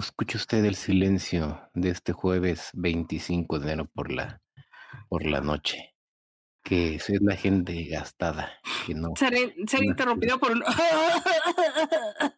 escuche 0.00 0.36
usted 0.36 0.64
el 0.64 0.74
silencio 0.74 1.68
de 1.74 1.90
este 1.90 2.12
jueves 2.12 2.70
25 2.74 3.58
de 3.58 3.66
enero 3.66 3.90
por 3.92 4.12
la, 4.12 4.40
por 5.08 5.24
la 5.26 5.40
noche. 5.40 5.94
Que 6.62 6.96
es 6.96 7.08
la 7.22 7.36
gente 7.36 7.84
gastada, 7.84 8.52
que 8.86 8.94
no. 8.94 9.14
Ser, 9.16 9.54
ser 9.66 9.84
interrumpido 9.84 10.38
por 10.38 10.52
un. 10.52 10.62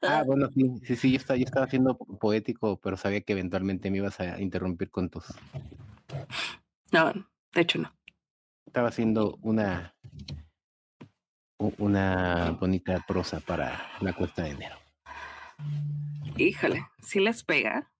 Ah, 0.03 0.23
bueno, 0.27 0.49
sí, 0.53 0.71
sí, 0.85 0.95
sí, 0.95 1.11
yo 1.13 1.17
estaba, 1.17 1.37
yo 1.37 1.45
estaba 1.45 1.67
siendo 1.67 1.97
poético, 1.97 2.79
pero 2.81 2.97
sabía 2.97 3.23
que 3.23 3.33
eventualmente 3.33 3.91
me 3.91 3.97
ibas 3.97 4.21
a 4.21 4.41
interrumpir 4.41 4.91
con 4.91 5.11
tus. 5.11 5.25
No, 6.93 7.13
de 7.55 7.61
hecho 7.61 7.79
no. 7.79 7.93
Estaba 8.67 8.89
haciendo 8.89 9.37
una 9.43 9.97
una 11.61 12.53
bonita 12.53 13.05
prosa 13.07 13.41
para 13.41 13.91
la 14.01 14.13
cuesta 14.13 14.43
de 14.43 14.51
enero. 14.51 14.77
Híjole, 16.41 16.87
¿sí 17.03 17.21
les 17.21 17.45
pega? 17.45 17.93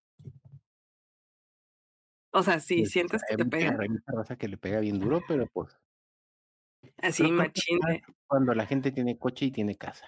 O 2.33 2.43
sea, 2.43 2.59
sí, 2.61 2.83
Pues, 2.83 2.91
sientes 2.93 3.23
que 3.29 3.37
te 3.37 3.45
pega. 3.45 3.77
hay 3.81 3.89
mucha 3.89 4.13
raza 4.13 4.37
que 4.37 4.49
le 4.49 4.57
pega 4.59 4.81
bien 4.81 4.99
duro, 4.99 5.21
pero 5.29 5.47
pues 5.47 5.79
Así, 6.99 7.31
machín. 7.33 7.79
cuando 8.27 8.55
la 8.55 8.67
gente 8.67 8.93
tiene 8.93 9.19
coche 9.19 9.47
y 9.47 9.51
tiene 9.51 9.77
casa. 9.77 10.07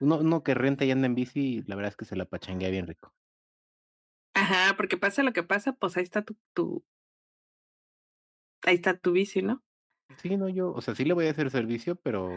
Uno, 0.00 0.18
uno 0.18 0.42
que 0.42 0.54
renta 0.54 0.84
y 0.84 0.90
anda 0.90 1.06
en 1.06 1.14
bici, 1.14 1.62
la 1.66 1.76
verdad 1.76 1.90
es 1.90 1.96
que 1.96 2.04
se 2.06 2.16
la 2.16 2.24
pachanguea 2.26 2.70
bien 2.70 2.86
rico. 2.86 3.14
Ajá, 4.34 4.74
porque 4.76 4.96
pasa 4.96 5.22
lo 5.22 5.32
que 5.32 5.42
pasa, 5.44 5.72
pues 5.74 5.96
ahí 5.96 6.02
está 6.04 6.22
tu, 6.22 6.36
tu. 6.54 6.84
Ahí 8.62 8.76
está 8.76 8.96
tu 8.98 9.12
bici, 9.12 9.42
¿no? 9.42 9.62
Sí, 10.18 10.36
no, 10.36 10.48
yo, 10.48 10.72
o 10.72 10.80
sea, 10.80 10.94
sí 10.94 11.04
le 11.04 11.14
voy 11.14 11.26
a 11.26 11.30
hacer 11.30 11.50
servicio, 11.50 11.96
pero 11.96 12.30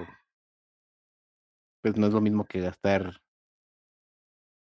pues 1.81 1.97
no 1.97 2.07
es 2.07 2.13
lo 2.13 2.21
mismo 2.21 2.45
que 2.45 2.61
gastar 2.61 3.21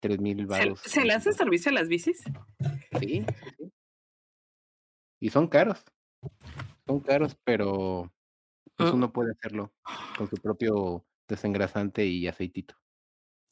tres 0.02 0.20
mil 0.20 0.38
¿Se, 0.41 0.45
varos. 0.47 0.80
se 0.80 1.05
le 1.05 1.15
hace 1.15 1.33
servicio 1.33 1.70
a 1.70 1.74
las 1.74 1.88
bicis? 1.88 2.23
Sí. 3.01 3.24
Y 5.20 5.30
son 5.30 5.47
caros. 5.47 5.84
Son 6.86 7.00
caros, 7.00 7.36
pero 7.44 8.12
pues 8.77 8.92
uno 8.92 9.12
puede 9.12 9.33
hacerlo 9.33 9.72
con 10.19 10.28
su 10.28 10.36
propio 10.36 11.06
desengrasante 11.28 12.05
y 12.05 12.27
aceitito. 12.27 12.75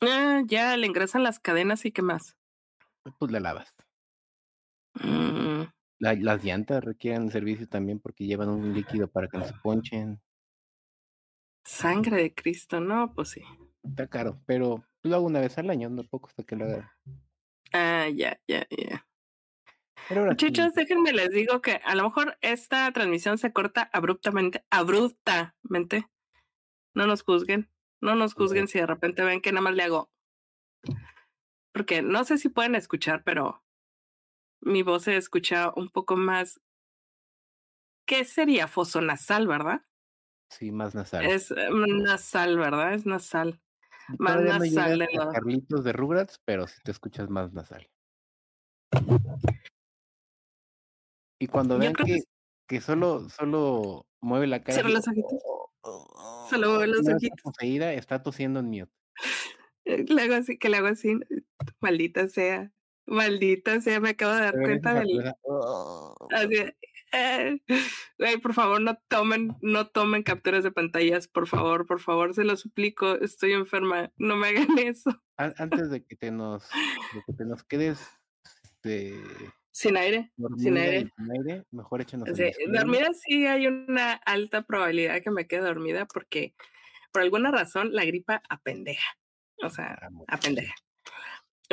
Ah, 0.00 0.42
ya, 0.46 0.76
le 0.76 0.86
engrasan 0.86 1.22
las 1.22 1.38
cadenas 1.38 1.84
y 1.84 1.92
qué 1.92 2.02
más. 2.02 2.36
Pues 3.18 3.30
la 3.30 3.38
lavas. 3.40 3.72
Mm, 4.94 5.62
La- 6.00 6.14
las 6.14 6.42
llantas 6.42 6.82
requieren 6.82 7.30
servicio 7.30 7.68
también 7.68 8.00
porque 8.00 8.26
llevan 8.26 8.48
un 8.48 8.72
líquido 8.74 9.08
para 9.08 9.28
que 9.28 9.38
no 9.38 9.44
se 9.44 9.54
ponchen. 9.62 10.20
sangre 11.64 12.16
de 12.16 12.34
Cristo, 12.34 12.80
no, 12.80 13.14
pues 13.14 13.28
sí. 13.30 13.42
Está 13.84 14.08
caro, 14.08 14.42
pero 14.46 14.84
lo 15.02 15.16
hago 15.16 15.26
una 15.26 15.40
vez 15.40 15.56
al 15.58 15.70
año, 15.70 15.88
no 15.88 16.04
poco 16.04 16.28
hasta 16.28 16.42
que 16.42 16.56
lo 16.56 16.64
haga. 16.64 16.96
Ah, 17.72 18.08
ya, 18.08 18.40
ya, 18.46 18.66
ya. 18.70 19.06
Pero 20.08 20.22
ahora 20.22 20.36
sí, 20.36 20.46
Muchachos, 20.46 20.74
déjenme 20.74 21.12
les 21.12 21.30
digo 21.30 21.60
que 21.62 21.80
a 21.84 21.94
lo 21.94 22.04
mejor 22.04 22.36
esta 22.40 22.90
transmisión 22.92 23.38
se 23.38 23.52
corta 23.52 23.88
abruptamente, 23.92 24.64
abruptamente. 24.70 26.08
No 26.94 27.06
nos 27.06 27.22
juzguen, 27.22 27.70
no 28.00 28.16
nos 28.16 28.34
juzguen 28.34 28.66
si 28.66 28.78
de 28.80 28.86
repente 28.86 29.22
ven 29.22 29.40
que 29.40 29.52
nada 29.52 29.62
más 29.62 29.74
le 29.74 29.84
hago. 29.84 30.10
Porque 31.72 32.02
no 32.02 32.24
sé 32.24 32.38
si 32.38 32.48
pueden 32.48 32.74
escuchar, 32.74 33.22
pero 33.22 33.62
mi 34.60 34.82
voz 34.82 35.04
se 35.04 35.16
escucha 35.16 35.72
un 35.76 35.88
poco 35.88 36.16
más. 36.16 36.60
¿Qué 38.06 38.24
sería 38.24 38.66
fosonasal, 38.66 39.46
verdad? 39.46 39.82
sí, 40.50 40.72
más 40.72 40.94
nasal. 40.94 41.24
Es 41.24 41.52
eh, 41.52 41.68
nasal, 41.70 42.58
¿verdad? 42.58 42.94
Es 42.94 43.06
nasal. 43.06 43.60
Más 44.19 44.36
no 44.42 44.58
nasal 44.58 44.98
lo- 45.12 45.33
Carlitos 45.33 45.84
de 45.84 45.92
Rugrats, 45.92 46.41
pero 46.44 46.66
si 46.66 46.80
te 46.83 46.91
escuchas 46.91 47.28
más 47.30 47.53
nasal. 47.53 47.89
Y 51.39 51.47
cuando 51.47 51.78
vean 51.78 51.94
que 51.94 52.05
que, 52.05 52.19
que 52.69 52.81
solo, 52.81 53.28
solo 53.31 54.06
mueve 54.20 54.47
la 54.47 54.62
cara. 54.62 54.75
Cierra 54.75 54.91
los 54.91 55.08
ojitos. 55.08 55.33
"Oh, 55.42 55.70
oh, 55.83 56.47
Solo 56.50 56.69
mueve 56.70 56.87
los 56.88 56.97
no 57.03 57.03
está 57.03 57.16
ojitos. 57.16 57.41
poseída, 57.43 57.93
está 57.94 58.22
tosiendo 58.22 58.60
en 58.60 58.66
mute. 58.70 58.93
Eh, 59.87 60.04
Le 60.09 60.22
hago 60.22 60.34
así, 60.34 60.59
que 60.59 60.69
le 60.69 60.76
hago 60.76 60.88
así. 60.88 61.19
Maldita 61.81 62.28
sea. 62.28 62.70
Maldita 63.06 63.81
sea, 63.81 63.99
me 64.00 64.10
acabo 64.10 64.34
de 64.34 64.41
dar 64.43 64.54
cuenta 64.60 64.94
del. 64.94 65.09
cabeza, 65.16 65.37
"Oh". 65.43 66.15
Eh, 67.12 67.59
güey, 68.19 68.37
por 68.38 68.54
favor, 68.54 68.81
no 68.81 68.97
tomen, 69.09 69.56
no 69.62 69.88
tomen 69.88 70.22
capturas 70.22 70.62
de 70.65 70.71
pantallas, 70.71 71.26
por 71.28 71.47
favor, 71.48 71.87
por 71.87 72.00
favor, 72.00 72.34
se 72.34 72.44
lo 72.44 72.56
suplico, 72.56 73.15
estoy 73.21 73.53
enferma, 73.53 74.12
no 74.16 74.37
me 74.37 74.48
hagan 74.48 74.78
eso. 74.78 75.10
An- 75.37 75.54
Antes 75.59 75.91
de 75.91 76.04
que 76.04 76.16
te 76.16 76.31
nos, 76.31 76.69
de 76.70 77.22
que 77.26 77.32
te 77.32 77.44
nos 77.44 77.65
quedes 77.65 77.99
este, 78.62 79.15
Sin 79.72 79.97
aire, 79.97 80.32
sin 80.59 80.76
aire. 80.76 81.10
sin 81.16 81.32
aire, 81.32 81.65
mejor 81.70 82.00
échanos 82.03 82.28
Sí, 82.34 82.44
disclaimer. 82.44 82.81
dormida 82.81 83.09
sí 83.15 83.47
hay 83.47 83.66
una 83.66 84.12
alta 84.12 84.62
probabilidad 84.62 85.20
que 85.22 85.31
me 85.31 85.47
quede 85.47 85.62
dormida 85.62 86.06
porque 86.06 86.54
por 87.12 87.22
alguna 87.22 87.50
razón 87.50 87.93
la 87.93 88.04
gripa 88.04 88.43
apendeja. 88.49 89.16
O 89.62 89.70
sea, 89.70 89.99
Ah, 90.28 90.38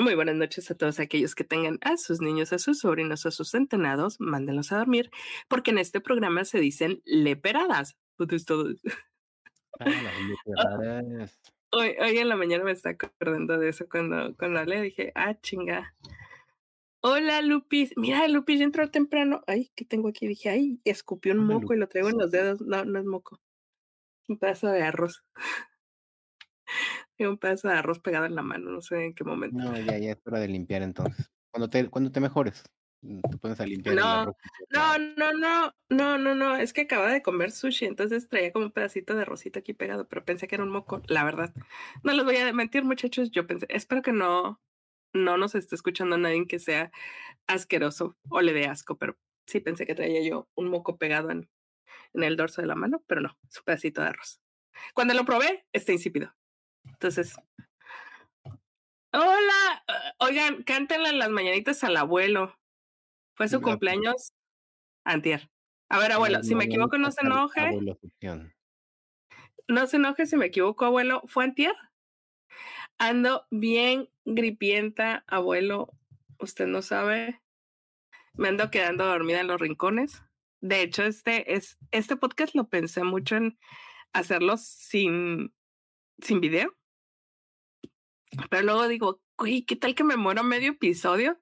muy 0.02 0.16
buenas 0.16 0.36
noches 0.36 0.70
a 0.70 0.76
todos 0.76 1.00
aquellos 1.00 1.34
que 1.36 1.44
tengan 1.44 1.80
a 1.82 1.98
sus 1.98 2.22
niños, 2.22 2.54
a 2.54 2.60
sus 2.60 2.80
sobrinos, 2.80 3.26
a 3.26 3.32
sus 3.32 3.50
centenados, 3.52 4.20
mándenlos 4.20 4.72
a 4.72 4.78
dormir, 4.78 5.10
porque 5.48 5.72
en 5.72 5.80
este 5.80 6.00
programa 6.02 6.46
se 6.46 6.60
dicen 6.60 7.02
leperadas. 7.06 7.98
Ah, 8.20 9.86
las 9.86 10.20
leperadas. 10.46 11.40
Hoy, 11.72 11.96
hoy 12.00 12.18
en 12.18 12.30
la 12.30 12.36
mañana 12.36 12.64
me 12.64 12.72
está 12.72 12.92
acordando 12.92 13.58
de 13.58 13.70
eso 13.70 13.88
cuando, 13.90 14.36
cuando 14.38 14.64
le 14.64 14.82
dije, 14.82 15.12
ah, 15.16 15.40
chinga. 15.42 15.94
Hola, 17.02 17.42
Lupis. 17.42 17.94
Mira, 17.96 18.28
Lupis 18.28 18.60
ya 18.60 18.66
entró 18.66 18.90
temprano. 18.90 19.42
Ay, 19.48 19.72
¿qué 19.76 19.86
tengo 19.86 20.10
aquí? 20.10 20.28
Dije, 20.28 20.50
ay, 20.50 20.80
escupió 20.84 21.34
un 21.34 21.42
Hola, 21.42 21.54
moco 21.54 21.74
y 21.74 21.78
lo 21.78 21.88
traigo 21.88 22.10
en 22.10 22.18
los 22.18 22.32
dedos. 22.32 22.62
No, 22.62 22.86
no 22.86 23.00
es 23.00 23.06
moco. 23.06 23.40
Un 24.28 24.38
pedazo 24.38 24.68
de 24.68 24.82
arroz. 24.84 25.24
Tengo 27.18 27.32
un 27.32 27.38
pedazo 27.38 27.68
de 27.68 27.74
arroz 27.74 28.00
pegado 28.00 28.26
en 28.26 28.36
la 28.36 28.44
mano, 28.44 28.70
no 28.70 28.82
sé 28.82 29.06
en 29.06 29.14
qué 29.14 29.24
momento. 29.24 29.58
No, 29.58 29.76
ya, 29.78 29.98
ya 29.98 30.12
es 30.12 30.20
hora 30.26 30.40
de 30.40 30.48
limpiar 30.48 30.84
entonces. 30.84 31.32
Cuando 31.52 31.70
te, 31.70 31.90
cuando 31.90 32.12
te 32.12 32.20
mejores, 32.20 32.64
mm, 33.02 33.22
te 33.22 33.38
pones 33.38 33.60
a 33.60 33.66
limpiar 33.66 33.96
No, 33.96 34.26
No, 34.70 35.00
no, 35.00 35.34
no, 35.34 35.74
no, 35.90 36.18
no, 36.20 36.36
no. 36.36 36.56
Es 36.56 36.74
que 36.74 36.82
acababa 36.82 37.12
de 37.12 37.24
comer 37.24 37.52
sushi, 37.52 37.86
entonces 37.86 38.30
traía 38.30 38.52
como 38.52 38.66
un 38.66 38.72
pedacito 38.72 39.16
de 39.16 39.26
rosita 39.26 39.60
aquí 39.60 39.74
pegado, 39.74 40.08
pero 40.08 40.24
pensé 40.24 40.48
que 40.48 40.56
era 40.56 40.64
un 40.64 40.70
moco, 40.70 41.02
la 41.08 41.24
verdad. 41.24 41.54
No 42.04 42.14
les 42.14 42.24
voy 42.24 42.38
a 42.38 42.54
mentir, 42.54 42.84
muchachos. 42.84 43.32
Yo 43.32 43.48
pensé, 43.48 43.66
espero 43.70 44.04
que 44.04 44.14
no, 44.14 44.62
no 45.14 45.38
nos 45.38 45.56
esté 45.56 45.74
escuchando 45.74 46.18
nadie 46.20 46.46
que 46.46 46.60
sea 46.60 46.92
asqueroso 47.48 48.16
o 48.30 48.42
le 48.42 48.54
dé 48.54 48.68
asco, 48.68 48.98
pero 48.98 49.18
sí 49.48 49.60
pensé 49.60 49.88
que 49.88 49.96
traía 49.96 50.22
yo 50.22 50.48
un 50.56 50.70
moco 50.70 50.98
pegado 50.98 51.32
en, 51.32 51.50
en 52.14 52.24
el 52.24 52.38
dorso 52.38 52.62
de 52.62 52.68
la 52.68 52.76
mano, 52.76 53.04
pero 53.08 53.22
no, 53.22 53.38
es 53.50 53.58
un 53.58 53.64
pedacito 53.66 54.02
de 54.02 54.10
arroz. 54.10 54.40
Cuando 54.94 55.16
lo 55.16 55.26
probé, 55.26 55.66
está 55.74 55.92
insípido. 55.92 56.36
Entonces, 57.00 57.36
hola, 59.14 59.84
eh, 59.88 60.14
oigan, 60.20 60.64
cántenle 60.64 61.12
las 61.14 61.30
mañanitas 61.30 61.84
al 61.84 61.96
abuelo. 61.98 62.58
Fue 63.36 63.48
su 63.48 63.58
La- 63.58 63.64
cumpleaños 63.64 64.34
antier. 65.06 65.50
A 65.90 66.00
ver, 66.00 66.12
abuelo, 66.12 66.44
si 66.44 66.56
me 66.56 66.66
equivoco, 66.66 66.98
no 66.98 67.12
se 67.12 67.22
enoje. 67.22 67.62
abuelo. 67.62 68.00
No 69.70 69.88
se 69.88 69.98
enoje 69.98 70.26
si 70.26 70.36
me 70.38 70.48
equivoco, 70.48 70.86
abuelo. 70.86 71.22
¿Fue 71.28 71.44
antier? 71.44 71.76
Ando 72.98 73.46
bien 73.52 74.10
gripienta, 74.26 75.24
abuelo. 75.28 75.94
Usted 76.40 76.66
no 76.68 76.82
sabe. 76.82 77.42
Me 78.34 78.50
ando 78.50 78.70
quedando 78.72 79.06
dormida 79.06 79.40
en 79.42 79.48
los 79.48 79.62
rincones. 79.62 80.24
De 80.62 80.82
hecho, 80.82 81.04
este, 81.04 81.54
es, 81.54 81.78
este 81.92 82.16
podcast 82.18 82.56
lo 82.56 82.68
pensé 82.68 83.04
mucho 83.04 83.36
en 83.36 83.60
hacerlo 84.14 84.58
sin, 84.58 85.54
sin 86.22 86.42
video. 86.42 86.76
Pero 88.50 88.64
luego 88.64 88.88
digo, 88.88 89.22
uy, 89.38 89.64
¿qué 89.64 89.76
tal 89.76 89.96
que 89.96 90.04
me 90.04 90.18
muero 90.18 90.44
medio 90.44 90.72
episodio? 90.72 91.40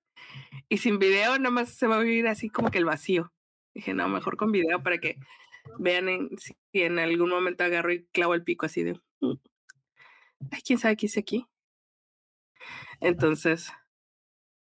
Y 0.70 0.78
sin 0.80 1.00
video 1.00 1.40
nomás 1.40 1.70
se 1.72 1.88
va 1.88 1.98
a 1.98 2.02
vivir 2.04 2.28
así 2.28 2.50
como 2.50 2.72
que 2.72 2.80
el 2.80 2.86
vacío. 2.86 3.34
Dije, 3.76 3.94
no, 3.94 4.08
mejor 4.10 4.38
con 4.38 4.52
video 4.52 4.84
para 4.84 5.00
que 5.00 5.18
vean 5.80 6.10
en, 6.10 6.30
si 6.40 6.56
en 6.74 7.00
algún 7.00 7.30
momento 7.30 7.64
agarro 7.64 7.94
y 7.94 8.06
clavo 8.08 8.36
el 8.36 8.44
pico 8.44 8.66
así 8.68 8.84
de, 8.84 8.94
"Mm, 9.22 9.34
ay, 10.52 10.62
quién 10.66 10.80
sabe 10.80 10.96
qué 10.98 11.06
hice 11.08 11.20
aquí. 11.20 11.46
Entonces, 13.00 13.72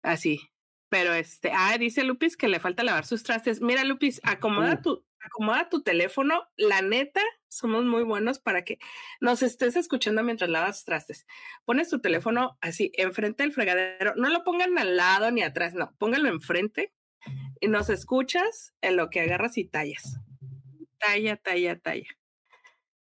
así. 0.02 0.40
Pero 0.88 1.12
este, 1.14 1.50
ah, 1.54 1.76
dice 1.78 2.04
Lupis 2.04 2.36
que 2.36 2.48
le 2.48 2.60
falta 2.60 2.84
lavar 2.84 3.04
sus 3.06 3.22
trastes. 3.22 3.60
Mira, 3.60 3.84
Lupis, 3.84 4.20
acomoda 4.24 4.80
tu, 4.82 5.04
acomoda 5.26 5.68
tu 5.68 5.82
teléfono. 5.82 6.42
La 6.56 6.82
neta, 6.82 7.20
somos 7.48 7.84
muy 7.84 8.02
buenos 8.02 8.38
para 8.38 8.64
que 8.64 8.78
nos 9.20 9.42
estés 9.42 9.76
escuchando 9.76 10.22
mientras 10.22 10.50
lavas 10.50 10.84
trastes. 10.84 11.26
Pones 11.64 11.90
tu 11.90 12.00
teléfono 12.00 12.56
así, 12.60 12.92
enfrente 12.94 13.42
del 13.42 13.52
fregadero. 13.52 14.14
No 14.16 14.28
lo 14.30 14.44
pongan 14.44 14.78
al 14.78 14.96
lado 14.96 15.30
ni 15.30 15.42
atrás, 15.42 15.74
no, 15.74 15.94
póngalo 15.98 16.28
enfrente 16.28 16.92
y 17.60 17.68
nos 17.68 17.90
escuchas 17.90 18.74
en 18.80 18.96
lo 18.96 19.10
que 19.10 19.20
agarras 19.20 19.58
y 19.58 19.64
tallas. 19.64 20.18
Talla, 20.98 21.36
talla, 21.36 21.78
talla. 21.78 22.08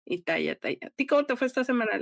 Y 0.05 0.23
talla, 0.23 0.59
talla. 0.59 0.79
¿A 0.87 0.91
ti 0.91 1.07
cómo 1.07 1.25
te 1.27 1.37
fue 1.37 1.47
esta 1.47 1.65
semana, 1.65 2.01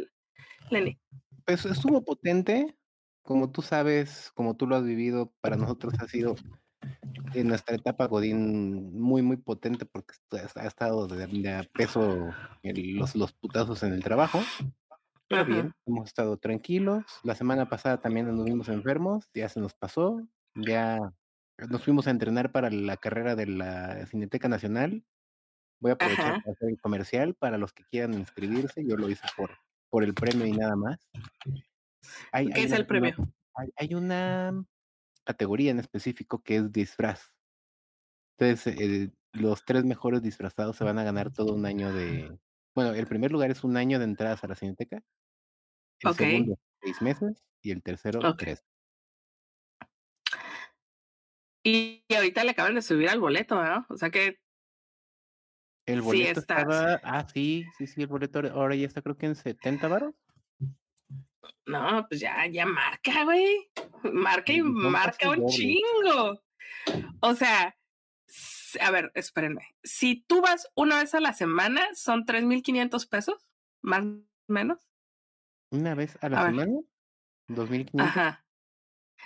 Lenny? 0.70 0.98
Pues 1.44 1.64
estuvo 1.64 2.04
potente. 2.04 2.76
como 3.22 3.50
tú 3.50 3.62
sabes, 3.62 4.30
como 4.34 4.54
tú 4.54 4.66
lo 4.66 4.76
has 4.76 4.84
vivido, 4.84 5.32
para 5.40 5.56
nosotros 5.56 5.94
ha 5.98 6.06
sido 6.06 6.36
en 7.34 7.48
nuestra 7.48 7.76
etapa 7.76 8.06
Godín 8.06 8.98
muy, 8.98 9.22
muy 9.22 9.36
potente 9.36 9.86
porque 9.86 10.14
ha 10.56 10.66
estado 10.66 11.06
de, 11.06 11.68
peso 11.72 12.30
los, 12.62 13.16
los 13.16 13.32
putazos 13.32 13.82
en 13.82 13.92
el 13.92 14.02
trabajo. 14.02 14.40
Pero 15.28 15.44
bien, 15.44 15.74
hemos 15.86 16.06
estado 16.06 16.36
tranquilos. 16.36 17.04
La 17.22 17.34
semana 17.34 17.68
pasada 17.68 18.00
también 18.00 18.28
anduvimos 18.28 18.68
enfermos, 18.68 19.28
ya 19.34 19.48
se 19.48 19.60
nos 19.60 19.74
pasó. 19.74 20.20
Ya 20.54 20.98
nos 21.68 21.82
fuimos 21.82 22.06
a 22.06 22.10
entrenar 22.10 22.52
para 22.52 22.70
la 22.70 22.96
carrera 22.96 23.34
de 23.34 23.46
la 23.46 24.06
Cineteca 24.06 24.48
Nacional. 24.48 25.04
Voy 25.80 25.90
a 25.90 25.94
aprovechar 25.94 26.42
para 26.42 26.52
hacer 26.52 26.68
el 26.68 26.80
comercial 26.80 27.34
para 27.34 27.58
los 27.58 27.72
que 27.72 27.84
quieran 27.84 28.14
inscribirse. 28.14 28.84
Yo 28.86 28.96
lo 28.96 29.08
hice 29.08 29.26
por, 29.36 29.50
por 29.90 30.04
el 30.04 30.14
premio 30.14 30.46
y 30.46 30.52
nada 30.52 30.76
más. 30.76 30.98
¿Qué 32.54 32.64
es 32.64 32.72
el 32.72 32.86
premio? 32.86 33.16
hay, 33.76 33.94
una 33.94 34.64
categoría 35.24 35.70
en 35.70 35.80
específico 35.80 36.42
que 36.42 36.56
es 36.56 36.72
disfraz. 36.72 37.32
Entonces, 38.38 38.74
eh, 38.78 39.10
los 39.32 39.64
tres 39.64 39.84
mejores 39.84 40.22
disfrazados 40.22 40.76
se 40.76 40.84
van 40.84 40.98
a 40.98 41.04
ganar 41.04 41.32
todo 41.32 41.54
un 41.54 41.66
año 41.66 41.92
de... 41.92 42.36
Bueno, 42.74 42.92
el 42.92 43.06
primer 43.06 43.32
lugar 43.32 43.50
es 43.50 43.62
un 43.64 43.76
año 43.76 43.98
de 43.98 44.04
entradas 44.04 44.42
a 44.42 44.48
la 44.48 44.54
Cineteca. 44.54 45.02
El 46.00 46.14
segundo, 46.14 46.58
seis 46.80 47.00
meses. 47.02 47.44
Y 47.62 47.70
el 47.70 47.82
tercero, 47.82 48.20
tres. 48.36 48.64
Y, 51.64 52.04
ahorita 52.14 52.44
le 52.44 52.50
acaban 52.50 52.74
de 52.74 52.82
subir 52.82 53.08
al 53.08 53.20
boleto, 53.20 53.62
¿no? 53.62 53.86
O 53.88 53.96
sea 53.96 54.10
que. 54.10 54.38
El 55.86 56.02
boleto 56.02 56.40
estaba. 56.40 57.00
Ah, 57.02 57.26
sí, 57.32 57.64
sí, 57.78 57.86
sí, 57.86 58.02
el 58.02 58.08
boleto 58.08 58.40
ahora 58.52 58.74
ya 58.74 58.86
está, 58.86 59.00
creo 59.00 59.16
que 59.16 59.26
en 59.26 59.34
70 59.34 59.88
varos. 59.88 60.14
No, 61.66 62.06
pues 62.08 62.20
ya, 62.20 62.46
ya 62.46 62.66
marca, 62.66 63.24
güey. 63.24 63.70
Marca 64.12 64.52
y 64.52 64.62
marca 64.62 65.30
un 65.30 65.46
chingo. 65.46 66.42
O 67.20 67.34
sea, 67.34 67.76
a 68.80 68.90
ver, 68.90 69.10
espérenme. 69.14 69.68
Si 69.82 70.22
tú 70.26 70.40
vas 70.40 70.68
una 70.74 70.98
vez 70.98 71.14
a 71.14 71.20
la 71.20 71.32
semana, 71.32 71.82
son 71.94 72.24
3.500 72.24 73.08
pesos, 73.08 73.50
más 73.82 74.04
o 74.04 74.22
menos. 74.48 74.78
¿Una 75.70 75.94
vez 75.94 76.18
a 76.20 76.28
la 76.28 76.46
semana? 76.46 76.72
¿2.500? 77.48 78.00
Ajá. 78.00 78.44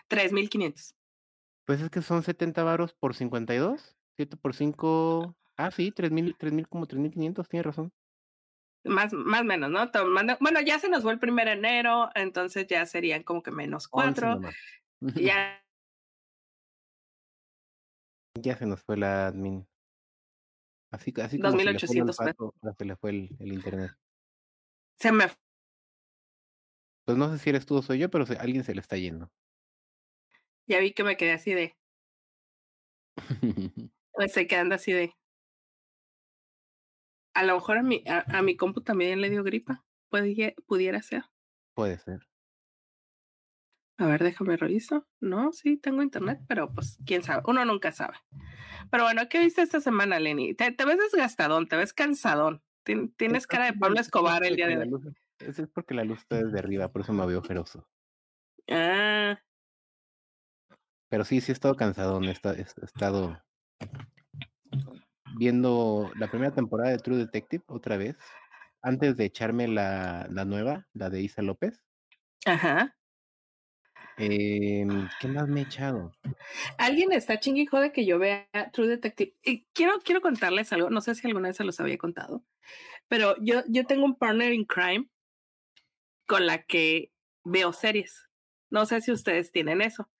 3.500. 0.08 0.94
Pues 1.64 1.80
es 1.80 1.90
que 1.90 2.02
son 2.02 2.22
70 2.22 2.62
varos 2.62 2.94
por 2.94 3.14
52. 3.14 3.96
7 4.16 4.36
por 4.36 4.54
5. 4.54 5.36
Ah, 5.56 5.70
sí, 5.70 5.92
3.000, 5.92 6.36
3.000 6.36 6.68
como 6.68 6.86
3.500, 6.86 7.48
tienes 7.48 7.66
razón. 7.66 7.92
Más, 8.84 9.12
más 9.12 9.44
menos, 9.44 9.70
¿no? 9.70 9.90
Bueno, 10.40 10.60
ya 10.60 10.78
se 10.78 10.88
nos 10.88 11.02
fue 11.02 11.12
el 11.12 11.18
primer 11.18 11.48
enero, 11.48 12.10
entonces 12.14 12.66
ya 12.66 12.86
serían 12.86 13.22
como 13.22 13.42
que 13.42 13.50
menos 13.50 13.88
4. 13.88 14.40
Ya. 15.14 15.62
Ya 18.40 18.56
se 18.56 18.66
nos 18.66 18.82
fue 18.82 18.96
la 18.96 19.26
admin. 19.26 19.66
Así, 20.90 21.12
así 21.22 21.38
como 21.38 21.54
2.800 21.54 22.24
pesos. 22.24 22.54
Se 22.78 22.84
le 22.84 22.96
fue 22.96 23.10
el, 23.10 23.36
el 23.40 23.52
internet. 23.52 23.92
Se 24.94 25.12
me 25.12 25.26
pues 27.08 27.16
no 27.16 27.30
sé 27.32 27.38
si 27.38 27.48
eres 27.48 27.64
tú 27.64 27.74
o 27.74 27.80
soy 27.80 28.00
yo, 28.00 28.10
pero 28.10 28.26
alguien 28.38 28.64
se 28.64 28.74
le 28.74 28.82
está 28.82 28.98
yendo. 28.98 29.32
Ya 30.66 30.78
vi 30.78 30.92
que 30.92 31.04
me 31.04 31.16
quedé 31.16 31.32
así 31.32 31.54
de. 31.54 31.74
me 34.18 34.26
estoy 34.26 34.46
quedando 34.46 34.74
así 34.74 34.92
de. 34.92 35.16
A 37.38 37.44
lo 37.44 37.54
mejor 37.54 37.78
a 37.78 37.84
mi, 37.84 38.02
a, 38.08 38.42
mi 38.42 38.56
compu 38.56 38.80
también 38.80 39.20
le 39.20 39.30
dio 39.30 39.44
gripa. 39.44 39.84
Puede, 40.10 40.56
pudiera 40.66 41.00
ser. 41.02 41.22
Puede 41.72 41.96
ser. 41.96 42.26
A 43.96 44.06
ver, 44.06 44.24
déjame 44.24 44.56
revisar. 44.56 45.04
No, 45.20 45.52
sí, 45.52 45.76
tengo 45.76 46.02
internet, 46.02 46.40
pero 46.48 46.74
pues 46.74 46.98
quién 47.06 47.22
sabe. 47.22 47.44
Uno 47.46 47.64
nunca 47.64 47.92
sabe. 47.92 48.16
Pero 48.90 49.04
bueno, 49.04 49.28
¿qué 49.28 49.38
viste 49.38 49.62
esta 49.62 49.80
semana, 49.80 50.18
Lenny? 50.18 50.54
Te, 50.54 50.72
te 50.72 50.84
ves 50.84 50.98
desgastadón, 50.98 51.68
te 51.68 51.76
ves 51.76 51.92
cansadón. 51.92 52.60
Tienes 52.82 53.46
cara 53.46 53.66
de 53.66 53.74
Pablo 53.74 54.00
Escobar 54.00 54.42
el 54.42 54.56
día 54.56 54.66
de 54.66 54.78
hoy. 54.78 54.90
Eso 55.38 55.62
es 55.62 55.68
porque 55.68 55.94
la 55.94 56.02
luz 56.02 56.18
está 56.18 56.42
desde 56.42 56.58
arriba, 56.58 56.90
por 56.90 57.02
eso 57.02 57.12
me 57.12 57.24
veo 57.24 57.38
ojeroso. 57.38 57.88
Ah. 58.68 59.38
Pero 61.08 61.24
sí, 61.24 61.40
sí 61.40 61.52
he 61.52 61.54
estado 61.54 61.76
cansado, 61.76 62.20
he 62.20 62.30
estado 62.30 63.40
viendo 65.38 66.10
la 66.16 66.28
primera 66.28 66.54
temporada 66.54 66.90
de 66.90 66.98
True 66.98 67.16
Detective 67.16 67.64
otra 67.68 67.96
vez, 67.96 68.16
antes 68.82 69.16
de 69.16 69.24
echarme 69.24 69.68
la, 69.68 70.26
la 70.30 70.44
nueva, 70.44 70.86
la 70.92 71.10
de 71.10 71.22
Isa 71.22 71.42
López. 71.42 71.82
Ajá. 72.44 72.94
Eh, 74.18 74.84
¿Qué 75.20 75.28
más 75.28 75.46
me 75.46 75.60
he 75.60 75.62
echado? 75.62 76.12
Alguien 76.76 77.12
está 77.12 77.38
chingue 77.38 77.68
de 77.70 77.92
que 77.92 78.04
yo 78.04 78.18
vea 78.18 78.48
True 78.72 78.88
Detective. 78.88 79.34
Y 79.44 79.64
quiero, 79.72 80.00
quiero 80.04 80.20
contarles 80.20 80.72
algo, 80.72 80.90
no 80.90 81.00
sé 81.00 81.14
si 81.14 81.26
alguna 81.28 81.48
vez 81.48 81.56
se 81.56 81.64
los 81.64 81.78
había 81.78 81.98
contado, 81.98 82.44
pero 83.06 83.36
yo, 83.40 83.62
yo 83.68 83.86
tengo 83.86 84.04
un 84.04 84.16
partner 84.16 84.52
in 84.52 84.64
crime 84.64 85.08
con 86.26 86.46
la 86.46 86.62
que 86.64 87.12
veo 87.44 87.72
series. 87.72 88.28
No 88.70 88.86
sé 88.86 89.00
si 89.00 89.12
ustedes 89.12 89.52
tienen 89.52 89.80
eso. 89.80 90.10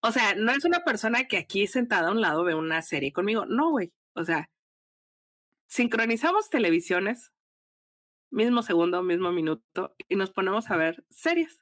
O 0.00 0.12
sea, 0.12 0.34
no 0.34 0.52
es 0.52 0.64
una 0.64 0.84
persona 0.84 1.24
que 1.24 1.38
aquí 1.38 1.66
sentada 1.66 2.08
a 2.08 2.12
un 2.12 2.20
lado 2.20 2.44
ve 2.44 2.54
una 2.54 2.82
serie 2.82 3.12
conmigo. 3.12 3.46
No, 3.46 3.70
güey. 3.70 3.92
O 4.14 4.24
sea, 4.24 4.50
sincronizamos 5.66 6.50
televisiones, 6.50 7.32
mismo 8.30 8.62
segundo, 8.62 9.02
mismo 9.02 9.32
minuto, 9.32 9.94
y 10.08 10.16
nos 10.16 10.30
ponemos 10.30 10.70
a 10.70 10.76
ver 10.76 11.04
series. 11.10 11.60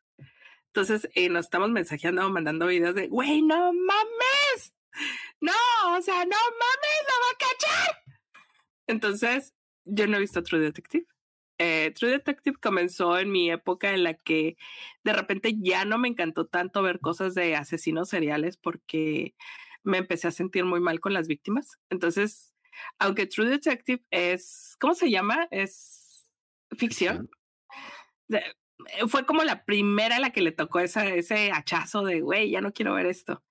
Entonces, 0.69 1.09
eh, 1.15 1.29
nos 1.29 1.47
estamos 1.47 1.71
mensajeando, 1.71 2.29
mandando 2.31 2.67
videos 2.67 2.95
de, 2.95 3.09
güey, 3.09 3.43
no 3.43 3.73
mames. 3.73 4.75
No, 5.41 5.53
o 5.97 6.03
sea, 6.03 6.25
no 6.25 6.37
mames, 6.37 7.03
no 7.09 7.15
va 7.21 7.31
a 7.33 7.39
cachar. 7.39 8.03
Entonces, 8.87 9.55
yo 9.85 10.07
no 10.07 10.17
he 10.17 10.21
visto 10.21 10.43
True 10.43 10.61
Detective. 10.61 11.07
Eh, 11.59 11.93
True 11.95 12.11
Detective 12.11 12.57
comenzó 12.61 13.19
en 13.19 13.31
mi 13.31 13.51
época 13.51 13.93
en 13.93 14.05
la 14.05 14.15
que 14.15 14.57
de 15.05 15.13
repente 15.13 15.55
ya 15.59 15.85
no 15.85 15.99
me 15.99 16.09
encantó 16.09 16.47
tanto 16.47 16.83
ver 16.83 17.01
cosas 17.01 17.35
de 17.35 17.57
asesinos 17.57 18.09
seriales 18.09 18.57
porque 18.57 19.35
me 19.85 19.99
empecé 19.99 20.29
a 20.29 20.33
sentir 20.33 20.65
muy 20.65 20.81
mal 20.81 21.01
con 21.01 21.13
las 21.13 21.29
víctimas. 21.29 21.79
Entonces, 21.91 22.53
aunque 22.99 23.27
True 23.27 23.49
Detective 23.49 24.05
es, 24.11 24.77
¿cómo 24.81 24.95
se 24.95 25.11
llama? 25.11 25.49
Es 25.51 26.27
ficción. 26.77 27.31
fue 29.09 29.27
como 29.27 29.45
la 29.45 29.65
primera 29.65 30.17
a 30.17 30.21
la 30.21 30.31
que 30.31 30.43
le 30.43 30.53
tocó 30.53 30.81
ese 30.81 31.51
hachazo 31.53 32.05
de, 32.05 32.21
güey, 32.21 32.51
ya 32.51 32.61
no 32.61 32.73
quiero 32.73 32.95
ver 32.95 33.07
esto. 33.07 33.43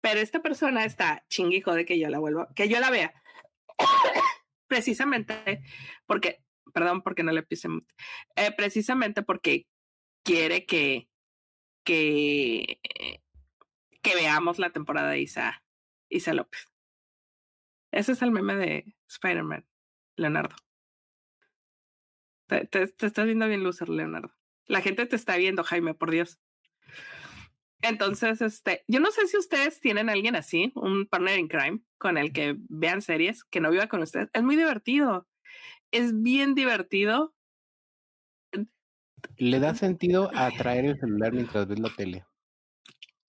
Pero 0.00 0.20
esta 0.20 0.42
persona 0.42 0.84
está 0.84 1.24
chinguijo 1.28 1.72
de 1.74 1.84
que 1.86 1.98
yo 1.98 2.08
la 2.10 2.18
vuelva, 2.18 2.48
que 2.54 2.68
yo 2.68 2.78
la 2.78 2.90
vea. 2.90 3.14
Precisamente 4.68 5.62
porque 6.06 6.44
perdón 6.74 7.02
porque 7.02 7.22
no 7.22 7.32
le 7.32 7.42
puse 7.42 7.68
eh, 8.36 8.52
precisamente 8.56 9.22
porque 9.22 9.66
quiere 10.24 10.66
que, 10.66 11.08
que, 11.84 12.80
que 14.04 14.14
veamos 14.14 14.60
la 14.60 14.70
temporada 14.70 15.10
de 15.10 15.20
Isa, 15.20 15.64
Isa 16.08 16.32
López. 16.32 16.70
Ese 17.90 18.12
es 18.12 18.22
el 18.22 18.30
meme 18.30 18.54
de 18.54 18.94
Spider-Man, 19.08 19.66
Leonardo. 20.16 20.54
Te, 22.46 22.66
te, 22.66 22.82
estás 22.82 23.24
viendo 23.24 23.48
bien 23.48 23.64
loser, 23.64 23.88
Leonardo. 23.88 24.32
La 24.66 24.80
gente 24.80 25.06
te 25.06 25.16
está 25.16 25.36
viendo, 25.36 25.64
Jaime, 25.64 25.94
por 25.94 26.12
Dios. 26.12 26.38
Entonces, 27.82 28.40
este, 28.40 28.84
yo 28.86 29.00
no 29.00 29.10
sé 29.10 29.26
si 29.26 29.36
ustedes 29.36 29.80
tienen 29.80 30.08
a 30.08 30.12
alguien 30.12 30.36
así, 30.36 30.72
un 30.76 31.06
partner 31.06 31.40
in 31.40 31.48
crime, 31.48 31.80
con 31.98 32.16
el 32.16 32.32
que 32.32 32.56
vean 32.68 33.02
series, 33.02 33.42
que 33.42 33.60
no 33.60 33.72
viva 33.72 33.88
con 33.88 34.02
ustedes. 34.02 34.30
Es 34.32 34.42
muy 34.44 34.54
divertido 34.54 35.26
es 35.94 36.22
bien 36.22 36.54
divertido. 36.54 37.34
Le 39.36 39.60
da 39.60 39.74
sentido 39.74 40.28
a 40.34 40.50
traer 40.50 40.84
el 40.86 40.98
celular 40.98 41.32
mientras 41.32 41.68
ves 41.68 41.78
la 41.78 41.88
tele. 41.94 42.24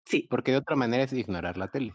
Sí. 0.05 0.27
Porque 0.29 0.53
de 0.53 0.59
otra 0.59 0.77
manera 0.77 1.05
es 1.05 1.13
ignorar 1.13 1.57
la 1.57 1.69
tele. 1.69 1.95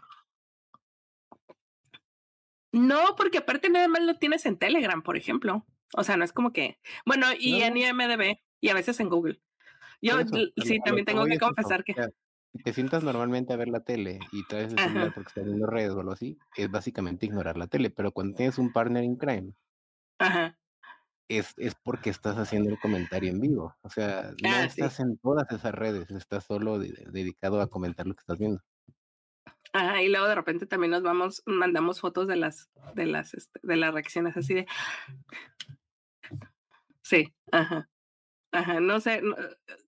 No, 2.72 3.16
porque 3.18 3.40
aparte 3.40 3.70
nada 3.70 3.88
más 3.88 4.04
lo 4.04 4.16
tienes 4.16 4.46
en 4.46 4.58
Telegram, 4.58 5.02
por 5.02 5.18
ejemplo. 5.18 5.66
O 5.96 6.04
sea, 6.04 6.18
no 6.18 6.24
es 6.24 6.34
como 6.34 6.54
que. 6.54 6.80
Bueno, 7.06 7.28
y 7.38 7.62
en 7.62 7.78
IMDB 7.78 8.38
y 8.62 8.70
a 8.70 8.74
veces 8.74 9.00
en 9.00 9.10
Google. 9.10 9.42
Yo 10.02 10.18
sí, 10.64 10.80
también 10.86 11.06
tengo 11.06 11.26
que 11.26 11.40
confesar 11.40 11.84
que. 11.84 11.96
Si 12.54 12.64
te 12.64 12.74
sientas 12.74 13.04
normalmente 13.04 13.54
a 13.54 13.58
ver 13.58 13.68
la 13.68 13.82
tele 13.82 14.20
y 14.32 14.44
el 14.56 14.70
celular 14.70 15.14
porque 15.14 15.28
estás 15.28 15.46
viendo 15.46 15.68
redes 15.68 15.92
o 15.92 16.00
algo 16.00 16.14
así, 16.14 16.38
es 16.58 16.70
básicamente 16.70 17.28
ignorar 17.28 17.58
la 17.58 17.68
tele. 17.68 17.92
Pero 17.92 18.12
cuando 18.12 18.36
tienes 18.36 18.58
un 18.58 18.72
partner 18.72 19.04
in 19.04 19.18
crime, 19.18 19.54
Ajá 20.18 20.59
es, 21.30 21.54
es 21.58 21.76
porque 21.76 22.10
estás 22.10 22.38
haciendo 22.38 22.72
el 22.72 22.80
comentario 22.80 23.30
en 23.30 23.40
vivo. 23.40 23.76
O 23.82 23.90
sea, 23.90 24.32
no 24.42 24.50
ah, 24.50 24.66
estás 24.66 25.00
en 25.00 25.18
todas 25.20 25.50
esas 25.52 25.74
redes, 25.74 26.10
estás 26.12 26.46
solo 26.46 26.80
dedicado 26.80 27.62
a 27.62 27.70
comentar 27.70 28.08
lo 28.08 28.16
que 28.16 28.22
estás 28.22 28.40
viendo. 28.40 28.62
Ajá, 29.72 30.02
y 30.02 30.10
luego 30.10 30.28
de 30.28 30.36
repente 30.36 30.66
también 30.66 30.90
nos 30.92 31.04
vamos, 31.04 31.44
mandamos 31.46 32.00
fotos 32.00 32.28
de 32.28 32.36
las, 32.36 32.70
de 32.96 33.06
las, 33.06 33.36
este, 33.36 33.60
de 33.62 33.76
las 33.76 33.94
reacciones 33.94 34.36
así 34.36 34.56
de. 34.56 34.68
Sí, 37.04 37.34
ajá. 37.52 37.88
Ajá, 38.52 38.80
no 38.80 39.00
sé, 39.00 39.22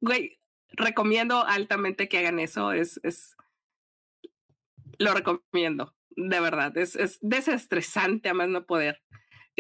güey, 0.02 0.40
recomiendo 0.70 1.44
altamente 1.46 2.08
que 2.08 2.20
hagan 2.20 2.40
eso. 2.40 2.72
Es, 2.74 3.00
es 3.04 3.36
lo 5.00 5.14
recomiendo, 5.16 5.96
de 6.12 6.40
verdad. 6.40 6.78
Es, 6.78 6.96
es 6.96 7.18
desestresante 7.22 8.30
a 8.30 8.36
más 8.36 8.50
no 8.50 8.68
poder. 8.68 9.02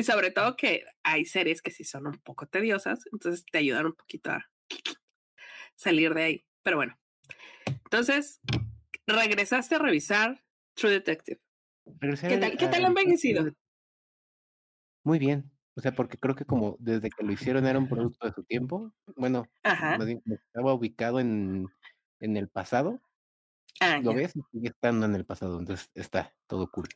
Y 0.01 0.03
sobre 0.03 0.31
todo 0.31 0.55
que 0.55 0.83
hay 1.03 1.25
series 1.25 1.61
que 1.61 1.69
sí 1.69 1.83
son 1.83 2.07
un 2.07 2.17
poco 2.23 2.47
tediosas, 2.47 3.05
entonces 3.13 3.45
te 3.45 3.59
ayudan 3.59 3.85
un 3.85 3.93
poquito 3.93 4.31
a 4.31 4.49
salir 5.75 6.15
de 6.15 6.23
ahí. 6.23 6.45
Pero 6.63 6.77
bueno, 6.77 6.99
entonces 7.67 8.41
regresaste 9.05 9.75
a 9.75 9.77
revisar 9.77 10.43
True 10.73 10.93
Detective. 10.93 11.39
¿Qué 11.99 12.37
tal, 12.39 12.57
¿qué 12.57 12.67
tal 12.67 12.85
ha 12.85 12.87
envejecido? 12.87 13.51
Muy 15.03 15.19
bien. 15.19 15.51
O 15.75 15.81
sea, 15.81 15.91
porque 15.91 16.17
creo 16.17 16.33
que 16.33 16.45
como 16.45 16.77
desde 16.79 17.11
que 17.11 17.23
lo 17.23 17.31
hicieron 17.31 17.67
era 17.67 17.77
un 17.77 17.87
producto 17.87 18.25
de 18.25 18.33
su 18.33 18.43
tiempo. 18.43 18.91
Bueno, 19.15 19.45
más 19.63 20.03
bien 20.07 20.23
estaba 20.25 20.73
ubicado 20.73 21.19
en, 21.19 21.67
en 22.19 22.37
el 22.37 22.49
pasado. 22.49 22.99
Ah, 23.79 23.99
lo 23.99 24.15
ves 24.15 24.35
y 24.35 24.41
sigue 24.51 24.69
estando 24.69 25.05
en 25.05 25.13
el 25.13 25.25
pasado. 25.25 25.59
Entonces 25.59 25.91
está 25.93 26.33
todo 26.47 26.71
cool. 26.71 26.89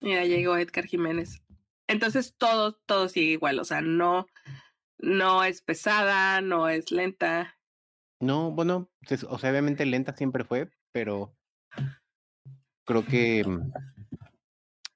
Mira, 0.00 0.24
llegó 0.24 0.56
Edgar 0.56 0.86
Jiménez. 0.86 1.42
Entonces 1.88 2.34
todo, 2.36 2.74
todo 2.86 3.08
sigue 3.08 3.32
igual. 3.32 3.58
O 3.58 3.64
sea, 3.64 3.80
no, 3.80 4.26
no 4.98 5.44
es 5.44 5.62
pesada, 5.62 6.40
no 6.40 6.68
es 6.68 6.90
lenta. 6.90 7.58
No, 8.20 8.50
bueno, 8.50 8.90
o 9.28 9.38
sea, 9.38 9.50
obviamente 9.50 9.84
lenta 9.86 10.16
siempre 10.16 10.44
fue, 10.44 10.70
pero 10.92 11.36
creo 12.84 13.04
que 13.04 13.44
mm, 13.46 13.72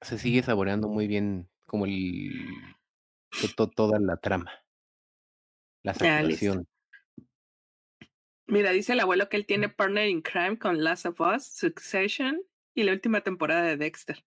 se 0.01 0.17
sigue 0.17 0.41
saboreando 0.41 0.87
muy 0.87 1.07
bien 1.07 1.49
como 1.65 1.85
el 1.85 2.31
toda 3.75 3.99
la 3.99 4.17
trama. 4.17 4.51
La 5.83 5.93
situación. 5.93 6.67
Mira, 8.47 8.71
dice 8.71 8.93
el 8.93 8.99
abuelo 8.99 9.29
que 9.29 9.37
él 9.37 9.45
tiene 9.45 9.69
partner 9.69 10.09
in 10.09 10.21
crime 10.21 10.57
con 10.57 10.83
Last 10.83 11.05
of 11.05 11.21
Us, 11.21 11.45
Succession 11.45 12.41
y 12.75 12.83
la 12.83 12.91
última 12.91 13.21
temporada 13.21 13.63
de 13.63 13.77
Dexter. 13.77 14.25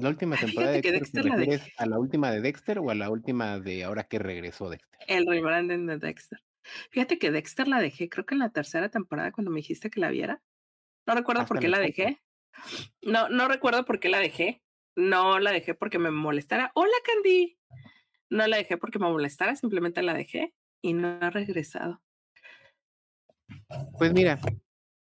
La 0.00 0.08
última 0.08 0.36
temporada 0.36 0.72
de 0.72 0.80
Dexter, 0.80 1.24
Dexter 1.24 1.24
la 1.26 1.60
a 1.76 1.86
la 1.86 1.98
última 1.98 2.30
de 2.30 2.40
Dexter 2.40 2.78
o 2.78 2.88
a 2.88 2.94
la 2.94 3.10
última 3.10 3.60
de 3.60 3.84
ahora 3.84 4.04
que 4.04 4.18
regresó 4.18 4.70
Dexter? 4.70 4.98
El 5.06 5.26
rebranding 5.26 5.86
de 5.86 5.98
Dexter. 5.98 6.42
Fíjate 6.90 7.18
que 7.18 7.30
Dexter 7.30 7.68
la 7.68 7.80
dejé, 7.80 8.08
creo 8.08 8.24
que 8.24 8.34
en 8.34 8.38
la 8.38 8.48
tercera 8.48 8.88
temporada 8.88 9.30
cuando 9.30 9.50
me 9.50 9.58
dijiste 9.58 9.90
que 9.90 10.00
la 10.00 10.08
viera. 10.08 10.42
No 11.06 11.14
recuerdo 11.14 11.44
por 11.44 11.58
qué 11.58 11.68
la 11.68 11.78
dejé. 11.78 12.22
No, 13.02 13.28
no 13.28 13.46
recuerdo 13.46 13.84
por 13.84 14.00
qué 14.00 14.08
la 14.08 14.20
dejé. 14.20 14.62
No 14.96 15.38
la 15.38 15.50
dejé 15.50 15.74
porque 15.74 15.98
me 15.98 16.10
molestara. 16.10 16.72
Hola, 16.74 16.96
Candy. 17.04 17.58
No 18.30 18.46
la 18.46 18.56
dejé 18.56 18.78
porque 18.78 18.98
me 18.98 19.10
molestara, 19.10 19.54
simplemente 19.54 20.02
la 20.02 20.14
dejé 20.14 20.54
y 20.80 20.94
no 20.94 21.18
ha 21.20 21.28
regresado. 21.28 22.00
Pues 23.98 24.14
mira, 24.14 24.38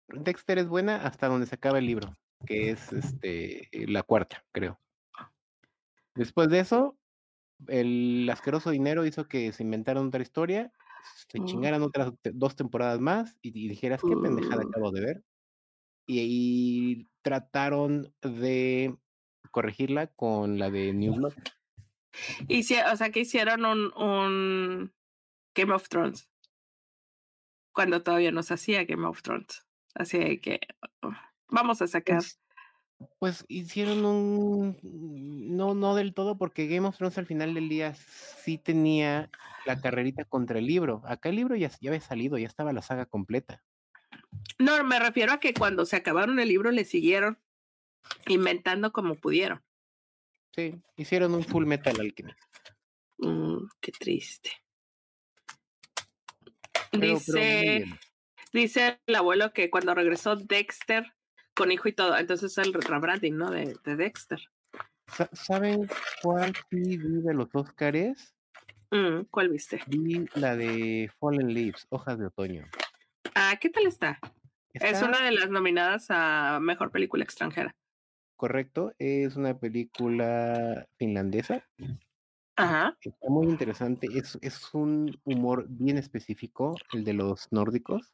Dexter 0.07 0.57
es 0.57 0.67
buena 0.67 0.95
hasta 1.05 1.27
donde 1.27 1.45
se 1.45 1.53
acaba 1.53 1.77
el 1.77 1.85
libro 1.85 2.17
que 2.45 2.71
es 2.71 2.91
este 2.93 3.69
la 3.71 4.03
cuarta, 4.03 4.43
creo. 4.51 4.79
Después 6.15 6.49
de 6.49 6.59
eso, 6.59 6.97
el 7.67 8.29
asqueroso 8.31 8.71
dinero 8.71 9.05
hizo 9.05 9.27
que 9.27 9.51
se 9.51 9.63
inventaran 9.63 10.07
otra 10.07 10.21
historia, 10.21 10.71
se 11.27 11.39
mm. 11.39 11.45
chingaran 11.45 11.81
otras 11.81 12.13
dos 12.33 12.55
temporadas 12.55 12.99
más 12.99 13.37
y, 13.41 13.51
dijeras 13.51 14.01
qué 14.01 14.15
pendejada 14.15 14.63
uh. 14.63 14.67
acabo 14.69 14.91
de 14.91 15.01
ver. 15.01 15.23
Y, 16.05 16.19
ahí 16.19 17.07
trataron 17.21 18.13
de 18.21 18.95
corregirla 19.51 20.07
con 20.07 20.57
la 20.57 20.69
de 20.69 20.93
New 20.93 21.15
Blood. 21.15 21.33
Y 22.47 22.61
o 22.61 22.97
sea 22.97 23.11
que 23.11 23.19
hicieron 23.19 23.65
un, 23.65 23.93
un 23.95 24.93
Game 25.55 25.73
of 25.73 25.87
Thrones 25.89 26.27
cuando 27.71 28.01
todavía 28.01 28.31
no 28.31 28.43
se 28.43 28.55
hacía 28.55 28.83
Game 28.85 29.07
of 29.07 29.21
Thrones. 29.21 29.65
Así 29.95 30.39
que 30.39 30.59
oh, 31.01 31.13
Vamos 31.49 31.81
a 31.81 31.87
sacar. 31.87 32.17
Pues, 32.17 32.39
pues, 33.19 33.45
hicieron 33.47 34.05
un. 34.05 34.77
No, 34.81 35.73
no 35.73 35.95
del 35.95 36.13
todo, 36.13 36.37
porque 36.37 36.67
Game 36.67 36.87
of 36.87 36.97
Thrones 36.97 37.17
al 37.17 37.25
final 37.25 37.53
del 37.53 37.69
día 37.69 37.95
sí 37.95 38.57
tenía 38.57 39.29
la 39.65 39.79
carrerita 39.79 40.25
contra 40.25 40.59
el 40.59 40.67
libro. 40.67 41.01
Acá 41.05 41.29
el 41.29 41.37
libro 41.37 41.55
ya, 41.55 41.71
ya 41.81 41.91
había 41.91 42.01
salido, 42.01 42.37
ya 42.37 42.47
estaba 42.47 42.73
la 42.73 42.81
saga 42.81 43.05
completa. 43.05 43.63
No, 44.57 44.83
me 44.83 44.99
refiero 44.99 45.33
a 45.33 45.39
que 45.39 45.53
cuando 45.53 45.85
se 45.85 45.95
acabaron 45.95 46.39
el 46.39 46.49
libro 46.49 46.71
le 46.71 46.83
siguieron 46.83 47.39
inventando 48.27 48.91
como 48.91 49.15
pudieron. 49.15 49.63
Sí, 50.55 50.81
hicieron 50.97 51.33
un 51.33 51.43
full 51.43 51.65
metal 51.65 51.99
alchemist. 51.99 52.39
Mm, 53.19 53.65
qué 53.79 53.91
triste. 53.91 54.51
dice, 56.91 57.85
dice 58.51 58.99
el 59.05 59.15
abuelo 59.15 59.53
que 59.53 59.69
cuando 59.69 59.93
regresó 59.93 60.35
Dexter 60.35 61.13
con 61.59 61.73
hijo 61.73 61.89
y 61.89 61.93
todo. 61.93 62.17
Entonces 62.17 62.57
el 62.57 62.73
rebranding, 62.73 63.37
¿no? 63.37 63.51
De, 63.51 63.75
de 63.83 63.95
Dexter. 63.97 64.39
¿Saben 65.33 65.89
cuál 66.21 66.53
vi 66.71 66.95
de 66.95 67.33
los 67.33 67.49
Oscars? 67.53 68.33
Mm, 68.91 69.23
¿Cuál 69.29 69.49
viste? 69.49 69.81
Vi 69.87 70.25
la 70.35 70.55
de 70.55 71.11
Fallen 71.19 71.53
Leaves, 71.53 71.85
Hojas 71.89 72.17
de 72.17 72.27
Otoño. 72.27 72.65
Ah, 73.35 73.57
¿qué 73.59 73.69
tal 73.69 73.87
está? 73.87 74.19
Es 74.73 75.01
una 75.01 75.21
de 75.21 75.31
las 75.31 75.49
nominadas 75.49 76.05
a 76.09 76.59
Mejor 76.61 76.91
Película 76.91 77.25
Extranjera. 77.25 77.75
Correcto, 78.37 78.93
es 78.97 79.35
una 79.35 79.59
película 79.59 80.87
finlandesa. 80.97 81.67
Ajá. 82.55 82.95
Está 83.01 83.29
muy 83.29 83.47
interesante, 83.47 84.07
es, 84.13 84.37
es 84.41 84.73
un 84.73 85.19
humor 85.25 85.65
bien 85.67 85.97
específico, 85.97 86.77
el 86.93 87.03
de 87.03 87.13
los 87.13 87.51
nórdicos 87.51 88.13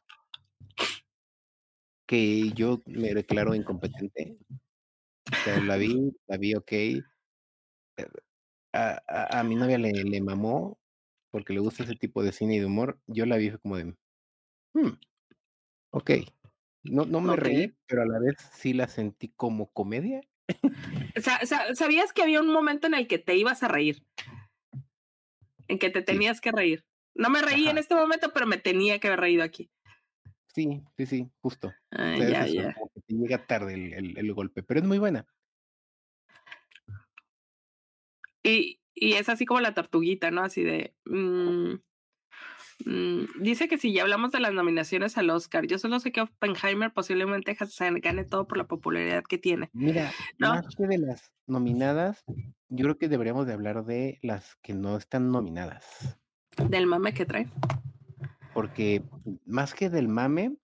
que 2.06 2.50
yo 2.52 2.80
me 2.86 3.12
declaro 3.14 3.54
incompetente. 3.54 4.38
O 5.32 5.36
sea, 5.44 5.60
la 5.60 5.76
vi, 5.76 6.12
la 6.26 6.36
vi 6.36 6.54
ok. 6.54 6.72
Eh, 6.72 7.02
a, 8.72 9.40
a, 9.40 9.42
mi 9.42 9.56
novia 9.56 9.78
le, 9.78 9.92
le, 9.92 10.20
mamó 10.20 10.78
porque 11.30 11.52
le 11.52 11.60
gusta 11.60 11.82
ese 11.82 11.96
tipo 11.96 12.22
de 12.22 12.32
cine 12.32 12.56
y 12.56 12.58
de 12.60 12.66
humor. 12.66 13.00
Yo 13.06 13.26
la 13.26 13.36
vi 13.36 13.50
como 13.58 13.76
de, 13.76 13.94
hmm, 14.74 14.98
ok. 15.90 16.10
No, 16.84 17.04
no 17.04 17.20
me 17.20 17.34
reí, 17.34 17.74
pero 17.86 18.02
a 18.02 18.06
la 18.06 18.20
vez 18.20 18.36
sí 18.52 18.72
la 18.72 18.86
sentí 18.86 19.28
como 19.28 19.72
comedia. 19.72 20.20
¿Sabías 21.74 22.12
que 22.12 22.22
había 22.22 22.40
un 22.40 22.52
momento 22.52 22.86
en 22.86 22.94
el 22.94 23.08
que 23.08 23.18
te 23.18 23.34
ibas 23.34 23.64
a 23.64 23.68
reír? 23.68 24.04
En 25.66 25.80
que 25.80 25.90
te 25.90 26.02
tenías 26.02 26.40
que 26.40 26.52
reír. 26.52 26.84
No 27.14 27.28
me 27.28 27.42
reí 27.42 27.66
en 27.66 27.78
este 27.78 27.96
momento, 27.96 28.30
pero 28.32 28.46
me 28.46 28.58
tenía 28.58 29.00
que 29.00 29.08
haber 29.08 29.20
reído 29.20 29.42
aquí. 29.42 29.70
Sí, 30.56 30.82
sí, 30.96 31.04
sí, 31.04 31.30
justo. 31.42 31.70
Ah, 31.90 32.16
ya, 32.16 32.46
ya. 32.46 32.74
llega 33.08 33.46
tarde 33.46 33.74
el, 33.74 34.16
el, 34.16 34.32
golpe, 34.32 34.62
pero 34.62 34.80
es 34.80 34.86
muy 34.86 34.98
buena. 34.98 35.26
Y, 38.42 38.80
y 38.94 39.12
es 39.12 39.28
así 39.28 39.44
como 39.44 39.60
la 39.60 39.74
tortuguita, 39.74 40.30
¿no? 40.30 40.42
Así 40.42 40.64
de. 40.64 40.94
Mm, 41.04 41.74
mm, 42.86 43.42
dice 43.42 43.68
que 43.68 43.76
si 43.76 43.92
ya 43.92 44.00
hablamos 44.00 44.32
de 44.32 44.40
las 44.40 44.54
nominaciones 44.54 45.18
al 45.18 45.28
Oscar, 45.28 45.66
yo 45.66 45.78
solo 45.78 46.00
sé 46.00 46.10
que 46.10 46.22
Oppenheimer 46.22 46.90
posiblemente 46.90 47.54
gane 48.00 48.24
todo 48.24 48.48
por 48.48 48.56
la 48.56 48.66
popularidad 48.66 49.24
que 49.24 49.36
tiene. 49.36 49.68
Mira, 49.74 50.10
más 50.38 50.74
que 50.74 50.86
de 50.86 50.96
las 50.96 51.34
nominadas, 51.46 52.24
yo 52.70 52.84
creo 52.84 52.96
que 52.96 53.08
deberíamos 53.08 53.46
de 53.46 53.52
hablar 53.52 53.84
de 53.84 54.18
las 54.22 54.56
que 54.62 54.72
no 54.72 54.96
están 54.96 55.30
nominadas. 55.30 56.18
Del 56.56 56.86
mame 56.86 57.12
que 57.12 57.26
trae 57.26 57.50
porque 58.56 59.02
más 59.44 59.74
que 59.74 59.90
del 59.90 60.08
mame, 60.08 60.56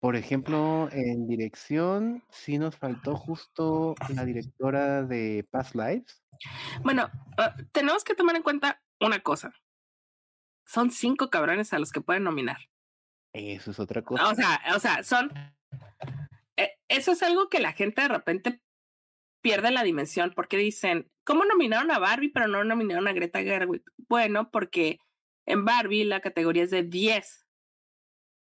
por 0.00 0.16
ejemplo, 0.16 0.88
en 0.92 1.28
dirección 1.28 2.24
sí 2.30 2.56
nos 2.56 2.74
faltó 2.78 3.16
justo 3.16 3.94
la 4.08 4.24
directora 4.24 5.02
de 5.02 5.46
Past 5.50 5.74
Lives. 5.74 6.24
Bueno, 6.82 7.10
ah, 7.36 7.54
tenemos 7.72 8.02
que 8.02 8.14
tomar 8.14 8.34
en 8.36 8.42
cuenta 8.42 8.82
una 8.98 9.20
cosa. 9.20 9.52
Son 10.64 10.90
cinco 10.90 11.28
cabrones 11.28 11.74
a 11.74 11.78
los 11.78 11.92
que 11.92 12.00
pueden 12.00 12.24
nominar. 12.24 12.56
Eso 13.34 13.72
es 13.72 13.78
otra 13.78 14.00
cosa. 14.00 14.30
O 14.30 14.34
sea, 14.34 14.62
o 14.74 14.80
sea, 14.80 15.04
son. 15.04 15.30
Eh, 16.56 16.70
eso 16.88 17.12
es 17.12 17.22
algo 17.22 17.50
que 17.50 17.60
la 17.60 17.72
gente 17.72 18.00
de 18.00 18.08
repente 18.08 18.62
pierde 19.42 19.70
la 19.70 19.82
dimensión 19.82 20.32
porque 20.34 20.56
dicen, 20.56 21.12
¿cómo 21.24 21.44
nominaron 21.44 21.90
a 21.90 21.98
Barbie 21.98 22.32
pero 22.32 22.48
no 22.48 22.64
nominaron 22.64 23.06
a 23.06 23.12
Greta 23.12 23.42
Gerwig? 23.42 23.82
Bueno, 24.08 24.50
porque 24.50 24.98
en 25.46 25.64
Barbie 25.64 26.04
la 26.04 26.20
categoría 26.20 26.64
es 26.64 26.70
de 26.70 26.82
10. 26.82 27.46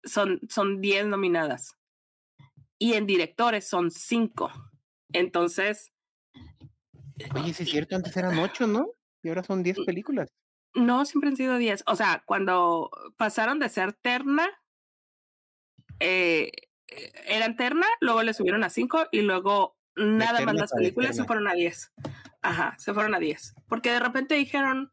Son, 0.05 0.41
son 0.49 0.81
10 0.81 1.07
nominadas. 1.07 1.77
Y 2.79 2.95
en 2.95 3.07
directores 3.07 3.69
son 3.69 3.91
5. 3.91 4.53
Entonces. 5.13 5.93
Oye, 7.35 7.53
sí 7.53 7.65
es 7.65 7.71
cierto, 7.71 7.97
antes 7.97 8.17
eran 8.17 8.39
8, 8.39 8.67
¿no? 8.67 8.93
Y 9.23 9.29
ahora 9.29 9.43
son 9.43 9.63
10 9.63 9.81
películas. 9.85 10.29
No, 10.75 11.05
siempre 11.05 11.31
han 11.31 11.37
sido 11.37 11.57
10. 11.57 11.85
O 11.87 11.97
sea, 11.97 12.23
cuando 12.27 12.91
pasaron 13.17 13.59
de 13.59 13.69
ser 13.69 13.93
terna, 13.95 14.49
eh, 15.99 16.53
eran 17.27 17.57
terna, 17.57 17.87
luego 18.01 18.23
le 18.23 18.35
subieron 18.35 18.63
a 18.65 18.71
5 18.71 19.09
y 19.11 19.23
luego 19.23 19.77
nada 19.97 20.41
más 20.43 20.55
las 20.55 20.73
películas 20.73 21.17
se 21.17 21.25
fueron 21.25 21.49
a 21.49 21.55
10. 21.55 21.93
Ajá, 22.43 22.77
se 22.79 22.95
fueron 22.95 23.15
a 23.15 23.19
10. 23.19 23.55
Porque 23.69 23.91
de 23.91 24.01
repente 24.01 24.37
dijeron, 24.37 24.91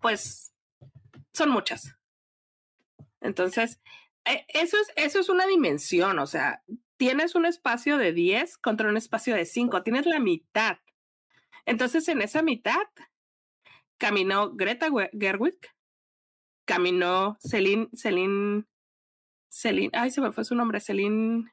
pues 0.00 0.52
son 1.36 1.50
muchas. 1.50 1.96
Entonces, 3.20 3.80
eh, 4.24 4.44
eso 4.48 4.76
es, 4.78 4.92
eso 4.96 5.20
es 5.20 5.28
una 5.28 5.46
dimensión, 5.46 6.18
o 6.18 6.26
sea, 6.26 6.62
tienes 6.96 7.34
un 7.34 7.46
espacio 7.46 7.98
de 7.98 8.12
10 8.12 8.58
contra 8.58 8.88
un 8.88 8.96
espacio 8.96 9.34
de 9.34 9.44
5, 9.44 9.82
tienes 9.82 10.06
la 10.06 10.18
mitad. 10.18 10.78
Entonces, 11.66 12.08
en 12.08 12.22
esa 12.22 12.42
mitad 12.42 12.86
caminó 13.98 14.52
Greta 14.52 14.88
Gerwig, 15.12 15.58
caminó 16.64 17.36
Celine, 17.40 17.88
Celine, 17.94 18.64
Celine, 19.50 19.90
ay, 19.92 20.10
se 20.10 20.20
me 20.20 20.32
fue 20.32 20.44
su 20.44 20.54
nombre, 20.54 20.80
Celine 20.80 21.52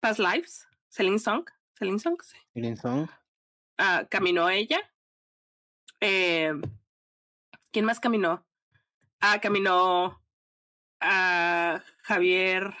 Past 0.00 0.20
Lives, 0.20 0.68
Celine 0.88 1.18
Song, 1.18 1.48
Celine 1.78 1.98
Song, 1.98 2.16
sí. 2.22 2.36
Celine 2.52 2.76
Song. 2.76 3.08
Ah, 3.78 4.06
caminó 4.10 4.48
ella. 4.48 4.80
Eh, 6.00 6.52
¿Quién 7.72 7.84
más 7.84 8.00
caminó? 8.00 8.45
Ah, 9.20 9.40
caminó 9.40 10.22
a 11.00 11.82
Javier. 12.02 12.74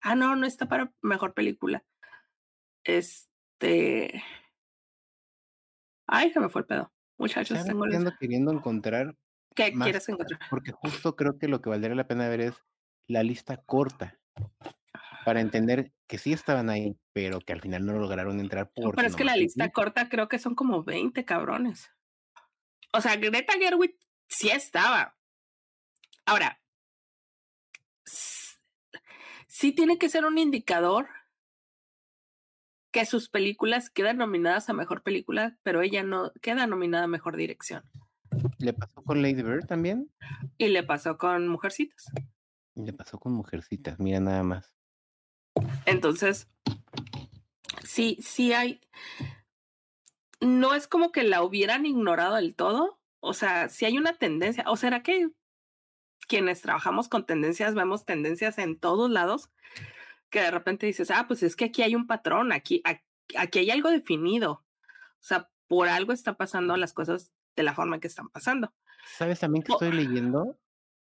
Ah, 0.00 0.14
no, 0.14 0.36
no 0.36 0.46
está 0.46 0.68
para 0.68 0.92
mejor 1.02 1.34
película. 1.34 1.84
Este. 2.84 4.22
Ay, 6.06 6.32
se 6.32 6.40
me 6.40 6.48
fue 6.48 6.62
el 6.62 6.66
pedo. 6.66 6.92
Muchachos, 7.18 7.64
tengo 7.64 7.84
ando 7.84 8.12
queriendo 8.18 8.52
encontrar. 8.52 9.16
¿Qué 9.54 9.72
quieres 9.72 10.08
encontrar? 10.08 10.40
Porque 10.50 10.72
justo 10.72 11.16
creo 11.16 11.38
que 11.38 11.48
lo 11.48 11.60
que 11.60 11.68
valdría 11.68 11.94
la 11.94 12.06
pena 12.06 12.28
ver 12.28 12.40
es 12.40 12.54
la 13.08 13.22
lista 13.24 13.56
corta 13.56 14.18
para 15.24 15.40
entender 15.40 15.92
que 16.06 16.16
sí 16.16 16.32
estaban 16.32 16.70
ahí, 16.70 16.96
pero 17.12 17.40
que 17.40 17.52
al 17.52 17.60
final 17.60 17.84
no 17.84 17.92
lograron 17.94 18.40
entrar 18.40 18.70
por. 18.70 18.94
Pero 18.94 19.08
es 19.08 19.16
que 19.16 19.24
la 19.24 19.36
lista 19.36 19.68
corta 19.70 20.08
creo 20.08 20.28
que 20.28 20.38
son 20.38 20.54
como 20.54 20.84
20 20.84 21.24
cabrones. 21.24 21.90
O 22.92 23.00
sea, 23.00 23.16
Greta 23.16 23.54
Gerwig 23.58 23.98
sí 24.28 24.48
estaba. 24.48 25.17
Ahora, 26.28 26.60
sí 29.46 29.72
tiene 29.72 29.96
que 29.96 30.10
ser 30.10 30.26
un 30.26 30.36
indicador 30.36 31.08
que 32.90 33.06
sus 33.06 33.30
películas 33.30 33.88
quedan 33.88 34.18
nominadas 34.18 34.68
a 34.68 34.74
mejor 34.74 35.02
película, 35.02 35.56
pero 35.62 35.80
ella 35.80 36.02
no 36.02 36.30
queda 36.42 36.66
nominada 36.66 37.04
a 37.04 37.08
mejor 37.08 37.38
dirección. 37.38 37.82
¿Le 38.58 38.74
pasó 38.74 39.02
con 39.04 39.22
Lady 39.22 39.42
Bird 39.42 39.64
también? 39.64 40.12
Y 40.58 40.68
le 40.68 40.82
pasó 40.82 41.16
con 41.16 41.48
Mujercitas. 41.48 42.04
Le 42.74 42.92
pasó 42.92 43.18
con 43.18 43.32
Mujercitas, 43.32 43.98
mira 43.98 44.20
nada 44.20 44.42
más. 44.42 44.74
Entonces, 45.86 46.46
sí, 47.84 48.18
sí 48.20 48.52
hay. 48.52 48.82
No 50.42 50.74
es 50.74 50.88
como 50.88 51.10
que 51.10 51.22
la 51.22 51.42
hubieran 51.42 51.86
ignorado 51.86 52.34
del 52.34 52.54
todo. 52.54 53.00
O 53.20 53.32
sea, 53.32 53.70
si 53.70 53.86
hay 53.86 53.96
una 53.96 54.18
tendencia. 54.18 54.64
¿O 54.66 54.76
será 54.76 55.02
que 55.02 55.30
quienes 56.28 56.62
trabajamos 56.62 57.08
con 57.08 57.26
tendencias 57.26 57.74
vemos 57.74 58.04
tendencias 58.04 58.58
en 58.58 58.78
todos 58.78 59.10
lados? 59.10 59.50
Que 60.30 60.42
de 60.42 60.50
repente 60.50 60.86
dices, 60.86 61.10
ah, 61.10 61.24
pues 61.26 61.42
es 61.42 61.56
que 61.56 61.64
aquí 61.66 61.82
hay 61.82 61.94
un 61.94 62.06
patrón, 62.06 62.52
aquí, 62.52 62.82
aquí, 63.36 63.58
hay 63.58 63.70
algo 63.70 63.90
definido. 63.90 64.52
O 64.52 65.22
sea, 65.22 65.50
por 65.66 65.88
algo 65.88 66.12
están 66.12 66.36
pasando 66.36 66.76
las 66.76 66.92
cosas 66.92 67.32
de 67.56 67.62
la 67.64 67.74
forma 67.74 67.98
que 67.98 68.06
están 68.06 68.28
pasando. 68.28 68.72
¿Sabes 69.16 69.40
también 69.40 69.64
que 69.64 69.72
estoy 69.72 69.92
leyendo? 69.92 70.56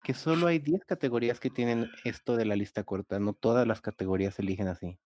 que 0.02 0.14
solo 0.14 0.46
hay 0.46 0.58
10 0.58 0.84
categorías 0.84 1.40
que 1.40 1.50
tienen 1.50 1.90
esto 2.04 2.36
de 2.36 2.44
la 2.44 2.56
lista 2.56 2.84
corta, 2.84 3.18
no 3.18 3.32
todas 3.32 3.66
las 3.66 3.80
categorías 3.80 4.34
se 4.34 4.42
eligen 4.42 4.68
así. 4.68 4.98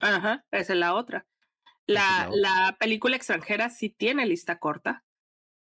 Ajá, 0.00 0.44
esa 0.50 0.72
es 0.72 0.78
la 0.78 0.94
otra. 0.94 1.26
La, 1.86 2.28
la, 2.32 2.76
película 2.78 3.16
extranjera 3.16 3.70
sí 3.70 3.88
tiene 3.88 4.26
lista 4.26 4.58
corta. 4.58 5.04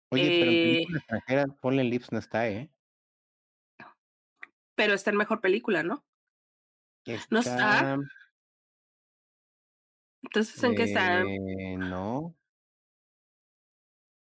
Oye, 0.09 0.39
pero 0.39 0.51
en 0.51 0.57
eh 0.57 0.73
película 0.73 0.97
extranjera, 0.99 1.45
ponle 1.61 1.83
Lips 1.83 2.11
no 2.11 2.19
está, 2.19 2.47
¿eh? 2.47 2.69
Pero 4.75 4.93
está 4.93 5.11
en 5.11 5.17
mejor 5.17 5.41
película, 5.41 5.83
¿no? 5.83 6.05
No 7.29 7.39
está. 7.39 7.97
Entonces, 10.23 10.63
¿en 10.63 10.75
qué 10.75 10.83
está? 10.83 11.21
Eh, 11.21 11.77
no. 11.77 12.35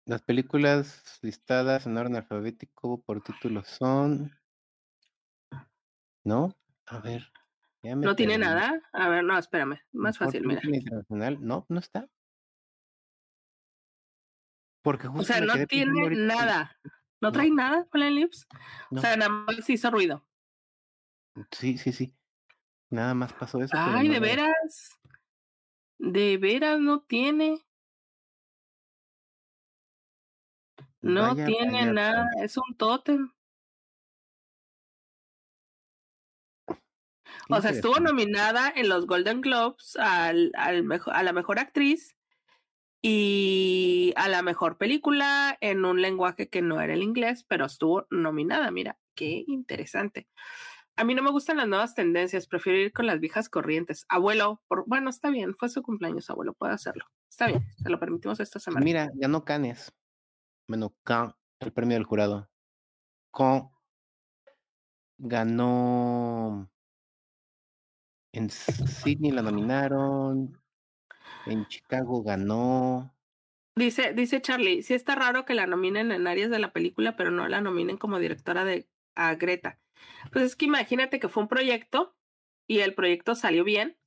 Las 0.05 0.21
películas 0.23 1.19
listadas 1.21 1.85
en 1.85 1.97
orden 1.97 2.15
alfabético 2.15 3.01
por 3.01 3.21
título 3.21 3.63
son. 3.63 4.35
¿No? 6.23 6.55
A 6.88 6.99
ver. 6.99 7.31
¿No 7.83 8.15
tiene 8.15 8.38
nada? 8.38 8.81
A 8.91 9.09
ver, 9.09 9.23
no, 9.23 9.38
espérame. 9.38 9.79
Más 9.91 10.17
fácil, 10.17 10.45
mira. 10.45 10.62
Internacional, 10.63 11.38
no, 11.39 11.65
no 11.69 11.79
está. 11.79 12.09
Porque 14.81 15.07
justo 15.07 15.21
o 15.21 15.25
sea, 15.25 15.41
no 15.45 15.65
tiene 15.67 16.09
nada. 16.15 16.77
¿No, 17.21 17.31
trae 17.31 17.51
nada 17.51 17.85
con 17.89 18.01
el 18.01 18.15
lips? 18.15 18.47
O 18.91 18.97
sea, 18.97 19.15
nada 19.17 19.29
más 19.29 19.69
hizo 19.69 19.91
ruido. 19.91 20.25
Sí, 21.52 21.78
sí, 21.78 21.91
sí. 21.91 22.13
Nada 22.89 23.13
más 23.13 23.34
pasó 23.34 23.62
eso. 23.62 23.73
Ay, 23.78 24.08
de 24.08 24.19
veras. 24.19 24.99
De 25.97 26.38
veras 26.38 26.80
no 26.80 27.02
tiene. 27.02 27.65
No 31.02 31.36
tiene 31.36 31.86
nada, 31.93 32.28
es 32.41 32.58
un 32.58 32.75
tótem. 32.75 33.32
O 37.49 37.62
sea, 37.62 37.71
estuvo 37.71 37.99
nominada 37.99 38.71
en 38.75 38.89
los 38.89 39.08
Golden 39.08 39.41
Globes 39.41 39.95
al, 39.95 40.52
al 40.56 40.84
mejor, 40.84 41.15
a 41.15 41.23
la 41.23 41.34
mejor 41.34 41.58
actriz 41.58 42.15
y 43.02 44.13
a 44.17 44.28
la 44.28 44.41
mejor 44.41 44.78
película 44.78 45.58
en 45.62 45.86
un 45.86 46.02
lenguaje 46.02 46.49
que 46.49 46.62
no 46.62 46.80
era 46.82 46.93
el 46.93 47.02
inglés, 47.02 47.43
pero 47.47 47.65
estuvo 47.65 48.06
nominada. 48.12 48.69
Mira, 48.71 48.99
qué 49.15 49.43
interesante. 49.47 50.28
A 50.99 51.05
mí 51.05 51.15
no 51.15 51.23
me 51.23 51.31
gustan 51.31 51.57
las 51.57 51.67
nuevas 51.67 51.95
tendencias, 51.95 52.45
prefiero 52.45 52.79
ir 52.79 52.93
con 52.93 53.07
las 53.07 53.19
viejas 53.19 53.47
corrientes. 53.47 54.05
Abuelo, 54.09 54.62
por, 54.67 54.83
bueno, 54.85 55.09
está 55.09 55.29
bien, 55.29 55.55
fue 55.55 55.69
su 55.69 55.81
cumpleaños, 55.81 56.29
abuelo, 56.29 56.53
puede 56.53 56.73
hacerlo. 56.73 57.05
Está 57.29 57.47
bien, 57.47 57.65
se 57.81 57.89
lo 57.89 57.99
permitimos 57.99 58.39
esta 58.39 58.59
semana. 58.59 58.83
Mira, 58.83 59.09
ya 59.15 59.27
no 59.27 59.45
canes 59.45 59.93
bueno, 60.69 60.93
Khan, 61.03 61.33
el 61.59 61.73
premio 61.73 61.97
del 61.97 62.05
jurado. 62.05 62.47
Con 63.31 63.71
ganó 65.17 66.69
en 68.31 68.49
Sydney 68.49 69.31
la 69.31 69.41
nominaron, 69.41 70.62
en 71.47 71.67
Chicago 71.67 72.21
ganó. 72.21 73.15
Dice, 73.75 74.13
dice 74.13 74.41
Charlie, 74.41 74.83
sí 74.83 74.93
está 74.93 75.15
raro 75.15 75.45
que 75.45 75.55
la 75.55 75.65
nominen 75.65 76.12
en 76.12 76.27
áreas 76.27 76.51
de 76.51 76.59
la 76.59 76.71
película, 76.71 77.15
pero 77.15 77.31
no 77.31 77.47
la 77.47 77.62
nominen 77.62 77.97
como 77.97 78.19
directora 78.19 78.63
de 78.63 78.88
a 79.15 79.33
Greta. 79.35 79.79
Pues 80.31 80.45
es 80.45 80.55
que 80.55 80.65
imagínate 80.65 81.19
que 81.19 81.29
fue 81.29 81.43
un 81.43 81.49
proyecto 81.49 82.15
y 82.67 82.79
el 82.79 82.93
proyecto 82.93 83.35
salió 83.35 83.63
bien, 83.63 83.97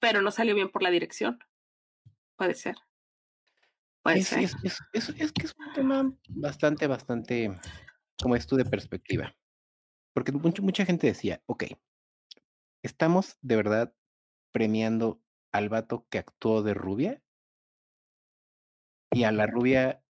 pero 0.00 0.22
no 0.22 0.30
salió 0.30 0.54
bien 0.54 0.70
por 0.70 0.82
la 0.82 0.90
dirección. 0.90 1.38
Puede 2.36 2.54
ser. 2.54 2.76
Es, 4.04 4.32
es, 4.32 5.32
que 5.32 5.46
es 5.46 5.54
un 5.58 5.72
tema 5.74 6.12
bastante, 6.28 6.86
bastante, 6.86 7.50
como 8.20 8.36
es 8.36 8.46
tú, 8.46 8.56
de 8.56 8.64
perspectiva. 8.64 9.34
Porque 10.14 10.32
mucha, 10.32 10.62
mucha 10.62 10.86
gente 10.86 11.06
decía, 11.06 11.42
ok, 11.46 11.64
estamos 12.82 13.36
de 13.42 13.56
verdad 13.56 13.94
premiando 14.52 15.20
al 15.52 15.68
vato 15.68 16.06
que 16.10 16.18
actuó 16.18 16.62
de 16.62 16.74
rubia 16.74 17.22
y 19.10 19.24
a 19.24 19.32
la 19.32 19.46
rubia 19.46 20.02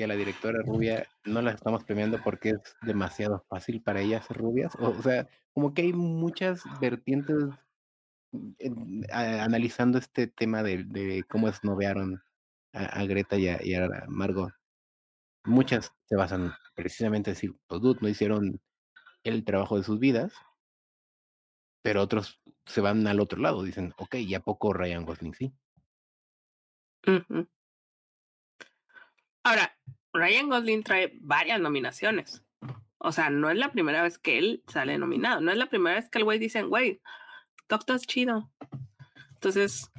y 0.00 0.02
a 0.02 0.06
la 0.06 0.16
directora 0.16 0.62
rubia 0.62 1.06
no 1.26 1.42
la 1.42 1.50
estamos 1.50 1.84
premiando 1.84 2.22
porque 2.24 2.50
es 2.50 2.76
demasiado 2.80 3.44
fácil 3.50 3.82
para 3.82 4.00
ellas 4.00 4.24
ser 4.24 4.38
rubias. 4.38 4.74
O, 4.76 4.94
sea, 5.02 5.28
como 5.52 5.74
que 5.74 5.82
hay 5.82 5.92
muchas 5.92 6.62
vertientes 6.80 7.36
mm, 8.32 9.02
analizando 9.12 9.98
este 9.98 10.26
tema 10.26 10.62
de, 10.62 10.84
de 10.84 11.22
cómo 11.28 11.48
esnovearon 11.48 12.22
a, 12.72 13.04
Greta 13.04 13.36
y 13.36 13.74
a, 13.74 13.90
Margot, 14.08 14.54
muchas 15.44 15.92
se 16.06 16.16
basan 16.16 16.54
precisamente 16.74 17.30
en 17.30 17.34
decir, 17.34 17.54
pues 17.66 17.82
dude, 17.82 17.98
no 18.00 18.08
hicieron 18.08 18.58
el 19.22 19.44
trabajo 19.44 19.76
de 19.76 19.84
sus 19.84 19.98
vidas, 19.98 20.32
pero 21.82 22.00
otros 22.00 22.40
se 22.64 22.80
van 22.80 23.06
al 23.06 23.20
otro 23.20 23.38
lado, 23.38 23.62
dicen, 23.64 23.92
ok, 23.98 24.14
¿y 24.14 24.38
poco 24.38 24.72
Ryan 24.72 25.04
Gosling 25.04 25.34
sí? 25.34 25.52
Ahora, 29.42 29.74
Ryan 30.12 30.48
Gosling 30.48 30.82
trae 30.82 31.12
varias 31.20 31.60
nominaciones. 31.60 32.44
O 32.98 33.12
sea, 33.12 33.30
no 33.30 33.50
es 33.50 33.56
la 33.56 33.72
primera 33.72 34.02
vez 34.02 34.18
que 34.18 34.38
él 34.38 34.62
sale 34.66 34.98
nominado. 34.98 35.40
No 35.40 35.50
es 35.50 35.56
la 35.56 35.70
primera 35.70 35.96
vez 35.96 36.08
que 36.10 36.18
el 36.18 36.24
güey 36.24 36.38
dice, 36.38 36.62
güey, 36.62 37.00
Doctor 37.68 37.96
es 37.96 38.02
chido. 38.02 38.50
Entonces, 39.34 39.90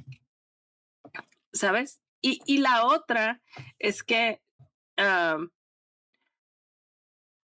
¿sabes? 1.52 2.00
Y, 2.20 2.40
y 2.46 2.58
la 2.58 2.86
otra 2.86 3.42
es 3.78 4.04
que 4.04 4.40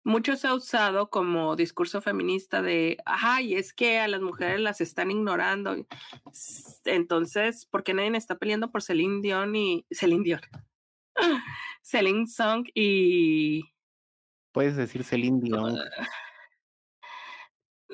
mucho 0.04 0.36
se 0.36 0.47
ha 0.47 0.54
usado 0.54 1.10
como 1.10 1.56
discurso 1.56 2.01
feminista 2.01 2.62
de, 2.62 2.97
ay, 3.06 3.56
es 3.56 3.73
que 3.73 3.99
a 3.99 4.08
las 4.08 4.21
mujeres 4.21 4.60
las 4.60 4.82
están 4.82 5.10
ignorando. 5.10 5.75
Entonces, 6.86 7.65
¿por 7.65 7.84
qué 7.84 7.93
nadie 7.93 8.15
está 8.17 8.38
peleando 8.38 8.71
por 8.71 8.84
Celine 8.84 9.21
Dion 9.21 9.56
y 9.56 9.86
Celine 9.89 10.23
Dion? 10.23 10.41
Celine 11.86 12.26
Song 12.26 12.67
y 12.74 13.63
Puedes 14.52 14.76
decir 14.76 15.04
Celine 15.04 15.39
Dion. 15.39 15.78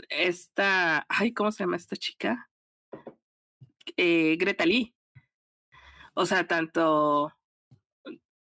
Esta, 0.10 1.06
ay, 1.10 1.34
¿cómo 1.34 1.52
se 1.52 1.64
llama 1.64 1.76
esta 1.76 1.98
chica? 1.98 2.50
Eh, 3.98 4.38
Greta 4.40 4.66
Lee. 4.66 4.96
O 6.14 6.26
sea, 6.26 6.48
tanto 6.48 7.34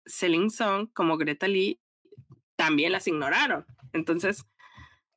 Celine 0.06 0.48
Song 0.48 0.88
como 0.94 1.18
Greta 1.18 1.48
Lee 1.48 1.82
también 2.56 2.92
las 2.92 3.06
ignoraron. 3.06 3.66
Entonces, 3.92 4.46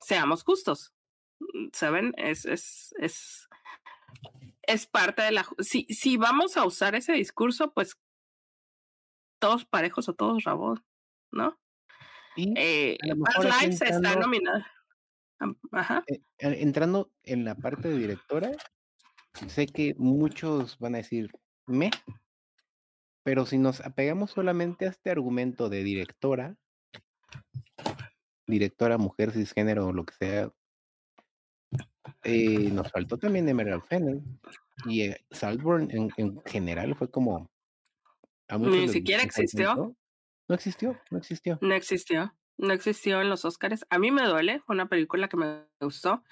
seamos 0.01 0.43
justos. 0.43 0.93
¿Saben? 1.71 2.13
Es, 2.17 2.43
es, 2.45 2.93
es, 2.99 3.47
es 4.63 4.85
parte 4.85 5.21
de 5.21 5.31
la... 5.31 5.47
Si, 5.59 5.85
si 5.85 6.17
vamos 6.17 6.57
a 6.57 6.65
usar 6.65 6.95
ese 6.95 7.13
discurso, 7.13 7.71
pues 7.71 7.95
todos 9.39 9.65
parejos 9.65 10.09
o 10.09 10.13
todos 10.13 10.43
rabos, 10.43 10.79
¿no? 11.31 11.57
Y 12.35 12.53
Eh, 12.57 12.97
Past 13.25 13.61
Lives 13.61 13.81
está 13.81 14.15
nominada. 14.15 14.65
Ajá. 15.71 16.03
eh, 16.07 16.21
eh, 16.39 16.57
entrando 16.59 17.11
en 17.23 17.45
la 17.45 17.55
parte 17.55 17.87
de 17.87 17.97
directora, 17.97 18.51
sé 19.47 19.67
que 19.67 19.95
muchos 19.97 20.77
van 20.79 20.95
a 20.95 20.97
decir 20.97 21.31
me, 21.65 21.91
pero 23.23 23.45
si 23.45 23.57
nos 23.57 23.79
apegamos 23.81 24.31
solamente 24.31 24.85
a 24.85 24.89
este 24.89 25.11
argumento 25.11 25.69
de 25.69 25.83
directora, 25.83 26.57
directora, 28.47 28.97
mujer, 28.97 29.31
cisgénero 29.31 29.87
o 29.87 29.93
lo 29.93 30.05
que 30.05 30.13
sea, 30.15 30.51
eh, 32.23 32.69
nos 32.71 32.91
faltó 32.91 33.17
también 33.17 33.47
Emerald 33.47 33.83
Fennel. 33.83 34.21
Y 34.85 35.01
eh, 35.01 35.25
Saltburn 35.31 35.89
en, 35.91 36.09
en 36.17 36.41
general 36.45 36.95
fue 36.95 37.09
como. 37.09 37.49
Ni 38.57 38.89
siquiera 38.89 39.23
existió. 39.23 39.95
No 40.47 40.55
existió, 40.55 40.99
no 41.11 41.17
existió. 41.19 41.59
No 41.61 41.73
existió. 41.73 42.33
No 42.57 42.73
existió 42.73 43.21
en 43.21 43.29
los 43.29 43.45
Oscars. 43.45 43.85
A 43.89 43.99
mí 43.99 44.11
me 44.11 44.25
duele. 44.25 44.59
Fue 44.61 44.75
una 44.75 44.89
película 44.89 45.29
que 45.29 45.37
me 45.37 45.65
gustó. 45.79 46.23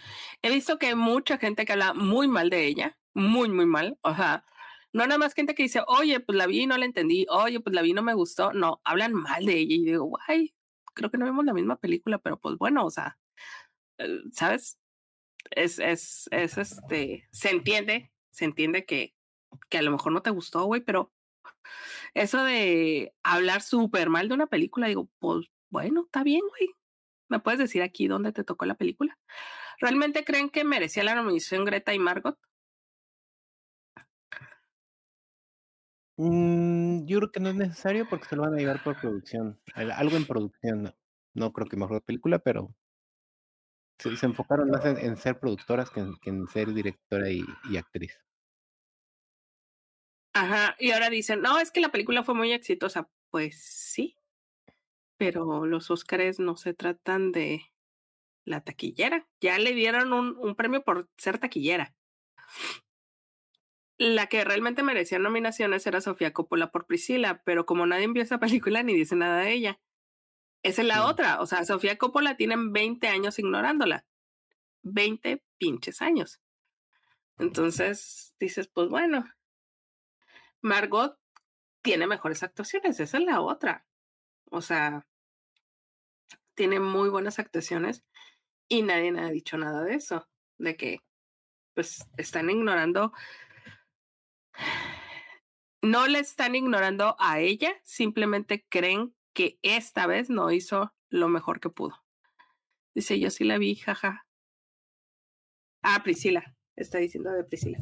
He 0.42 0.52
visto 0.52 0.78
que 0.78 0.88
hay 0.88 0.96
mucha 0.96 1.38
gente 1.38 1.66
que 1.66 1.74
habla 1.74 1.94
muy 1.94 2.28
mal 2.28 2.50
de 2.50 2.66
ella. 2.66 2.98
Muy, 3.14 3.48
muy 3.48 3.66
mal. 3.66 3.98
O 4.02 4.14
sea, 4.14 4.44
no 4.92 5.06
nada 5.06 5.20
más 5.20 5.34
gente 5.34 5.56
que 5.56 5.64
dice, 5.64 5.82
oye, 5.88 6.20
pues 6.20 6.38
la 6.38 6.48
vi 6.48 6.64
y 6.64 6.68
no 6.68 6.78
la 6.78 6.86
entendí. 6.86 7.26
Oye, 7.30 7.60
pues 7.60 7.74
la 7.74 7.82
vi 7.82 7.92
y 7.92 7.94
no 7.94 8.02
me 8.02 8.14
gustó. 8.14 8.52
No, 8.52 8.82
hablan 8.84 9.14
mal 9.14 9.46
de 9.46 9.58
ella. 9.58 9.76
Y 9.76 9.86
digo, 9.86 10.06
guay, 10.06 10.54
creo 10.98 11.12
que 11.12 11.18
no 11.18 11.26
vimos 11.26 11.46
la 11.46 11.54
misma 11.54 11.78
película, 11.78 12.18
pero 12.18 12.40
pues 12.40 12.58
bueno, 12.58 12.84
o 12.86 12.90
sea, 12.90 13.18
eh, 14.00 14.20
¿sabes? 14.34 14.80
Es, 15.52 15.80
es, 15.80 16.28
es 16.32 16.58
este, 16.58 17.28
se 17.32 17.52
entiende, 17.52 18.12
se 18.32 18.46
entiende 18.46 18.86
que, 18.86 19.16
que 19.70 19.78
a 19.78 19.82
lo 19.82 19.92
mejor 19.92 20.12
no 20.12 20.22
te 20.22 20.32
gustó, 20.32 20.66
güey, 20.66 20.82
pero 20.82 21.14
eso 22.14 22.44
de 22.44 23.14
hablar 23.24 23.62
súper 23.62 24.10
mal 24.10 24.28
de 24.28 24.34
una 24.36 24.48
película, 24.48 24.88
digo, 24.88 25.10
pues 25.20 25.48
bueno, 25.70 26.04
está 26.06 26.24
bien, 26.24 26.42
güey. 26.48 26.70
¿Me 27.30 27.40
puedes 27.40 27.60
decir 27.60 27.82
aquí 27.82 28.08
dónde 28.08 28.32
te 28.32 28.44
tocó 28.44 28.66
la 28.66 28.76
película? 28.76 29.18
¿Realmente 29.80 30.24
creen 30.24 30.50
que 30.50 30.64
merecía 30.64 31.04
la 31.04 31.16
nominación 31.16 31.66
Greta 31.66 31.94
y 31.94 32.00
Margot? 32.00 32.38
Mm, 36.18 37.06
yo 37.06 37.20
creo 37.20 37.32
que 37.32 37.40
no 37.40 37.50
es 37.50 37.56
necesario 37.56 38.08
porque 38.10 38.26
se 38.26 38.36
lo 38.36 38.44
van 38.44 38.56
a 38.56 38.58
llevar 38.58 38.84
por 38.84 39.00
producción. 39.00 39.60
Al- 39.76 39.92
Algo 39.92 40.18
en 40.18 40.26
producción. 40.26 40.84
No, 40.84 40.96
no 41.34 41.54
creo 41.54 41.68
que 41.68 41.78
mejor 41.78 42.02
película, 42.02 42.40
pero 42.40 42.74
se, 44.00 44.10
enfocaron 44.26 44.70
más 44.70 44.86
en, 44.86 45.18
ser 45.18 45.40
productoras 45.40 45.90
que 45.92 46.00
en, 46.00 46.48
ser 46.48 46.74
directora 46.74 47.30
y 47.30 47.78
actriz. 47.78 48.18
Ajá, 50.40 50.76
y 50.80 50.92
ahora 50.92 51.10
dicen, 51.10 51.42
no, 51.42 51.60
es 51.60 51.72
que 51.72 51.80
la 51.82 51.90
película 51.92 52.24
fue 52.24 52.36
muy 52.36 52.52
exitosa. 52.52 53.10
Pues 53.30 53.62
sí, 53.64 54.16
pero 55.18 55.66
los 55.66 55.90
Óscares 55.92 56.40
no 56.40 56.56
se 56.58 56.74
tratan 56.74 57.32
de 57.32 57.62
la 58.46 58.62
taquillera. 58.62 59.28
Ya 59.42 59.58
le 59.60 59.74
dieron 59.74 60.14
un, 60.14 60.38
un 60.38 60.56
premio 60.56 60.84
por 60.84 61.10
ser 61.18 61.38
taquillera. 61.40 61.96
La 64.00 64.28
que 64.28 64.44
realmente 64.44 64.84
merecía 64.84 65.18
nominaciones 65.18 65.86
era 65.88 66.02
Sofía 66.02 66.32
Coppola 66.32 66.72
por 66.72 66.86
Priscila, 66.86 67.42
pero 67.44 67.66
como 67.66 67.86
nadie 67.88 68.08
vio 68.08 68.22
esa 68.24 68.40
película 68.40 68.84
ni 68.84 68.94
dice 68.94 69.16
nada 69.16 69.40
de 69.42 69.54
ella. 69.54 69.80
Esa 70.64 70.82
es 70.84 70.88
la 70.88 70.96
Sí. 70.96 71.02
otra. 71.02 71.42
O 71.42 71.46
sea, 71.48 71.66
Sofía 71.66 71.98
Coppola 71.98 72.38
tienen 72.38 72.74
20 72.74 73.08
años 73.08 73.40
ignorándola. 73.40 74.06
20 74.84 75.44
pinches 75.58 76.02
años. 76.02 76.42
Entonces 77.40 78.36
dices, 78.40 78.68
pues 78.68 78.90
bueno, 78.90 79.26
Margot 80.62 81.18
tiene 81.82 82.08
mejores 82.08 82.44
actuaciones, 82.44 83.00
esa 83.00 83.18
es 83.18 83.24
la 83.24 83.42
otra. 83.42 83.86
O 84.50 84.62
sea, 84.62 85.08
tiene 86.56 86.80
muy 86.80 87.10
buenas 87.10 87.40
actuaciones 87.40 88.04
y 88.68 88.82
nadie 88.82 89.18
ha 89.20 89.30
dicho 89.30 89.58
nada 89.58 89.84
de 89.84 89.96
eso, 89.96 90.28
de 90.58 90.76
que 90.76 91.00
pues 91.74 92.08
están 92.18 92.50
ignorando, 92.50 93.14
no 95.84 96.08
le 96.08 96.20
están 96.20 96.56
ignorando 96.56 97.16
a 97.20 97.40
ella, 97.40 97.72
simplemente 97.84 98.66
creen 98.68 99.16
que 99.34 99.60
esta 99.62 100.08
vez 100.08 100.30
no 100.32 100.52
hizo 100.52 100.94
lo 101.10 101.30
mejor 101.30 101.60
que 101.60 101.70
pudo. 101.70 102.04
Dice, 102.96 103.20
yo 103.20 103.30
sí 103.30 103.44
la 103.44 103.60
vi, 103.60 103.76
jaja. 103.76 104.26
Ah, 105.84 106.02
Priscila, 106.04 106.56
está 106.76 106.98
diciendo 106.98 107.32
de 107.32 107.44
Priscila. 107.44 107.78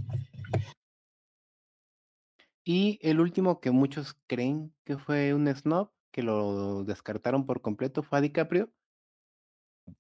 Y 2.68 2.98
el 3.04 3.20
último 3.20 3.60
que 3.62 3.70
muchos 3.72 4.18
creen 4.28 4.74
que 4.86 4.98
fue 4.98 5.34
un 5.36 5.48
snob, 5.56 5.92
que 6.12 6.24
lo 6.24 6.84
descartaron 6.84 7.46
por 7.46 7.62
completo, 7.62 8.02
fue 8.02 8.18
a 8.18 8.22
DiCaprio. 8.22 8.72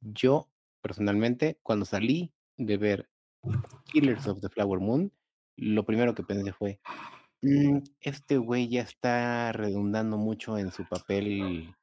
Yo, 0.02 0.50
personalmente, 0.82 1.60
cuando 1.62 1.86
salí 1.86 2.34
de 2.58 2.78
ver 2.78 3.10
Killers 3.86 4.28
of 4.28 4.42
the 4.42 4.50
Flower 4.50 4.80
Moon, 4.80 5.12
lo 5.58 5.86
primero 5.86 6.16
que 6.16 6.24
pensé 6.24 6.54
fue, 6.54 6.80
"Mm, 7.44 7.80
este 8.02 8.38
güey 8.38 8.68
ya 8.68 8.82
está 8.82 9.52
redundando 9.52 10.18
mucho 10.18 10.58
en 10.58 10.72
su 10.72 10.86
papel, 10.88 11.76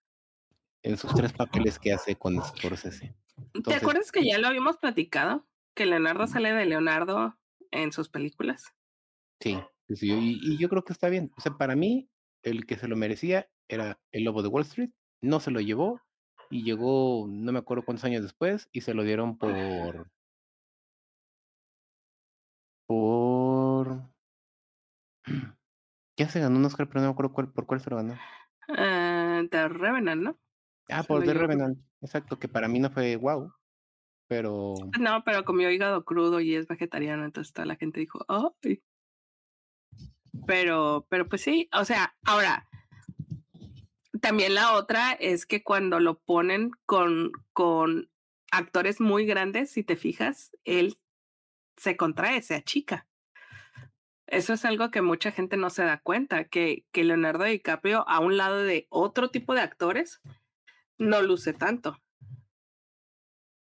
en 0.83 0.97
sus 0.97 1.15
tres 1.15 1.33
papeles 1.33 1.79
que 1.79 1.93
hace 1.93 2.17
con 2.17 2.43
Scorsese. 2.43 3.15
¿Te 3.37 3.43
Entonces- 3.59 3.83
acuerdas 3.83 4.11
que 4.11 4.25
ya 4.27 4.39
lo 4.39 4.49
habíamos 4.49 4.79
platicado? 4.79 5.47
Que 5.75 5.87
Leonardo 5.87 6.27
sale 6.27 6.53
de 6.53 6.67
Leonardo 6.67 7.39
en 7.71 7.93
sus 7.93 8.09
películas. 8.09 8.75
Sí, 9.41 9.59
y, 9.89 10.55
y 10.55 10.59
yo 10.59 10.69
creo 10.69 10.85
que 10.85 10.93
está 10.93 11.09
bien. 11.09 11.31
O 11.37 11.41
sea, 11.41 11.57
para 11.57 11.77
mí, 11.77 12.09
el 12.43 12.67
que 12.67 12.77
se 12.77 12.89
lo 12.89 12.97
merecía 12.97 13.49
era 13.69 14.01
el 14.11 14.25
Lobo 14.25 14.43
de 14.43 14.49
Wall 14.49 14.63
Street, 14.65 14.91
no 15.21 15.41
se 15.41 15.51
lo 15.51 15.61
llevó 15.61 16.01
y 16.51 16.65
llegó, 16.65 17.27
no 17.29 17.53
me 17.53 17.59
acuerdo 17.61 17.85
cuántos 17.85 18.05
años 18.05 18.23
después, 18.23 18.69
y 18.73 18.83
se 18.83 18.95
lo 18.95 19.05
dieron 19.05 19.39
por. 19.39 20.11
por. 22.87 24.13
Ya 26.19 26.29
se 26.29 26.41
ganó 26.41 26.59
un 26.59 26.65
Oscar, 26.67 26.89
pero 26.89 27.01
no 27.01 27.07
me 27.07 27.13
acuerdo 27.13 27.33
cuál- 27.33 27.53
por 27.53 27.67
cuál 27.67 27.81
se 27.81 27.89
lo 27.89 27.97
ganó. 27.97 28.19
The 28.69 29.69
Revenant, 29.69 30.23
¿no? 30.23 30.39
Ah, 30.91 31.03
Se 31.03 31.09
por 31.09 31.21
The 31.21 31.29
llevó. 31.29 31.41
Revenant, 31.41 31.79
exacto, 32.03 32.39
que 32.39 32.49
para 32.49 32.69
mí 32.69 32.79
no 32.81 32.91
fue 32.91 33.17
wow, 33.17 33.51
pero. 34.29 34.75
No, 35.01 35.25
pero 35.25 35.45
comió 35.45 35.71
hígado 35.71 36.05
crudo 36.05 36.41
y 36.41 36.55
es 36.55 36.67
vegetariano, 36.69 37.25
entonces 37.25 37.55
toda 37.55 37.65
la 37.67 37.77
gente 37.77 38.01
dijo, 38.01 38.25
¡ay! 38.29 38.83
Pero, 40.47 41.07
pero 41.09 41.29
pues 41.29 41.43
sí, 41.43 41.69
o 41.73 41.85
sea, 41.85 42.17
ahora, 42.25 42.69
también 44.21 44.55
la 44.55 44.75
otra 44.75 45.13
es 45.13 45.47
que 45.47 45.63
cuando 45.63 46.01
lo 46.01 46.19
ponen 46.21 46.71
con, 46.87 47.33
con 47.53 48.11
actores 48.51 49.01
muy 49.01 49.27
grandes, 49.27 49.71
si 49.71 49.83
te 49.83 49.97
fijas, 49.97 50.57
él 50.65 50.99
se 51.77 51.97
contrae, 51.97 52.41
se 52.43 52.55
achica. 52.55 53.07
Eso 54.27 54.55
es 54.55 54.65
algo 54.65 54.91
que 54.91 55.03
mucha 55.03 55.33
gente 55.33 55.57
no 55.57 55.69
se 55.69 55.85
da 55.85 56.01
cuenta, 56.01 56.45
que, 56.45 56.87
que 56.93 57.05
Leonardo 57.05 57.45
DiCaprio, 57.45 58.09
a 58.09 58.21
un 58.21 58.37
lado 58.37 58.63
de 58.63 58.87
otro 58.89 59.31
tipo 59.31 59.55
de 59.55 59.61
actores, 59.61 60.23
no 60.99 61.21
luce 61.21 61.53
tanto. 61.53 61.99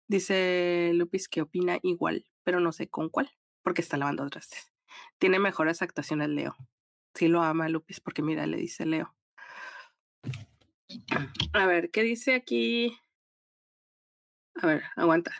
Dice 0.08 0.92
Lupis 0.94 1.28
que 1.28 1.42
opina 1.42 1.80
igual, 1.84 2.26
pero 2.44 2.60
no 2.60 2.72
sé 2.72 2.90
con 2.90 3.10
cuál, 3.10 3.30
porque 3.62 3.82
está 3.82 3.98
lavando 3.98 4.28
trastes. 4.30 4.75
Tiene 5.18 5.40
mejores 5.40 5.82
actuaciones 5.82 6.30
Leo. 6.30 6.56
Sí 7.14 7.28
lo 7.28 7.42
ama 7.44 7.70
Lupis, 7.70 8.00
porque 8.00 8.22
mira, 8.22 8.46
le 8.46 8.58
dice 8.58 8.86
Leo. 8.86 9.16
A 11.54 11.66
ver, 11.66 11.92
¿qué 11.92 12.04
dice 12.04 12.36
aquí? 12.36 12.98
A 14.56 14.68
ver, 14.68 14.84
aguanta. 14.96 15.32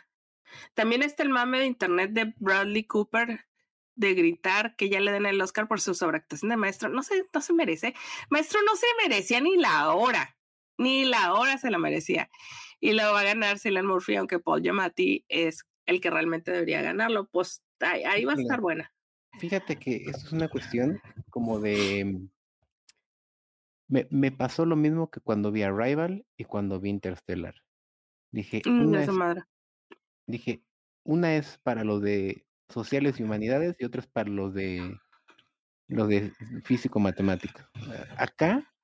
También 0.74 1.02
está 1.02 1.22
el 1.22 1.30
mame 1.30 1.58
de 1.58 1.66
internet 1.66 2.12
de 2.12 2.34
Bradley 2.38 2.84
Cooper 2.84 3.46
de 3.94 4.14
gritar 4.14 4.76
que 4.76 4.88
ya 4.88 5.00
le 5.00 5.10
den 5.10 5.26
el 5.26 5.40
Oscar 5.40 5.68
por 5.68 5.80
su 5.80 5.94
sobreactuación 5.94 6.50
de 6.50 6.56
maestro. 6.56 6.88
No 6.88 7.02
se, 7.02 7.24
no 7.32 7.40
se 7.40 7.52
merece. 7.52 7.94
Maestro 8.30 8.60
no 8.62 8.76
se 8.76 8.86
merecía 9.02 9.40
ni 9.40 9.56
la 9.56 9.92
hora. 9.94 10.36
Ni 10.78 11.06
la 11.06 11.34
hora 11.34 11.56
se 11.58 11.70
la 11.70 11.78
merecía. 11.78 12.30
Y 12.78 12.92
lo 12.92 13.12
va 13.12 13.20
a 13.20 13.24
ganar 13.24 13.58
Cillian 13.58 13.86
Murphy, 13.86 14.16
aunque 14.16 14.38
Paul 14.38 14.62
Giamatti 14.62 15.24
es 15.28 15.64
el 15.86 16.00
que 16.00 16.10
realmente 16.10 16.52
debería 16.52 16.82
ganarlo. 16.82 17.26
Pues 17.28 17.62
ahí, 17.80 18.04
ahí 18.04 18.24
va 18.24 18.34
a 18.34 18.40
estar 18.40 18.60
buena. 18.60 18.92
Fíjate 19.38 19.76
que 19.76 19.96
esto 19.96 20.26
es 20.26 20.32
una 20.32 20.48
cuestión 20.48 21.00
como 21.30 21.60
de. 21.60 22.28
Me, 23.88 24.06
me 24.10 24.32
pasó 24.32 24.66
lo 24.66 24.76
mismo 24.76 25.10
que 25.10 25.20
cuando 25.20 25.52
vi 25.52 25.62
Arrival 25.62 26.26
y 26.36 26.44
cuando 26.44 26.80
vi 26.80 26.90
Interstellar. 26.90 27.54
Dije, 28.32 28.62
Mm, 28.64 28.86
una 28.88 29.04
es, 29.04 29.08
madre. 29.10 29.42
dije, 30.26 30.62
una 31.04 31.36
es 31.36 31.58
para 31.62 31.84
los 31.84 32.02
de 32.02 32.46
sociales 32.68 33.20
y 33.20 33.22
humanidades 33.22 33.76
y 33.78 33.84
otra 33.84 34.00
es 34.00 34.08
para 34.08 34.28
los 34.28 34.52
de 34.54 34.98
los 35.88 36.08
de 36.08 36.32
físico 36.64 36.98
matemáticos. 36.98 37.64
Acá, 38.18 38.74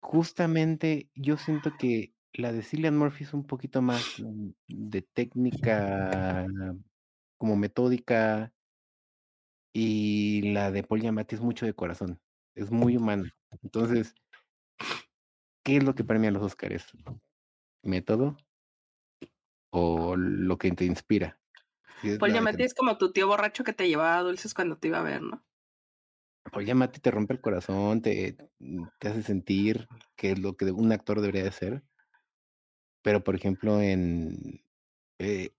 justamente, 0.00 1.10
yo 1.16 1.36
siento 1.36 1.72
que 1.76 2.14
la 2.32 2.52
de 2.52 2.62
Cillian 2.62 2.96
Murphy 2.96 3.24
es 3.24 3.34
un 3.34 3.44
poquito 3.46 3.82
más 3.82 4.22
de 4.68 5.02
técnica 5.02 6.46
como 7.36 7.56
metódica 7.56 8.53
y 9.76 10.52
la 10.52 10.70
de 10.70 10.84
Paul 10.84 11.00
Giamatti 11.00 11.34
es 11.34 11.40
mucho 11.40 11.66
de 11.66 11.74
corazón, 11.74 12.20
es 12.54 12.70
muy 12.70 12.96
humana. 12.96 13.28
Entonces, 13.60 14.14
¿qué 15.64 15.76
es 15.76 15.84
lo 15.84 15.96
que 15.96 16.04
premia 16.04 16.30
los 16.30 16.44
Oscars? 16.44 16.86
¿Método 17.82 18.36
o 19.70 20.14
lo 20.16 20.56
que 20.58 20.70
te 20.70 20.84
inspira? 20.84 21.40
Si 22.00 22.16
Paul 22.18 22.32
Giamatti 22.32 22.62
es 22.62 22.72
como 22.72 22.96
tu 22.98 23.12
tío 23.12 23.26
borracho 23.26 23.64
que 23.64 23.72
te 23.72 23.88
llevaba 23.88 24.22
dulces 24.22 24.54
cuando 24.54 24.78
te 24.78 24.88
iba 24.88 25.00
a 25.00 25.02
ver, 25.02 25.22
¿no? 25.22 25.44
Paul 26.52 26.64
Giamatti 26.64 27.00
te 27.00 27.10
rompe 27.10 27.34
el 27.34 27.40
corazón, 27.40 28.00
te, 28.00 28.36
te 29.00 29.08
hace 29.08 29.22
sentir 29.22 29.88
que 30.14 30.32
es 30.32 30.38
lo 30.38 30.56
que 30.56 30.66
un 30.66 30.92
actor 30.92 31.20
debería 31.20 31.42
de 31.42 31.52
ser. 31.52 31.82
Pero, 33.02 33.24
por 33.24 33.34
ejemplo, 33.34 33.80
en 33.80 34.62
eh, 35.18 35.52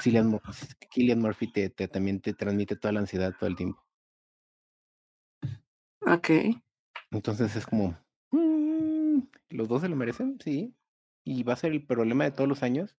Cillian, 0.00 0.40
Cillian 0.92 1.20
Murphy 1.20 1.52
te, 1.52 1.70
te- 1.70 1.88
también 1.88 2.20
te 2.20 2.34
transmite 2.34 2.76
toda 2.76 2.92
la 2.92 3.00
ansiedad 3.00 3.34
todo 3.38 3.48
el 3.48 3.56
tiempo. 3.56 3.84
Ok. 6.00 6.30
Entonces 7.10 7.54
es 7.56 7.66
como, 7.66 7.98
mm, 8.30 9.18
¿los 9.50 9.68
dos 9.68 9.82
se 9.82 9.88
lo 9.88 9.96
merecen? 9.96 10.38
Sí. 10.42 10.74
Y 11.24 11.42
va 11.42 11.54
a 11.54 11.56
ser 11.56 11.72
el 11.72 11.86
problema 11.86 12.24
de 12.24 12.30
todos 12.30 12.48
los 12.48 12.62
años, 12.62 12.96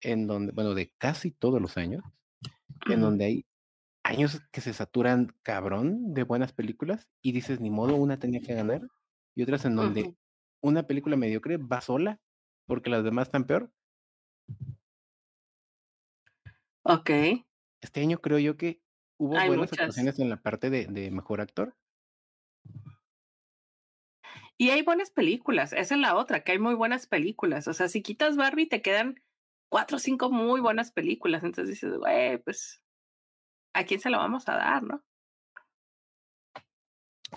en 0.00 0.26
donde, 0.26 0.52
bueno, 0.52 0.74
de 0.74 0.92
casi 0.98 1.30
todos 1.30 1.60
los 1.60 1.76
años, 1.76 2.02
en 2.88 3.00
donde 3.00 3.24
hay 3.24 3.46
años 4.02 4.40
que 4.50 4.60
se 4.60 4.72
saturan 4.72 5.32
cabrón 5.42 6.12
de 6.14 6.24
buenas 6.24 6.52
películas 6.52 7.08
y 7.22 7.32
dices, 7.32 7.60
ni 7.60 7.70
modo, 7.70 7.94
una 7.96 8.18
tenía 8.18 8.40
que 8.40 8.54
ganar, 8.54 8.82
y 9.36 9.42
otras 9.44 9.64
en 9.64 9.76
donde 9.76 10.16
una 10.60 10.84
película 10.84 11.16
mediocre 11.16 11.56
va 11.56 11.80
sola 11.80 12.20
porque 12.66 12.90
las 12.90 13.04
demás 13.04 13.28
están 13.28 13.44
peor. 13.44 13.72
Ok. 16.84 17.10
Este 17.80 18.00
año 18.00 18.18
creo 18.18 18.38
yo 18.38 18.56
que 18.56 18.82
hubo 19.18 19.36
Hay 19.36 19.48
buenas 19.48 19.70
muchas. 19.70 19.80
actuaciones 19.84 20.18
en 20.18 20.30
la 20.30 20.40
parte 20.40 20.70
de, 20.70 20.86
de 20.86 21.10
mejor 21.10 21.40
actor. 21.40 21.76
Y 24.58 24.70
hay 24.70 24.82
buenas 24.82 25.10
películas. 25.10 25.72
Esa 25.72 25.94
es 25.94 26.00
la 26.00 26.14
otra, 26.16 26.44
que 26.44 26.52
hay 26.52 26.58
muy 26.58 26.74
buenas 26.74 27.06
películas. 27.06 27.66
O 27.68 27.74
sea, 27.74 27.88
si 27.88 28.02
quitas 28.02 28.36
Barbie, 28.36 28.68
te 28.68 28.82
quedan 28.82 29.20
cuatro 29.68 29.96
o 29.96 30.00
cinco 30.00 30.30
muy 30.30 30.60
buenas 30.60 30.92
películas. 30.92 31.42
Entonces 31.42 31.68
dices, 31.68 31.96
güey, 31.98 32.38
pues, 32.38 32.82
¿a 33.74 33.84
quién 33.84 34.00
se 34.00 34.10
lo 34.10 34.18
vamos 34.18 34.48
a 34.48 34.54
dar, 34.54 34.82
no? 34.82 35.02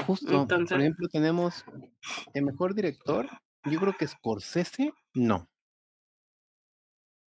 Justo, 0.05 0.45
por 0.45 0.79
ejemplo, 0.79 1.07
tenemos 1.07 1.65
el 2.33 2.43
mejor 2.43 2.75
director. 2.75 3.29
Yo 3.63 3.79
creo 3.79 3.93
que 3.97 4.07
Scorsese, 4.07 4.93
no. 5.13 5.49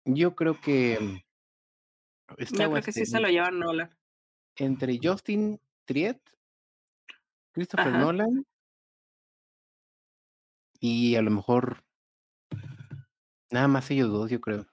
Yo 0.05 0.35
creo 0.35 0.59
que 0.59 0.99
mm, 0.99 1.28
está 2.37 2.63
yo 2.63 2.71
creo 2.71 2.83
que 2.83 2.91
sí 2.91 3.05
se 3.05 3.19
lo 3.19 3.27
llevan 3.27 3.59
Nolan. 3.59 3.95
entre 4.55 4.99
Justin 5.01 5.59
Triet, 5.85 6.19
Christopher 7.51 7.87
Ajá. 7.87 7.97
Nolan 7.99 8.45
y 10.79 11.15
a 11.15 11.21
lo 11.21 11.31
mejor 11.31 11.83
nada 13.51 13.67
más 13.67 13.89
ellos 13.91 14.09
dos, 14.09 14.29
yo 14.29 14.39
creo. 14.39 14.65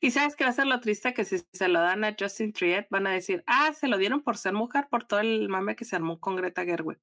Y 0.00 0.10
sabes 0.10 0.34
que 0.34 0.44
va 0.44 0.50
a 0.50 0.54
ser 0.54 0.66
lo 0.66 0.80
triste 0.80 1.14
que 1.14 1.24
si 1.24 1.38
se 1.52 1.68
lo 1.68 1.80
dan 1.80 2.04
a 2.04 2.16
Justin 2.18 2.52
Triet, 2.52 2.88
van 2.90 3.06
a 3.06 3.12
decir, 3.12 3.44
ah, 3.46 3.72
se 3.72 3.86
lo 3.88 3.98
dieron 3.98 4.22
por 4.22 4.36
ser 4.36 4.52
mujer, 4.52 4.88
por 4.90 5.04
todo 5.04 5.20
el 5.20 5.48
mame 5.48 5.76
que 5.76 5.84
se 5.84 5.94
armó 5.94 6.18
con 6.18 6.34
Greta 6.34 6.64
Gerwig. 6.64 6.98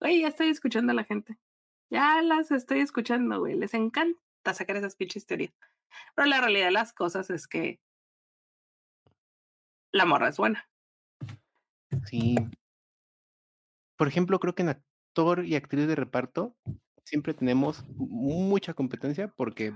Güey, 0.00 0.22
ya 0.22 0.28
estoy 0.28 0.48
escuchando 0.48 0.92
a 0.92 0.94
la 0.94 1.04
gente. 1.04 1.38
Ya 1.90 2.20
las 2.22 2.50
estoy 2.50 2.80
escuchando, 2.80 3.38
güey. 3.38 3.54
Les 3.54 3.74
encanta 3.74 4.18
sacar 4.52 4.76
esas 4.76 4.96
pinches 4.96 5.26
teorías. 5.26 5.54
Pero 6.14 6.26
la 6.26 6.40
realidad 6.40 6.66
de 6.66 6.72
las 6.72 6.92
cosas 6.92 7.30
es 7.30 7.46
que 7.46 7.80
la 9.96 10.04
morra 10.04 10.28
es 10.28 10.36
buena. 10.36 10.68
Sí. 12.06 12.36
Por 13.96 14.08
ejemplo, 14.08 14.38
creo 14.38 14.54
que 14.54 14.62
en 14.62 14.68
actor 14.70 15.44
y 15.44 15.54
actriz 15.56 15.86
de 15.86 15.94
reparto 15.94 16.54
siempre 17.04 17.34
tenemos 17.34 17.84
mucha 17.88 18.74
competencia 18.74 19.28
porque 19.28 19.74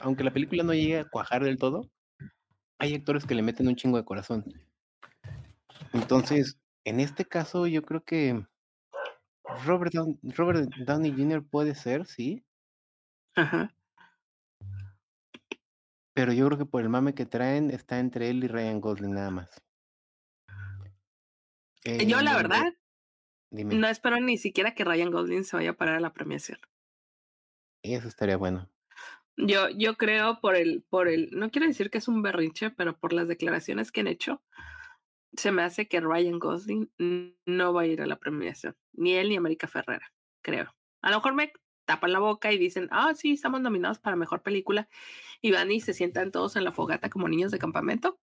aunque 0.00 0.24
la 0.24 0.32
película 0.32 0.62
no 0.62 0.72
llegue 0.74 1.00
a 1.00 1.08
cuajar 1.08 1.42
del 1.44 1.58
todo, 1.58 1.90
hay 2.78 2.94
actores 2.94 3.24
que 3.26 3.34
le 3.34 3.42
meten 3.42 3.68
un 3.68 3.76
chingo 3.76 3.96
de 3.96 4.04
corazón. 4.04 4.44
Entonces, 5.92 6.58
en 6.84 7.00
este 7.00 7.24
caso, 7.24 7.66
yo 7.66 7.82
creo 7.82 8.02
que 8.04 8.44
Robert, 9.66 9.92
Down- 9.92 10.18
Robert 10.22 10.70
Downey 10.86 11.12
Jr. 11.12 11.44
puede 11.44 11.74
ser, 11.74 12.06
sí, 12.06 12.44
Ajá. 13.34 13.74
Pero 16.14 16.32
yo 16.32 16.46
creo 16.46 16.58
que 16.58 16.66
por 16.66 16.82
el 16.82 16.88
mame 16.88 17.14
que 17.14 17.26
traen 17.26 17.70
está 17.70 17.98
entre 17.98 18.30
él 18.30 18.44
y 18.44 18.48
Ryan 18.48 18.80
Gosling 18.80 19.14
nada 19.14 19.30
más. 19.30 19.62
Yo, 21.84 22.18
En 22.18 22.24
la 22.24 22.36
verdad, 22.36 22.74
dime, 23.50 23.74
no 23.74 23.88
espero 23.88 24.20
ni 24.20 24.38
siquiera 24.38 24.74
que 24.74 24.84
Ryan 24.84 25.10
Gosling 25.10 25.44
se 25.44 25.56
vaya 25.56 25.70
a 25.70 25.76
parar 25.76 25.96
a 25.96 26.00
la 26.00 26.12
premiación. 26.12 26.58
eso 27.82 28.06
estaría 28.08 28.36
bueno. 28.36 28.68
Yo, 29.36 29.68
yo 29.70 29.96
creo 29.96 30.40
por 30.40 30.54
el, 30.54 30.84
por 30.88 31.08
el, 31.08 31.30
no 31.32 31.50
quiero 31.50 31.66
decir 31.66 31.90
que 31.90 31.98
es 31.98 32.06
un 32.06 32.22
berrinche, 32.22 32.70
pero 32.70 32.98
por 32.98 33.12
las 33.12 33.28
declaraciones 33.28 33.90
que 33.90 34.00
han 34.00 34.06
hecho, 34.06 34.42
se 35.34 35.50
me 35.50 35.62
hace 35.62 35.88
que 35.88 36.00
Ryan 36.00 36.38
Gosling 36.38 36.92
no 37.46 37.72
va 37.72 37.82
a 37.82 37.86
ir 37.86 38.02
a 38.02 38.06
la 38.06 38.16
premiación, 38.16 38.76
ni 38.92 39.14
él 39.14 39.30
ni 39.30 39.36
América 39.36 39.66
Ferrera, 39.66 40.12
creo. 40.42 40.74
A 41.00 41.10
lo 41.10 41.16
mejor 41.16 41.34
me 41.34 41.52
tapan 41.92 42.12
la 42.12 42.20
boca 42.20 42.52
y 42.52 42.58
dicen, 42.58 42.88
ah, 42.90 43.12
sí, 43.14 43.32
estamos 43.32 43.60
nominados 43.60 43.98
para 43.98 44.16
mejor 44.16 44.42
película, 44.42 44.88
y 45.42 45.52
van 45.52 45.70
y 45.70 45.80
se 45.80 45.92
sientan 45.92 46.32
todos 46.32 46.56
en 46.56 46.64
la 46.64 46.72
fogata 46.72 47.10
como 47.10 47.28
niños 47.28 47.52
de 47.52 47.58
campamento. 47.58 48.18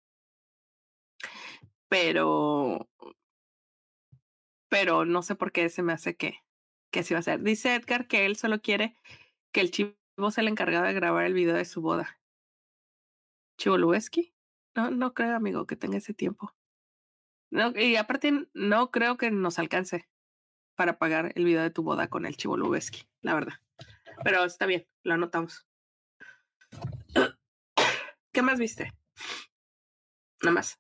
Pero, 1.89 2.88
pero 4.69 5.06
no 5.06 5.23
sé 5.23 5.36
por 5.36 5.51
qué 5.51 5.69
se 5.69 5.82
me 5.82 5.93
hace 5.93 6.15
que, 6.15 6.43
que 6.91 6.99
así 6.99 7.13
va 7.15 7.21
a 7.21 7.23
ser. 7.23 7.41
Dice 7.41 7.73
Edgar 7.73 8.08
que 8.08 8.25
él 8.28 8.36
solo 8.36 8.62
quiere 8.62 8.95
que 9.51 9.62
el 9.62 9.71
chivo 9.71 9.95
sea 10.30 10.43
el 10.43 10.49
encargado 10.49 10.86
de 10.86 10.93
grabar 10.93 11.25
el 11.25 11.34
video 11.34 11.56
de 11.56 11.65
su 11.65 11.82
boda. 11.82 12.19
¿Chivo 13.58 13.78
Lubeski? 13.78 14.34
No, 14.75 14.91
no 14.91 15.13
creo, 15.13 15.36
amigo, 15.36 15.65
que 15.65 15.75
tenga 15.75 15.97
ese 15.97 16.13
tiempo. 16.13 16.54
Y 17.75 17.95
aparte, 17.95 18.47
no 18.54 18.91
creo 18.91 19.17
que 19.17 19.32
nos 19.32 19.58
alcance 19.58 20.08
para 20.75 20.97
pagar 20.97 21.31
el 21.35 21.45
video 21.45 21.63
de 21.63 21.69
tu 21.71 21.83
boda 21.83 22.07
con 22.07 22.25
el 22.25 22.38
Chivo 22.38 22.57
Lubeski, 22.57 23.03
la 23.21 23.33
verdad. 23.33 23.53
Pero 24.23 24.43
está 24.43 24.65
bien, 24.65 24.85
lo 25.03 25.13
anotamos. 25.13 25.65
¿Qué 28.31 28.41
más 28.41 28.59
viste? 28.59 28.93
Nada 30.41 30.53
más. 30.53 30.79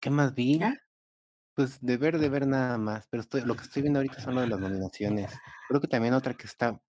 ¿Qué 0.00 0.10
más 0.10 0.34
vi? 0.34 0.58
¿Ya? 0.58 0.74
Pues 1.54 1.78
de 1.80 1.96
ver, 1.96 2.18
de 2.18 2.28
ver 2.28 2.46
nada 2.46 2.78
más, 2.78 3.06
pero 3.10 3.22
estoy, 3.22 3.42
lo 3.42 3.54
que 3.54 3.62
estoy 3.62 3.82
viendo 3.82 3.98
ahorita 3.98 4.20
son 4.20 4.34
lo 4.34 4.40
de 4.40 4.48
las 4.48 4.60
nominaciones. 4.60 5.32
Creo 5.68 5.80
que 5.80 5.88
también 5.88 6.14
otra 6.14 6.34
que 6.34 6.46
está, 6.46 6.80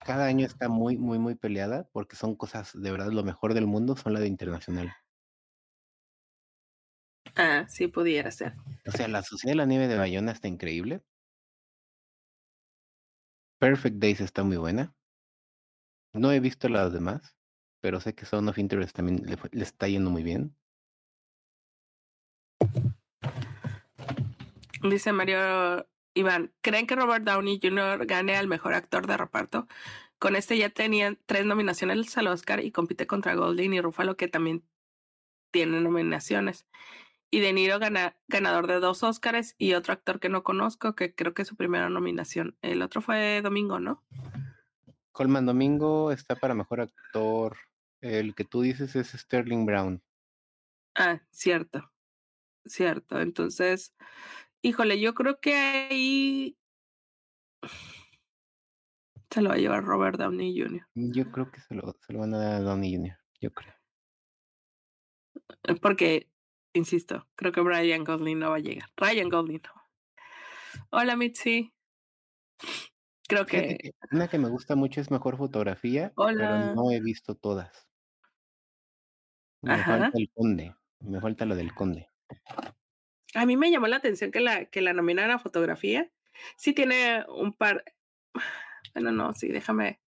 cada 0.00 0.26
año 0.26 0.46
está 0.46 0.68
muy, 0.68 0.98
muy, 0.98 1.18
muy 1.18 1.34
peleada, 1.34 1.88
porque 1.92 2.16
son 2.16 2.36
cosas 2.36 2.72
de 2.74 2.90
verdad 2.90 3.10
lo 3.10 3.22
mejor 3.22 3.54
del 3.54 3.66
mundo, 3.66 3.96
son 3.96 4.12
la 4.12 4.20
de 4.20 4.26
internacional. 4.26 4.92
Ah, 7.36 7.64
sí, 7.68 7.86
pudiera 7.86 8.30
ser. 8.30 8.54
O 8.86 8.90
sea, 8.90 9.08
la 9.08 9.22
Sociedad 9.22 9.52
de 9.52 9.56
la 9.56 9.66
Nieve 9.66 9.88
de 9.88 9.96
Bayona 9.96 10.32
está 10.32 10.48
increíble. 10.48 11.02
Perfect 13.62 13.98
Days 13.98 14.20
está 14.20 14.42
muy 14.42 14.56
buena. 14.56 14.92
No 16.12 16.32
he 16.32 16.40
visto 16.40 16.68
las 16.68 16.92
demás, 16.92 17.36
pero 17.80 18.00
sé 18.00 18.12
que 18.12 18.26
Son 18.26 18.48
of 18.48 18.58
Interest 18.58 18.92
también 18.92 19.22
le, 19.24 19.38
le 19.52 19.62
está 19.62 19.86
yendo 19.86 20.10
muy 20.10 20.24
bien. 20.24 20.56
Dice 24.82 25.12
Mario 25.12 25.86
Iván, 26.12 26.52
¿creen 26.60 26.88
que 26.88 26.96
Robert 26.96 27.24
Downey 27.24 27.60
Jr. 27.62 28.04
gane 28.04 28.34
al 28.34 28.48
mejor 28.48 28.74
actor 28.74 29.06
de 29.06 29.16
reparto? 29.16 29.68
Con 30.18 30.34
este 30.34 30.58
ya 30.58 30.68
tenían 30.68 31.20
tres 31.26 31.46
nominaciones 31.46 32.18
al 32.18 32.26
Oscar 32.26 32.64
y 32.64 32.72
compite 32.72 33.06
contra 33.06 33.36
Golding 33.36 33.74
y 33.74 33.80
Ruffalo, 33.80 34.16
que 34.16 34.26
también 34.26 34.64
tienen 35.52 35.84
nominaciones. 35.84 36.66
Y 37.34 37.40
De 37.40 37.54
Niro 37.54 37.78
gana, 37.78 38.14
ganador 38.28 38.66
de 38.66 38.78
dos 38.78 39.02
Oscars 39.02 39.54
y 39.56 39.72
otro 39.72 39.94
actor 39.94 40.20
que 40.20 40.28
no 40.28 40.42
conozco, 40.42 40.94
que 40.94 41.14
creo 41.14 41.32
que 41.32 41.40
es 41.42 41.48
su 41.48 41.56
primera 41.56 41.88
nominación. 41.88 42.58
El 42.60 42.82
otro 42.82 43.00
fue 43.00 43.40
Domingo, 43.40 43.80
¿no? 43.80 44.04
Colman 45.12 45.46
Domingo 45.46 46.12
está 46.12 46.36
para 46.36 46.54
mejor 46.54 46.82
actor. 46.82 47.56
El 48.02 48.34
que 48.34 48.44
tú 48.44 48.60
dices 48.60 48.94
es 48.96 49.12
Sterling 49.12 49.64
Brown. 49.64 50.02
Ah, 50.94 51.22
cierto. 51.30 51.90
Cierto. 52.66 53.18
Entonces, 53.18 53.94
híjole, 54.60 55.00
yo 55.00 55.14
creo 55.14 55.40
que 55.40 55.54
ahí 55.54 56.58
Se 59.30 59.40
lo 59.40 59.48
va 59.48 59.54
a 59.54 59.58
llevar 59.58 59.84
Robert 59.84 60.18
Downey 60.18 60.60
Jr. 60.60 60.86
Yo 60.94 61.32
creo 61.32 61.50
que 61.50 61.62
se 61.62 61.74
lo, 61.74 61.96
se 62.06 62.12
lo 62.12 62.18
van 62.18 62.34
a 62.34 62.38
dar 62.38 62.54
a 62.56 62.60
Downey 62.60 62.94
Jr., 62.94 63.16
yo 63.40 63.50
creo. 63.52 63.72
Eh, 65.62 65.76
Porque, 65.80 66.28
insisto, 66.72 67.28
creo 67.34 67.52
que 67.52 67.60
Brian 67.60 68.04
Gosling 68.04 68.38
no 68.38 68.50
va 68.50 68.56
a 68.56 68.60
llegar. 68.60 68.88
Ryan 68.96 69.28
Gosling 69.28 69.62
no. 69.62 69.82
Hola, 70.90 71.16
Mitzi. 71.16 71.72
Creo 73.28 73.46
que. 73.46 73.78
que 73.78 73.94
una 74.10 74.28
que 74.28 74.38
me 74.38 74.48
gusta 74.48 74.76
mucho 74.76 75.00
es 75.00 75.10
Mejor 75.10 75.36
Fotografía, 75.36 76.12
Hola. 76.16 76.72
pero 76.74 76.74
no 76.74 76.90
he 76.90 77.00
visto 77.00 77.34
todas. 77.34 77.88
Me 79.62 79.74
Ajá. 79.74 79.98
falta 79.98 80.18
el 80.18 80.30
Conde, 80.34 80.74
me 81.00 81.20
falta 81.20 81.46
lo 81.46 81.54
del 81.54 81.72
Conde. 81.74 82.08
A 83.34 83.46
mí 83.46 83.56
me 83.56 83.70
llamó 83.70 83.86
la 83.86 83.96
atención 83.96 84.30
que 84.30 84.40
la, 84.40 84.66
que 84.66 84.82
la 84.82 84.90
a 84.90 85.38
fotografía. 85.38 86.10
Sí 86.56 86.72
tiene 86.72 87.24
un 87.28 87.52
par. 87.52 87.84
Bueno, 88.94 89.12
no, 89.12 89.32
sí, 89.32 89.48
déjame. 89.48 90.00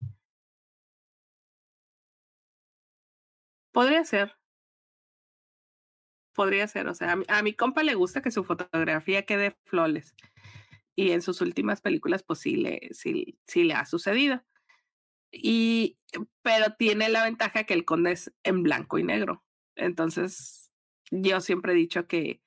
Podría 3.72 4.04
ser. 4.04 4.36
Podría 6.34 6.66
ser. 6.68 6.88
O 6.88 6.94
sea, 6.94 7.12
a 7.12 7.16
mi, 7.16 7.24
a 7.28 7.42
mi 7.42 7.54
compa 7.54 7.82
le 7.82 7.94
gusta 7.94 8.22
que 8.22 8.30
su 8.30 8.44
fotografía 8.44 9.24
quede 9.24 9.56
flawless. 9.64 10.14
Y 10.96 11.10
en 11.12 11.22
sus 11.22 11.40
últimas 11.40 11.80
películas, 11.80 12.22
pues 12.22 12.40
sí 12.40 12.56
le, 12.56 12.88
sí, 12.92 13.38
sí 13.46 13.64
le 13.64 13.74
ha 13.74 13.86
sucedido. 13.86 14.44
Y, 15.32 15.98
pero 16.42 16.74
tiene 16.78 17.08
la 17.08 17.24
ventaja 17.24 17.64
que 17.64 17.74
el 17.74 17.84
conde 17.84 18.12
es 18.12 18.32
en 18.44 18.62
blanco 18.62 18.98
y 18.98 19.04
negro. 19.04 19.44
Entonces, 19.76 20.72
yo 21.10 21.40
siempre 21.40 21.72
he 21.72 21.76
dicho 21.76 22.06
que, 22.06 22.40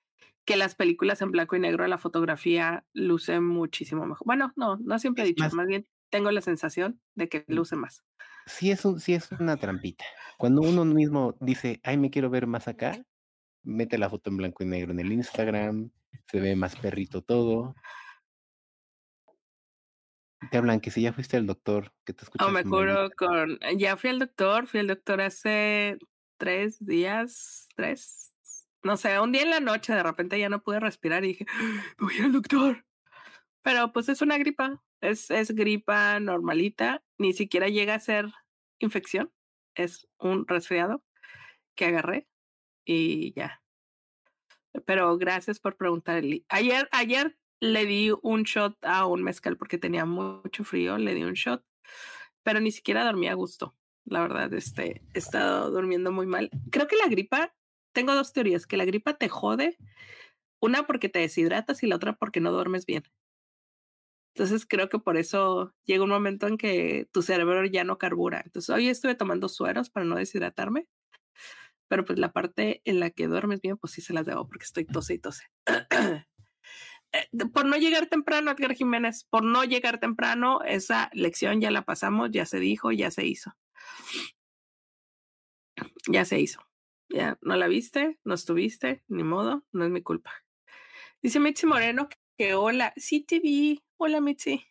que 0.45 0.55
las 0.55 0.75
películas 0.75 1.21
en 1.21 1.31
blanco 1.31 1.55
y 1.57 1.59
negro, 1.59 1.85
la 1.87 1.97
fotografía 1.97 2.85
luce 2.93 3.39
muchísimo 3.41 4.05
mejor. 4.05 4.25
Bueno, 4.25 4.53
no, 4.55 4.77
no 4.77 4.99
siempre 4.99 5.23
he 5.23 5.27
dicho, 5.27 5.43
más- 5.43 5.53
más 5.53 5.67
bien 5.67 5.87
tengo 6.09 6.31
la 6.31 6.41
sensación 6.41 7.01
de 7.15 7.27
que 7.27 7.43
luce 7.47 7.75
más. 7.75 8.03
Sí 8.45 8.71
es, 8.71 8.85
un, 8.85 8.99
sí 9.01 9.13
es 9.13 9.29
una 9.33 9.57
trampita. 9.57 10.05
Cuando 10.37 10.61
uno 10.61 10.85
mismo 10.85 11.35
dice, 11.41 11.81
ay, 11.83 11.97
me 11.97 12.09
quiero 12.09 12.29
ver 12.29 12.47
más 12.47 12.69
acá, 12.69 13.05
mete 13.67 13.97
la 13.97 14.09
foto 14.09 14.29
en 14.29 14.37
blanco 14.37 14.63
y 14.63 14.67
negro 14.67 14.91
en 14.91 14.99
el 14.99 15.11
Instagram, 15.11 15.91
se 16.31 16.39
ve 16.39 16.55
más 16.55 16.75
perrito 16.75 17.21
todo. 17.21 17.75
Te 20.51 20.57
hablan 20.57 20.79
que 20.79 20.91
si 20.91 21.01
ya 21.01 21.13
fuiste 21.13 21.35
al 21.35 21.47
doctor, 21.47 21.93
que 22.05 22.13
te 22.13 22.23
escuchas. 22.23 22.47
Oh, 22.47 22.51
me 22.51 22.63
curo 22.63 23.09
con. 23.17 23.59
Ya 23.77 23.97
fui 23.97 24.09
al 24.09 24.19
doctor, 24.19 24.67
fui 24.67 24.79
al 24.79 24.87
doctor 24.87 25.19
hace 25.21 25.97
tres 26.37 26.83
días, 26.83 27.67
tres. 27.75 28.33
No 28.83 28.95
sé, 28.95 29.19
un 29.19 29.31
día 29.31 29.41
en 29.41 29.49
la 29.49 29.59
noche 29.59 29.93
de 29.93 30.03
repente 30.03 30.39
ya 30.39 30.49
no 30.49 30.63
pude 30.63 30.79
respirar 30.79 31.25
y 31.25 31.29
dije, 31.29 31.45
"Me 31.97 32.05
voy 32.05 32.17
al 32.19 32.31
doctor. 32.31 32.85
Pero 33.63 33.91
pues 33.91 34.07
es 34.07 34.21
una 34.21 34.37
gripa, 34.37 34.81
es, 35.01 35.29
es 35.29 35.51
gripa 35.51 36.19
normalita, 36.21 37.03
ni 37.17 37.33
siquiera 37.33 37.67
llega 37.67 37.95
a 37.95 37.99
ser 37.99 38.31
infección, 38.79 39.33
es 39.75 40.07
un 40.19 40.47
resfriado 40.47 41.03
que 41.75 41.85
agarré 41.85 42.27
y 42.87 43.33
ya. 43.33 43.61
Pero 44.85 45.17
gracias 45.17 45.59
por 45.59 45.75
preguntar, 45.75 46.17
Eli. 46.17 46.45
Ayer, 46.49 46.87
ayer 46.91 47.37
le 47.59 47.85
di 47.85 48.11
un 48.21 48.43
shot 48.43 48.77
a 48.83 49.05
un 49.05 49.23
mezcal 49.23 49.57
porque 49.57 49.77
tenía 49.77 50.05
mucho 50.05 50.63
frío, 50.63 50.97
le 50.97 51.13
di 51.13 51.23
un 51.23 51.33
shot, 51.33 51.63
pero 52.43 52.59
ni 52.59 52.71
siquiera 52.71 53.03
dormí 53.03 53.27
a 53.27 53.33
gusto. 53.33 53.75
La 54.05 54.21
verdad, 54.21 54.53
este, 54.53 55.03
he 55.13 55.19
estado 55.19 55.69
durmiendo 55.71 56.11
muy 56.11 56.27
mal. 56.27 56.49
Creo 56.71 56.87
que 56.87 56.95
la 56.95 57.07
gripa, 57.07 57.53
tengo 57.93 58.15
dos 58.15 58.31
teorías, 58.31 58.65
que 58.65 58.77
la 58.77 58.85
gripa 58.85 59.17
te 59.17 59.27
jode, 59.27 59.77
una 60.61 60.87
porque 60.87 61.09
te 61.09 61.19
deshidratas 61.19 61.83
y 61.83 61.87
la 61.87 61.97
otra 61.97 62.13
porque 62.13 62.39
no 62.39 62.51
duermes 62.51 62.85
bien. 62.85 63.03
Entonces 64.33 64.65
creo 64.67 64.87
que 64.87 64.99
por 64.99 65.17
eso 65.17 65.73
llega 65.83 66.03
un 66.03 66.11
momento 66.11 66.47
en 66.47 66.57
que 66.57 67.09
tu 67.11 67.23
cerebro 67.23 67.65
ya 67.65 67.83
no 67.83 67.97
carbura. 67.97 68.43
Entonces 68.45 68.69
hoy 68.69 68.87
estuve 68.87 69.15
tomando 69.15 69.49
sueros 69.49 69.89
para 69.89 70.05
no 70.05 70.15
deshidratarme, 70.15 70.87
pero 71.87 72.05
pues 72.05 72.19
la 72.19 72.31
parte 72.31 72.81
en 72.85 72.99
la 72.99 73.09
que 73.09 73.27
duermes 73.27 73.61
bien, 73.61 73.77
pues 73.77 73.93
sí 73.93 74.01
se 74.01 74.13
las 74.13 74.25
debo 74.25 74.47
porque 74.47 74.65
estoy 74.65 74.85
tose 74.85 75.15
y 75.15 75.19
tose. 75.19 75.43
Eh, 77.13 77.25
por 77.53 77.65
no 77.65 77.77
llegar 77.77 78.07
temprano, 78.07 78.51
Edgar 78.51 78.73
Jiménez, 78.73 79.25
por 79.29 79.41
no 79.41 79.63
llegar 79.63 79.97
temprano, 79.97 80.59
esa 80.65 81.09
lección 81.13 81.61
ya 81.61 81.71
la 81.71 81.83
pasamos, 81.83 82.31
ya 82.31 82.45
se 82.45 82.59
dijo, 82.59 82.91
ya 82.91 83.11
se 83.11 83.25
hizo. 83.25 83.55
Ya 86.05 86.25
se 86.25 86.37
hizo. 86.37 86.59
Ya 87.07 87.37
no 87.41 87.55
la 87.55 87.67
viste, 87.67 88.19
no 88.25 88.33
estuviste, 88.33 89.03
ni 89.07 89.23
modo, 89.23 89.65
no 89.71 89.85
es 89.85 89.89
mi 89.89 90.01
culpa. 90.01 90.33
Dice 91.21 91.39
Mitzi 91.39 91.65
Moreno 91.65 92.09
que 92.37 92.53
hola, 92.53 92.93
sí 92.97 93.21
te 93.21 93.39
vi, 93.39 93.81
hola 93.95 94.19
Mitzi. 94.19 94.65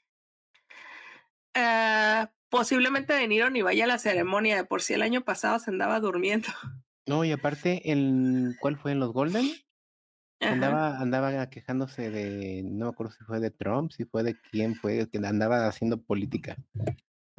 Ah, 1.54 2.30
posiblemente 2.50 3.14
De 3.14 3.26
Niro 3.28 3.50
ni 3.50 3.62
vaya 3.62 3.84
a 3.84 3.88
la 3.88 3.98
ceremonia, 3.98 4.56
de 4.56 4.64
por 4.64 4.82
si 4.82 4.94
el 4.94 5.02
año 5.02 5.24
pasado 5.24 5.58
se 5.58 5.70
andaba 5.70 6.00
durmiendo. 6.00 6.48
No, 7.06 7.24
y 7.24 7.30
aparte, 7.30 7.92
en, 7.92 8.56
¿cuál 8.60 8.76
fue 8.76 8.92
en 8.92 9.00
los 9.00 9.12
Golden? 9.12 9.46
Ajá. 10.40 10.52
Andaba, 10.52 10.98
andaba 10.98 11.48
quejándose 11.48 12.10
de, 12.10 12.62
no 12.64 12.86
me 12.86 12.90
acuerdo 12.90 13.12
si 13.12 13.24
fue 13.24 13.40
de 13.40 13.50
Trump, 13.50 13.92
si 13.92 14.04
fue 14.04 14.22
de 14.22 14.38
quién 14.50 14.74
fue, 14.74 15.08
que 15.08 15.18
andaba 15.18 15.66
haciendo 15.66 16.02
política. 16.02 16.56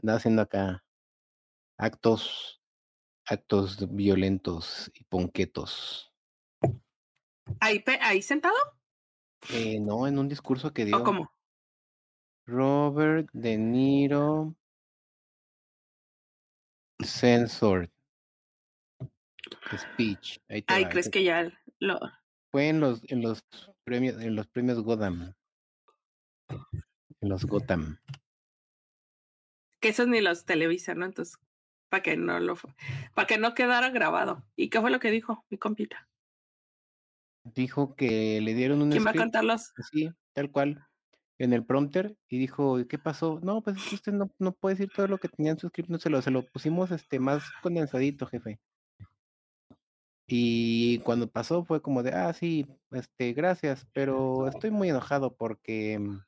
Andaba 0.01 0.17
haciendo 0.17 0.41
acá 0.41 0.83
actos, 1.77 2.61
actos 3.25 3.93
violentos 3.93 4.89
y 4.95 5.03
ponquetos. 5.03 6.11
¿Ahí, 7.59 7.83
ahí 8.01 8.21
sentado? 8.21 8.55
Eh, 9.51 9.79
no, 9.79 10.07
en 10.07 10.17
un 10.17 10.27
discurso 10.27 10.73
que 10.73 10.85
dio 10.85 10.97
¿O 10.97 11.03
cómo? 11.03 11.31
Robert 12.45 13.29
De 13.33 13.57
Niro 13.57 14.55
Censored 17.03 17.89
Speech. 19.77 20.39
Ahí 20.49 20.61
te 20.61 20.73
Ay, 20.73 20.83
va, 20.83 20.89
¿crees 20.89 21.05
ese 21.07 21.11
que 21.11 21.23
ya 21.23 21.51
lo... 21.79 21.99
Fue 22.51 22.69
en 22.69 22.79
los, 22.79 23.01
en 23.11 23.21
los 23.21 23.43
premios, 23.83 24.21
en 24.21 24.35
los 24.35 24.47
premios 24.47 24.81
Gotham. 24.81 25.33
En 27.21 27.29
los 27.29 27.45
Gotham. 27.45 27.99
que 29.79 29.89
esos 29.89 30.07
ni 30.07 30.21
los 30.21 30.45
televisan, 30.45 30.99
¿no? 30.99 31.05
Entonces, 31.05 31.37
para 31.89 32.03
que 32.03 32.17
no 32.17 32.39
lo, 32.39 32.55
para 33.13 33.27
que 33.27 33.37
no 33.37 33.53
quedara 33.53 33.89
grabado. 33.89 34.45
¿Y 34.55 34.69
qué 34.69 34.79
fue 34.81 34.91
lo 34.91 34.99
que 34.99 35.11
dijo 35.11 35.45
mi 35.49 35.57
compita? 35.57 36.07
Dijo 37.43 37.95
que 37.95 38.41
le 38.41 38.53
dieron 38.53 38.81
un 38.81 38.91
¿Quién 38.91 39.05
va 39.05 39.11
a 39.11 39.13
script 39.13 39.23
contarlos? 39.23 39.71
así, 39.77 40.09
tal 40.33 40.51
cual, 40.51 40.85
en 41.37 41.53
el 41.53 41.65
prompter, 41.65 42.17
y 42.29 42.39
dijo, 42.39 42.77
¿qué 42.87 42.97
pasó? 42.97 43.39
No, 43.41 43.61
pues 43.61 43.77
usted 43.93 44.11
no, 44.11 44.29
no 44.39 44.53
puede 44.53 44.75
decir 44.75 44.91
todo 44.93 45.07
lo 45.07 45.17
que 45.17 45.29
tenía 45.29 45.51
en 45.51 45.59
su 45.59 45.69
script, 45.69 45.89
no 45.89 45.99
se 45.99 46.09
lo, 46.09 46.21
se 46.21 46.31
lo 46.31 46.45
pusimos 46.45 46.91
este 46.91 47.19
más 47.19 47.43
condensadito, 47.61 48.25
jefe. 48.25 48.59
Y 50.29 50.99
cuando 50.99 51.29
pasó 51.31 51.63
fue 51.63 51.81
como 51.81 52.03
de, 52.03 52.11
ah, 52.13 52.33
sí, 52.33 52.67
este, 52.91 53.33
gracias, 53.33 53.87
pero 53.93 54.47
estoy 54.47 54.71
muy 54.71 54.89
enojado 54.89 55.35
porque 55.35 55.97
mm, 55.99 56.19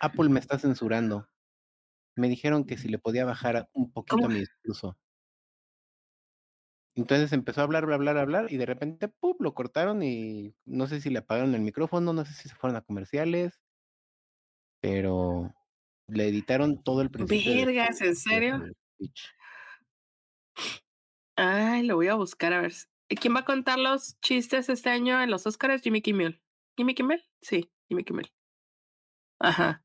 Apple 0.00 0.28
me 0.28 0.40
está 0.40 0.58
censurando. 0.58 1.28
Me 2.16 2.28
dijeron 2.28 2.64
que 2.66 2.78
si 2.78 2.88
le 2.88 2.98
podía 2.98 3.24
bajar 3.26 3.68
un 3.74 3.92
poquito 3.92 4.28
mi 4.28 4.40
discurso. 4.40 4.98
Entonces 6.94 7.32
empezó 7.32 7.60
a 7.60 7.64
hablar, 7.64 7.84
hablar, 7.84 7.98
hablar, 8.00 8.16
hablar, 8.18 8.52
y 8.52 8.56
de 8.58 8.66
repente, 8.66 9.08
¡pum! 9.08 9.36
lo 9.40 9.54
cortaron 9.54 10.02
y 10.02 10.54
no 10.66 10.86
sé 10.86 11.00
si 11.00 11.08
le 11.10 11.20
apagaron 11.20 11.54
el 11.54 11.60
micrófono, 11.62 12.12
no 12.12 12.24
sé 12.26 12.32
si 12.34 12.48
se 12.48 12.54
fueron 12.56 12.76
a 12.76 12.82
comerciales, 12.82 13.60
pero 14.80 15.52
le 16.08 16.28
editaron 16.28 16.82
todo 16.82 17.02
el 17.02 17.10
principio. 17.10 17.52
su- 17.80 17.88
¿en 18.30 18.44
serio? 18.44 18.68
Ay, 21.40 21.84
lo 21.84 21.94
voy 21.94 22.08
a 22.08 22.14
buscar 22.14 22.52
a 22.52 22.60
ver. 22.60 22.72
si- 22.72 22.86
¿Quién 23.20 23.32
va 23.34 23.40
a 23.40 23.44
contar 23.44 23.78
los 23.78 24.20
chistes 24.20 24.68
este 24.68 24.90
año 24.90 25.22
en 25.22 25.30
los 25.30 25.46
Oscars? 25.46 25.82
Jimmy 25.82 26.02
Kimmel. 26.02 26.42
¿Jimmy 26.76 26.96
Kimmel? 26.96 27.24
Sí, 27.40 27.70
Jimmy 27.88 28.02
Kimmel. 28.02 28.30
Ajá. 29.38 29.84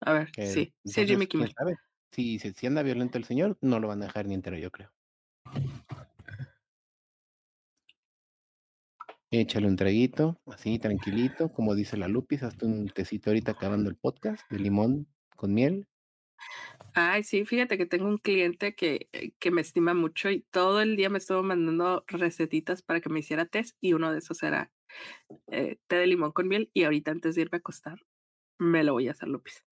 A 0.00 0.12
ver, 0.12 0.28
sí, 0.36 0.42
sí, 0.46 0.74
entonces, 0.84 0.98
es 1.04 1.08
Jimmy 1.10 1.26
Kimmel. 1.26 1.52
sabe. 1.58 1.74
Si, 2.12 2.38
si 2.38 2.66
anda 2.68 2.82
violento 2.84 3.18
el 3.18 3.24
señor, 3.24 3.58
no 3.60 3.80
lo 3.80 3.88
van 3.88 4.00
a 4.02 4.06
dejar 4.06 4.26
ni 4.26 4.34
entero, 4.34 4.56
yo 4.58 4.70
creo. 4.70 4.92
Échale 9.32 9.66
un 9.66 9.76
traguito, 9.76 10.40
así 10.46 10.78
tranquilito, 10.78 11.52
como 11.52 11.74
dice 11.74 11.96
la 11.96 12.06
Lupis, 12.06 12.44
hazte 12.44 12.64
un 12.64 12.88
tecito 12.88 13.30
ahorita 13.30 13.52
acabando 13.52 13.90
el 13.90 13.96
podcast 13.96 14.48
de 14.50 14.60
limón 14.60 15.08
con 15.34 15.52
miel. 15.52 15.88
Ay, 16.98 17.24
sí, 17.24 17.44
fíjate 17.44 17.76
que 17.76 17.84
tengo 17.84 18.06
un 18.08 18.16
cliente 18.16 18.74
que, 18.74 19.10
eh, 19.12 19.32
que 19.38 19.50
me 19.50 19.60
estima 19.60 19.92
mucho 19.92 20.30
y 20.30 20.40
todo 20.50 20.80
el 20.80 20.96
día 20.96 21.10
me 21.10 21.18
estuvo 21.18 21.42
mandando 21.42 22.04
recetitas 22.08 22.80
para 22.82 23.02
que 23.02 23.10
me 23.10 23.18
hiciera 23.20 23.44
test 23.44 23.76
y 23.82 23.92
uno 23.92 24.12
de 24.12 24.18
esos 24.18 24.42
era 24.42 24.72
eh, 25.48 25.78
té 25.88 25.96
de 25.96 26.06
limón 26.08 26.32
con 26.32 26.48
miel 26.48 26.70
y 26.74 26.84
ahorita 26.84 27.12
antes 27.12 27.34
de 27.36 27.42
irme 27.42 27.56
a 27.56 27.60
acostar 27.60 28.00
me 28.58 28.84
lo 28.84 28.94
voy 28.94 29.08
a 29.08 29.12
hacer, 29.12 29.28
Lupis. 29.28 29.64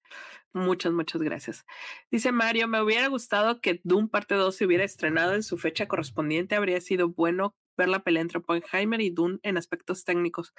Muchas, 0.54 0.92
muchas 0.92 1.22
gracias. 1.22 1.66
Dice 2.10 2.32
Mario, 2.32 2.68
me 2.68 2.82
hubiera 2.82 3.08
gustado 3.08 3.60
que 3.60 3.80
Doom 3.84 4.08
parte 4.10 4.34
2 4.36 4.56
se 4.56 4.66
hubiera 4.66 4.84
estrenado 4.84 5.34
en 5.34 5.42
su 5.44 5.58
fecha 5.58 5.88
correspondiente. 5.88 6.56
Habría 6.56 6.80
sido 6.80 7.10
bueno 7.10 7.56
ver 7.76 7.88
la 7.88 8.04
pelea 8.04 8.22
entre 8.22 8.40
Oppenheimer 8.40 9.00
y 9.00 9.10
Doom 9.10 9.40
en 9.42 9.58
aspectos 9.58 10.04
técnicos. 10.04 10.54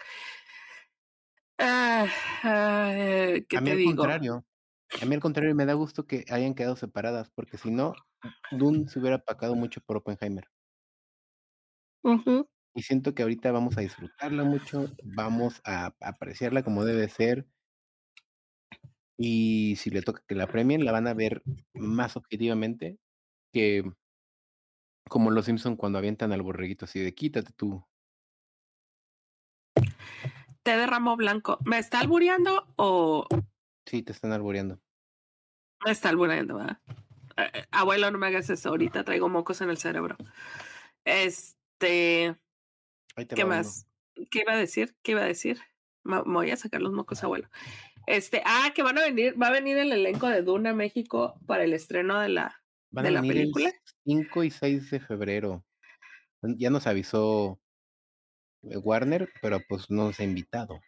Ah, 1.58 2.08
ah, 2.44 2.92
eh, 2.96 3.46
¿Qué 3.48 3.58
a 3.58 3.62
mí 3.62 3.70
te 3.70 3.72
al 3.72 3.80
digo? 3.80 3.82
contrario, 3.82 4.46
A 5.02 5.06
mí 5.06 5.14
al 5.14 5.22
contrario 5.22 5.54
me 5.56 5.66
da 5.66 5.74
gusto 5.74 6.08
que 6.08 6.26
hayan 6.30 6.56
quedado 6.56 6.76
separadas, 6.76 7.30
porque 7.30 7.58
si 7.58 7.70
no, 7.70 7.94
Dune 8.52 8.88
se 8.88 9.00
hubiera 9.00 9.18
apacado 9.18 9.56
mucho 9.56 9.82
por 9.82 9.98
Oppenheimer. 9.98 10.48
Ujú. 12.04 12.48
Y 12.74 12.82
siento 12.82 13.14
que 13.14 13.24
ahorita 13.24 13.52
vamos 13.52 13.78
a 13.78 13.82
disfrutarla 13.82 14.44
mucho, 14.44 14.86
vamos 15.04 15.62
a 15.66 15.94
apreciarla 16.00 16.64
como 16.64 16.86
debe 16.86 17.10
ser. 17.10 17.46
Y 19.18 19.76
si 19.78 19.90
le 19.90 20.02
toca 20.02 20.24
que 20.28 20.36
la 20.36 20.48
premien, 20.48 20.86
la 20.86 20.92
van 20.92 21.08
a 21.08 21.14
ver 21.14 21.42
más 21.74 22.16
objetivamente 22.18 22.98
que 23.54 23.84
como 25.10 25.32
los 25.32 25.46
Simpson 25.46 25.76
cuando 25.76 26.00
avientan 26.00 26.32
al 26.32 26.42
borreguito 26.42 26.86
así 26.86 27.00
de 27.00 27.14
quítate 27.14 27.52
tú. 27.54 27.86
Té 30.64 30.78
de 30.78 30.88
ramo 30.88 31.16
blanco. 31.16 31.60
¿Me 31.64 31.78
está 31.78 32.00
albureando 32.00 32.74
o 32.76 33.28
Sí, 33.86 34.02
te 34.02 34.12
están 34.12 34.32
albureando. 34.32 34.82
Me 35.86 35.92
está 35.92 36.10
albureando? 36.10 36.56
¿verdad? 36.58 36.80
Eh, 37.38 37.52
eh, 37.54 37.66
abuelo, 37.72 38.12
no 38.12 38.18
me 38.18 38.28
hagas 38.28 38.50
eso. 38.50 38.70
Ahorita 38.70 39.04
traigo 39.04 39.30
mocos 39.30 39.62
en 39.62 39.70
el 39.70 39.78
cerebro. 39.78 40.18
Este, 41.06 42.36
¿qué 43.16 43.44
uno. 43.44 43.48
más? 43.48 43.88
¿Qué 44.32 44.42
iba 44.42 44.54
a 44.54 44.58
decir? 44.58 44.96
¿Qué 45.04 45.12
iba 45.12 45.22
a 45.22 45.26
decir? 45.26 45.60
Me 46.04 46.22
voy 46.22 46.52
a 46.52 46.58
sacar 46.58 46.82
los 46.82 46.94
mocos, 46.94 47.24
abuelo. 47.24 47.50
Este, 48.08 48.42
ah, 48.46 48.72
que 48.76 48.84
van 48.84 48.98
a 48.98 49.02
venir, 49.02 49.42
va 49.42 49.48
a 49.48 49.52
venir 49.52 49.78
el 49.78 49.92
elenco 49.92 50.28
de 50.28 50.42
Duna 50.44 50.74
México 50.74 51.40
para 51.48 51.64
el 51.64 51.74
estreno 51.74 52.20
de 52.20 52.30
la, 52.30 52.62
Van 52.92 53.04
de 53.04 53.10
a 53.10 53.12
la 53.14 53.22
venir 53.22 53.52
película. 53.52 53.70
el 53.70 53.76
5 54.06 54.44
y 54.44 54.52
6 54.52 54.92
de 54.92 55.00
febrero. 55.00 55.66
Ya 56.42 56.70
nos 56.70 56.86
avisó 56.86 57.60
eh, 58.64 58.78
Warner, 58.78 59.30
pero 59.42 59.60
pues 59.68 59.90
no 59.90 60.06
nos 60.06 60.20
ha 60.20 60.24
invitado. 60.24 60.80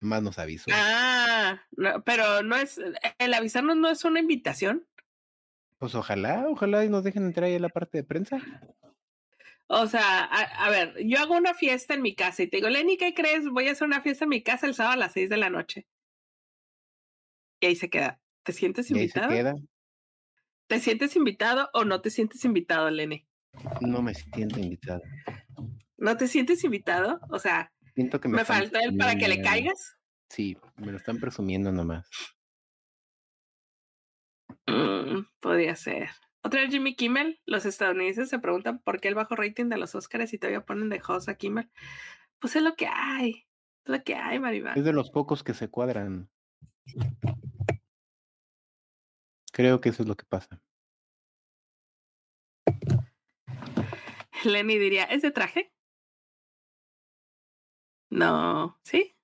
Más 0.00 0.22
nos 0.22 0.38
avisó. 0.38 0.70
Ah, 0.72 1.35
no, 1.76 2.02
pero 2.04 2.42
no 2.42 2.56
es, 2.56 2.80
el 3.18 3.34
avisarnos 3.34 3.76
no 3.76 3.88
es 3.88 4.04
una 4.04 4.20
invitación. 4.20 4.86
Pues 5.78 5.94
ojalá, 5.94 6.46
ojalá 6.48 6.84
y 6.84 6.88
nos 6.88 7.04
dejen 7.04 7.24
entrar 7.26 7.44
ahí 7.44 7.56
a 7.56 7.60
la 7.60 7.68
parte 7.68 7.98
de 7.98 8.04
prensa. 8.04 8.38
O 9.68 9.86
sea, 9.86 10.24
a, 10.24 10.66
a 10.66 10.70
ver, 10.70 10.94
yo 11.04 11.18
hago 11.18 11.36
una 11.36 11.52
fiesta 11.52 11.94
en 11.94 12.02
mi 12.02 12.14
casa 12.14 12.42
y 12.42 12.46
te 12.46 12.58
digo, 12.58 12.68
Lenny, 12.68 12.96
¿qué 12.96 13.14
crees? 13.14 13.48
Voy 13.48 13.68
a 13.68 13.72
hacer 13.72 13.86
una 13.86 14.00
fiesta 14.00 14.24
en 14.24 14.30
mi 14.30 14.42
casa 14.42 14.66
el 14.66 14.74
sábado 14.74 14.94
a 14.94 14.98
las 14.98 15.12
6 15.12 15.28
de 15.28 15.36
la 15.36 15.50
noche. 15.50 15.86
Y 17.60 17.66
ahí 17.66 17.76
se 17.76 17.90
queda. 17.90 18.20
¿Te 18.44 18.52
sientes 18.52 18.90
Y 18.90 18.94
ahí 18.94 19.08
se 19.08 19.18
invitado? 19.18 19.28
queda. 19.28 19.54
¿Te 20.68 20.80
sientes 20.80 21.16
invitado 21.16 21.68
o 21.74 21.84
no 21.84 22.00
te 22.00 22.10
sientes 22.10 22.44
invitado, 22.44 22.90
Lenny? 22.90 23.26
No 23.80 24.02
me 24.02 24.14
siento 24.14 24.60
invitado. 24.60 25.02
¿No 25.96 26.16
te 26.16 26.28
sientes 26.28 26.62
invitado? 26.64 27.20
O 27.30 27.38
sea, 27.38 27.72
Siento 27.94 28.20
que 28.20 28.28
me, 28.28 28.36
¿me 28.36 28.42
están 28.42 28.58
falta 28.58 28.80
él 28.80 28.96
para 28.96 29.16
que 29.16 29.28
le 29.28 29.40
caigas? 29.40 29.96
Sí, 30.28 30.56
me 30.76 30.92
lo 30.92 30.98
están 30.98 31.18
presumiendo 31.18 31.72
nomás. 31.72 32.08
Mm, 34.66 35.22
podría 35.40 35.76
ser. 35.76 36.10
Otra 36.42 36.60
vez 36.60 36.70
Jimmy 36.70 36.94
Kimmel. 36.94 37.40
Los 37.46 37.66
estadounidenses 37.66 38.28
se 38.28 38.38
preguntan 38.38 38.80
por 38.80 39.00
qué 39.00 39.08
el 39.08 39.14
bajo 39.14 39.34
rating 39.34 39.68
de 39.68 39.78
los 39.78 39.94
Oscars 39.94 40.32
y 40.32 40.38
todavía 40.38 40.64
ponen 40.64 40.88
de 40.88 41.02
host 41.06 41.28
a 41.28 41.36
Kimmel. 41.36 41.70
Pues 42.38 42.56
es 42.56 42.62
lo 42.62 42.74
que 42.76 42.86
hay. 42.86 43.46
Es 43.84 43.90
lo 43.90 44.02
que 44.02 44.14
hay, 44.14 44.38
Maribel. 44.38 44.76
Es 44.76 44.84
de 44.84 44.92
los 44.92 45.10
pocos 45.10 45.42
que 45.42 45.54
se 45.54 45.68
cuadran. 45.68 46.30
Creo 49.52 49.80
que 49.80 49.88
eso 49.88 50.02
es 50.02 50.08
lo 50.08 50.16
que 50.16 50.26
pasa. 50.26 50.62
Lenny 54.44 54.78
diría, 54.78 55.04
¿es 55.04 55.22
de 55.22 55.30
traje? 55.30 55.72
No, 58.10 58.78
¿sí? 58.82 59.15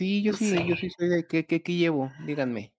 Sí, 0.00 0.22
yo 0.22 0.32
No 0.32 0.38
sí, 0.38 0.66
yo 0.66 0.76
sí 0.76 0.88
soy 0.88 1.08
de 1.10 1.26
¿qué, 1.26 1.44
qué, 1.44 1.62
qué 1.62 1.74
llevo? 1.74 2.10
Díganme. 2.24 2.72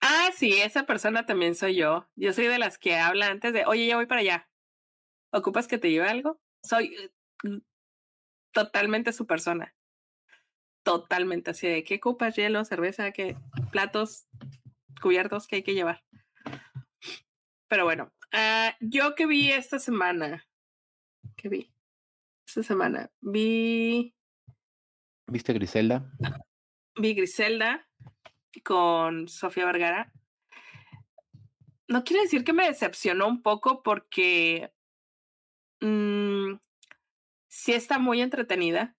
Ah, 0.00 0.30
sí, 0.34 0.54
esa 0.62 0.86
persona 0.86 1.26
también 1.26 1.54
soy 1.54 1.76
yo. 1.76 2.08
Yo 2.16 2.32
soy 2.32 2.46
de 2.46 2.58
las 2.58 2.78
que 2.78 2.96
habla 2.96 3.26
antes 3.26 3.52
de, 3.52 3.66
oye, 3.66 3.86
ya 3.86 3.96
voy 3.96 4.06
para 4.06 4.22
allá. 4.22 4.48
¿Ocupas 5.30 5.68
que 5.68 5.76
te 5.76 5.90
lleve 5.90 6.08
algo? 6.08 6.40
Soy 6.62 6.94
eh, 6.94 7.10
mm, 7.42 7.58
totalmente 8.52 9.12
su 9.12 9.26
persona. 9.26 9.76
Totalmente 10.82 11.50
así 11.50 11.68
de, 11.68 11.84
¿qué 11.84 11.96
ocupas? 11.96 12.34
Hielo, 12.34 12.64
cerveza, 12.64 13.12
qué 13.12 13.36
platos, 13.70 14.28
cubiertos 15.02 15.46
que 15.46 15.56
hay 15.56 15.62
que 15.62 15.74
llevar. 15.74 16.02
Pero 17.68 17.84
bueno, 17.84 18.14
ah, 18.32 18.74
yo 18.80 19.14
que 19.14 19.26
vi 19.26 19.52
esta 19.52 19.78
semana, 19.78 20.48
¿qué 21.36 21.50
vi? 21.50 21.70
Esta 22.46 22.62
semana 22.62 23.10
vi 23.20 24.14
¿Viste 25.28 25.52
Griselda? 25.52 26.10
vi 26.96 27.14
Griselda 27.14 27.86
con 28.64 29.28
Sofía 29.28 29.66
Vergara. 29.66 30.12
No 31.86 32.02
quiero 32.02 32.22
decir 32.22 32.44
que 32.44 32.52
me 32.52 32.66
decepcionó 32.66 33.28
un 33.28 33.42
poco 33.42 33.82
porque 33.82 34.72
mm, 35.80 36.54
sí 37.48 37.72
está 37.72 37.98
muy 37.98 38.20
entretenida. 38.20 38.96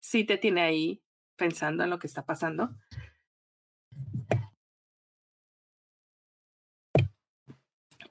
Sí 0.00 0.24
te 0.24 0.38
tiene 0.38 0.62
ahí 0.62 1.02
pensando 1.36 1.84
en 1.84 1.90
lo 1.90 1.98
que 1.98 2.06
está 2.06 2.24
pasando. 2.24 2.70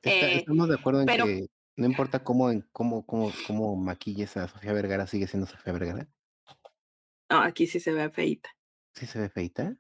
Eh, 0.04 0.40
estamos 0.40 0.68
de 0.68 0.76
acuerdo 0.76 1.00
en 1.02 1.06
pero- 1.06 1.26
que 1.26 1.48
no 1.76 1.86
importa 1.86 2.24
cómo, 2.24 2.52
en, 2.52 2.62
cómo, 2.72 3.06
cómo, 3.06 3.32
cómo 3.48 3.76
maquilles 3.76 4.38
a 4.38 4.48
Sofía 4.48 4.74
Vergara, 4.74 5.08
sigue 5.08 5.28
siendo 5.28 5.48
Sofía 5.48 5.74
Vergara. 5.74 6.08
No, 7.34 7.42
aquí 7.42 7.66
sí 7.66 7.80
se 7.80 7.92
ve 7.92 8.12
feita. 8.12 8.56
¿Sí 8.94 9.08
se 9.08 9.20
ve 9.20 9.28
feita? 9.28 9.76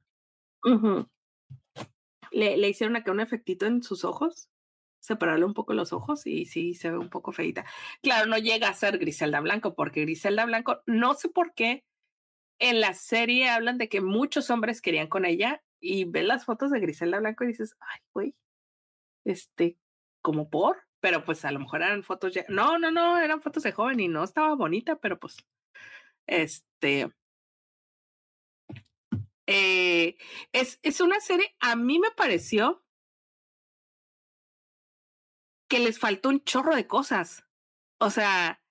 Le, 2.31 2.57
le 2.57 2.67
hicieron 2.67 2.95
acá 2.95 3.11
un 3.11 3.19
efectito 3.19 3.67
en 3.67 3.83
sus 3.83 4.03
ojos, 4.03 4.49
separarle 4.99 5.45
un 5.45 5.53
poco 5.53 5.75
los 5.75 5.93
ojos 5.93 6.25
y 6.25 6.47
sí 6.47 6.73
se 6.73 6.89
ve 6.89 6.97
un 6.97 7.11
poco 7.11 7.31
feita. 7.31 7.63
Claro, 8.01 8.25
no 8.25 8.39
llega 8.39 8.69
a 8.69 8.73
ser 8.73 8.97
Griselda 8.97 9.39
Blanco, 9.39 9.75
porque 9.75 10.01
Griselda 10.01 10.45
Blanco, 10.45 10.81
no 10.87 11.13
sé 11.13 11.29
por 11.29 11.53
qué 11.53 11.85
en 12.57 12.81
la 12.81 12.95
serie 12.95 13.49
hablan 13.49 13.77
de 13.77 13.87
que 13.87 14.01
muchos 14.01 14.49
hombres 14.49 14.81
querían 14.81 15.07
con 15.07 15.23
ella 15.23 15.61
y 15.79 16.05
ves 16.05 16.25
las 16.25 16.45
fotos 16.45 16.71
de 16.71 16.79
Griselda 16.79 17.19
Blanco 17.19 17.43
y 17.43 17.47
dices, 17.47 17.75
ay, 17.81 17.99
güey, 18.15 18.35
este, 19.25 19.77
como 20.23 20.49
por, 20.49 20.81
pero 21.01 21.23
pues 21.23 21.45
a 21.45 21.51
lo 21.51 21.59
mejor 21.59 21.83
eran 21.83 22.01
fotos 22.01 22.33
ya, 22.33 22.45
no, 22.49 22.79
no, 22.79 22.89
no, 22.89 23.19
eran 23.19 23.43
fotos 23.43 23.61
de 23.61 23.73
joven 23.73 23.99
y 23.99 24.07
no 24.07 24.23
estaba 24.23 24.55
bonita, 24.55 24.95
pero 24.95 25.19
pues, 25.19 25.37
este, 26.25 27.11
eh, 29.47 30.17
es, 30.51 30.79
es 30.83 31.01
una 31.01 31.19
serie, 31.19 31.55
a 31.59 31.75
mí 31.75 31.99
me 31.99 32.11
pareció 32.11 32.83
que 35.67 35.79
les 35.79 35.99
faltó 35.99 36.29
un 36.29 36.43
chorro 36.43 36.75
de 36.75 36.87
cosas. 36.87 37.45
O 37.97 38.09
sea, 38.09 38.61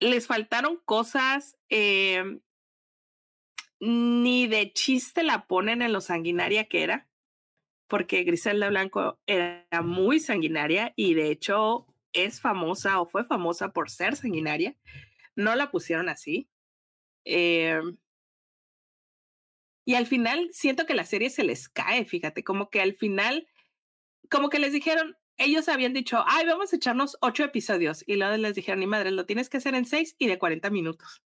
les 0.00 0.26
faltaron 0.26 0.80
cosas, 0.84 1.56
eh, 1.68 2.40
ni 3.80 4.46
de 4.46 4.72
chiste 4.72 5.22
la 5.22 5.46
ponen 5.46 5.82
en 5.82 5.92
lo 5.92 6.00
sanguinaria 6.00 6.64
que 6.64 6.82
era, 6.82 7.08
porque 7.86 8.24
Griselda 8.24 8.68
Blanco 8.68 9.20
era 9.26 9.82
muy 9.82 10.18
sanguinaria 10.20 10.92
y 10.96 11.14
de 11.14 11.30
hecho 11.30 11.86
es 12.12 12.40
famosa 12.40 13.00
o 13.00 13.06
fue 13.06 13.24
famosa 13.24 13.72
por 13.72 13.90
ser 13.90 14.16
sanguinaria. 14.16 14.76
No 15.34 15.54
la 15.54 15.70
pusieron 15.70 16.08
así. 16.08 16.48
Eh, 17.24 17.80
y 19.86 19.94
al 19.94 20.06
final 20.06 20.48
siento 20.52 20.84
que 20.84 20.94
la 20.94 21.04
serie 21.04 21.30
se 21.30 21.44
les 21.44 21.68
cae, 21.68 22.04
fíjate, 22.04 22.42
como 22.42 22.70
que 22.70 22.80
al 22.82 22.94
final, 22.94 23.46
como 24.28 24.50
que 24.50 24.58
les 24.58 24.72
dijeron, 24.72 25.16
ellos 25.38 25.68
habían 25.68 25.92
dicho, 25.92 26.24
ay, 26.26 26.44
vamos 26.44 26.72
a 26.72 26.76
echarnos 26.76 27.16
ocho 27.20 27.44
episodios. 27.44 28.02
Y 28.06 28.16
luego 28.16 28.36
les 28.36 28.56
dijeron, 28.56 28.80
ni 28.80 28.86
madre, 28.88 29.12
lo 29.12 29.26
tienes 29.26 29.48
que 29.48 29.58
hacer 29.58 29.76
en 29.76 29.84
seis 29.84 30.16
y 30.18 30.26
de 30.26 30.38
40 30.38 30.70
minutos. 30.70 31.22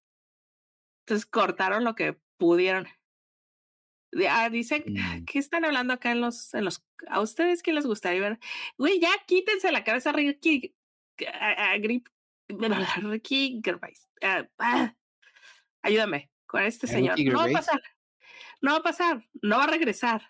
Entonces 1.05 1.25
cortaron 1.25 1.85
lo 1.85 1.95
que 1.95 2.17
pudieron. 2.37 2.87
Ah, 4.27 4.49
dicen, 4.49 4.83
Mm. 4.87 5.23
¿qué 5.25 5.39
están 5.39 5.63
hablando 5.63 5.93
acá 5.93 6.11
en 6.11 6.19
los, 6.19 6.53
en 6.53 6.65
los, 6.65 6.83
a 7.07 7.21
ustedes 7.21 7.63
qué 7.63 7.71
les 7.71 7.85
gustaría 7.85 8.19
ver? 8.19 8.39
Güey, 8.77 8.99
ya 8.99 9.11
quítense 9.25 9.71
la 9.71 9.85
cabeza 9.85 10.11
Ricky, 10.11 10.75
a, 11.31 11.71
a 11.71 11.77
Grip, 11.77 12.07
Ricky 13.03 13.61
Gervais. 13.63 14.09
Ah, 14.21 14.49
ah, 14.57 14.95
ayúdame 15.81 16.29
con 16.45 16.63
este 16.63 16.87
¿A 16.87 16.89
señor. 16.89 17.19
No 17.21 17.37
va 17.37 17.45
a 17.45 17.51
pasar. 17.51 17.81
No 18.61 18.71
va 18.71 18.77
a 18.77 18.83
pasar. 18.83 19.25
No 19.41 19.57
va 19.57 19.63
a 19.65 19.67
regresar. 19.67 20.21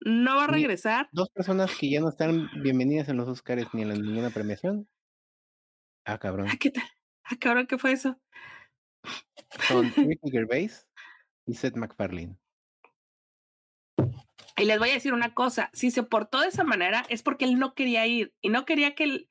No 0.00 0.36
va 0.36 0.44
a 0.44 0.48
regresar. 0.48 1.08
Dos 1.12 1.28
personas 1.30 1.74
que 1.76 1.90
ya 1.90 2.00
no 2.00 2.08
están 2.08 2.48
bienvenidas 2.62 3.08
en 3.08 3.16
los 3.16 3.28
Oscars 3.28 3.72
ni 3.72 3.82
en 3.82 3.88
la- 3.88 3.94
ninguna 3.94 4.30
premiación. 4.30 4.88
Ah, 6.04 6.18
cabrón. 6.18 6.48
Ah, 6.50 6.56
¿Qué 6.58 6.70
tal? 6.70 6.84
Ah, 7.24 7.36
cabrón, 7.40 7.66
¿qué 7.66 7.78
fue 7.78 7.92
eso? 7.92 8.20
Son 9.66 9.84
Ricky 9.96 10.30
Gervais 10.30 10.86
y 11.46 11.54
Seth 11.54 11.76
MacFarlane. 11.76 12.36
Y 14.56 14.64
les 14.66 14.78
voy 14.78 14.90
a 14.90 14.94
decir 14.94 15.12
una 15.12 15.34
cosa, 15.34 15.70
si 15.72 15.90
se 15.90 16.02
portó 16.02 16.40
de 16.40 16.48
esa 16.48 16.64
manera 16.64 17.04
es 17.08 17.22
porque 17.22 17.44
él 17.44 17.58
no 17.58 17.74
quería 17.74 18.06
ir 18.06 18.34
y 18.40 18.50
no 18.50 18.64
quería 18.64 18.94
que 18.94 19.04
él, 19.04 19.30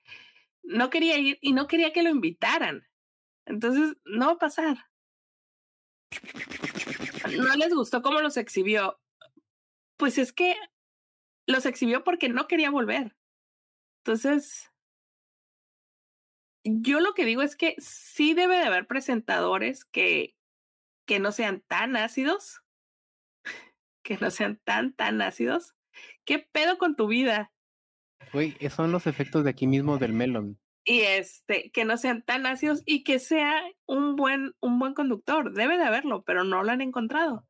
no 0.63 0.89
quería 0.89 1.17
ir 1.17 1.37
y 1.41 1.53
no 1.53 1.67
quería 1.67 1.93
que 1.93 2.03
lo 2.03 2.09
invitaran. 2.09 2.87
Entonces, 3.45 3.95
no 4.05 4.27
va 4.27 4.31
a 4.33 4.37
pasar. 4.37 4.77
No 7.31 7.55
les 7.55 7.73
gustó 7.73 8.01
cómo 8.01 8.21
los 8.21 8.37
exhibió. 8.37 8.99
Pues 9.97 10.17
es 10.17 10.33
que 10.33 10.55
los 11.47 11.65
exhibió 11.65 12.03
porque 12.03 12.29
no 12.29 12.47
quería 12.47 12.71
volver. 12.71 13.15
Entonces, 14.03 14.71
yo 16.63 16.99
lo 16.99 17.13
que 17.13 17.25
digo 17.25 17.41
es 17.41 17.55
que 17.55 17.75
sí 17.79 18.33
debe 18.33 18.57
de 18.57 18.63
haber 18.63 18.87
presentadores 18.87 19.85
que, 19.85 20.35
que 21.05 21.19
no 21.19 21.31
sean 21.31 21.61
tan 21.67 21.95
ácidos, 21.95 22.61
que 24.03 24.17
no 24.17 24.31
sean 24.31 24.59
tan, 24.63 24.93
tan 24.93 25.21
ácidos. 25.21 25.75
¿Qué 26.25 26.39
pedo 26.39 26.77
con 26.77 26.95
tu 26.95 27.07
vida? 27.07 27.51
Güey, 28.31 28.57
son 28.69 28.91
los 28.91 29.07
efectos 29.07 29.43
de 29.43 29.49
aquí 29.49 29.67
mismo 29.67 29.97
del 29.97 30.13
melon. 30.13 30.59
Y 30.85 31.01
este, 31.01 31.71
que 31.71 31.85
no 31.85 31.97
sean 31.97 32.23
tan 32.23 32.45
ácidos 32.45 32.83
y 32.85 33.03
que 33.03 33.19
sea 33.19 33.63
un 33.85 34.15
buen, 34.15 34.53
un 34.59 34.79
buen 34.79 34.93
conductor. 34.93 35.53
Debe 35.53 35.77
de 35.77 35.85
haberlo, 35.85 36.23
pero 36.23 36.43
no 36.43 36.63
lo 36.63 36.71
han 36.71 36.81
encontrado. 36.81 37.47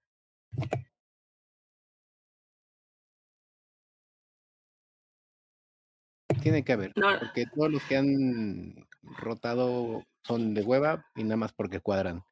Tiene 6.41 6.63
que 6.63 6.73
haber, 6.73 6.93
porque 6.93 7.45
todos 7.45 7.71
los 7.71 7.83
que 7.83 7.95
han 7.95 8.87
rotado 9.01 10.03
son 10.23 10.53
de 10.53 10.61
hueva 10.61 11.05
y 11.15 11.23
nada 11.23 11.37
más 11.37 11.53
porque 11.53 11.79
cuadran. 11.79 12.23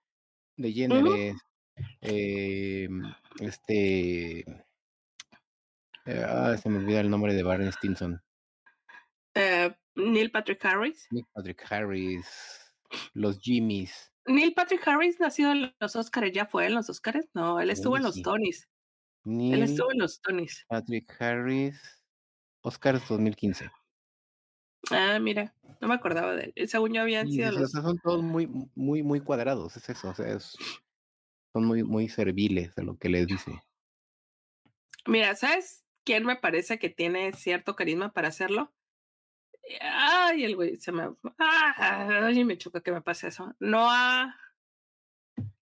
De 0.58 0.72
Jenner, 0.74 1.36
eh, 2.02 2.90
este. 3.40 4.40
Eh, 6.06 6.26
ah, 6.28 6.58
se 6.58 6.70
me 6.70 6.80
olvida 6.80 7.00
el 7.00 7.10
nombre 7.10 7.34
de 7.34 7.44
Barney 7.44 7.72
Stinson. 7.72 8.22
Eh, 9.34 9.74
Neil 10.02 10.32
Patrick 10.32 10.64
Harris. 10.66 11.08
Neil 11.12 11.26
Patrick 11.34 11.64
Harris. 11.70 12.74
Los 13.14 13.40
Jimmys. 13.40 14.12
Neil 14.26 14.54
Patrick 14.54 14.88
Harris 14.88 15.20
nació 15.20 15.52
en 15.52 15.74
los 15.80 15.96
Oscars, 15.96 16.32
¿ya 16.32 16.46
fue 16.46 16.68
en 16.68 16.76
los 16.76 16.90
Oscars? 16.90 17.28
No, 17.34 17.60
él 17.60 17.70
estuvo 17.70 17.98
en 17.98 18.04
los 18.04 18.22
Tonys. 18.22 18.70
él 19.26 19.64
estuvo 19.64 19.92
en 19.92 20.00
los 20.00 20.22
Tonys. 20.22 20.66
Patrick 20.68 21.12
Harris, 21.20 21.80
Oscars 22.62 23.08
2015. 23.08 23.72
Ah, 24.92 25.20
mira, 25.20 25.56
no 25.80 25.88
me 25.88 25.94
acordaba 25.94 26.36
de 26.36 26.54
él. 26.56 26.70
Según 26.70 26.94
yo 26.94 27.02
habían 27.02 27.30
sido 27.30 27.52
los. 27.52 27.72
son 27.72 28.00
todos 28.00 28.22
muy, 28.22 28.48
muy, 28.76 29.04
muy 29.04 29.22
cuadrados, 29.22 29.76
es 29.78 29.90
eso. 29.90 30.10
O 30.10 30.14
sea, 30.14 30.40
son 30.40 31.66
muy, 31.66 31.84
muy 31.84 32.10
serviles 32.10 32.78
a 32.78 32.82
lo 32.82 32.98
que 32.98 33.10
les 33.10 33.28
dice. 33.28 33.52
Mira, 35.08 35.36
¿sabes 35.36 35.84
quién 36.04 36.26
me 36.26 36.36
parece 36.36 36.80
que 36.80 36.90
tiene 36.90 37.34
cierto 37.34 37.76
carisma 37.76 38.12
para 38.12 38.28
hacerlo? 38.28 38.72
Ay, 39.80 40.44
el 40.44 40.56
güey 40.56 40.76
se 40.78 40.92
me. 40.92 41.10
Ay, 41.38 42.44
me 42.44 42.58
choca 42.58 42.82
que 42.82 42.92
me 42.92 43.02
pase 43.02 43.28
eso. 43.28 43.54
Noah. 43.60 44.36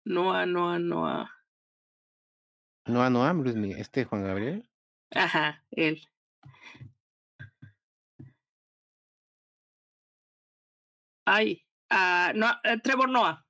Noah, 0.05 0.47
Noah, 0.47 0.78
Noah. 0.78 1.30
Noah, 2.86 3.11
Noah, 3.11 3.32
Luis 3.32 3.76
este 3.76 4.05
Juan 4.05 4.22
Gabriel. 4.22 4.68
Ajá, 5.11 5.64
él. 5.72 6.01
Ay, 11.24 11.66
uh, 11.90 12.32
no, 12.36 12.47
eh, 12.62 12.78
Trevor 12.80 13.09
Noah. 13.09 13.44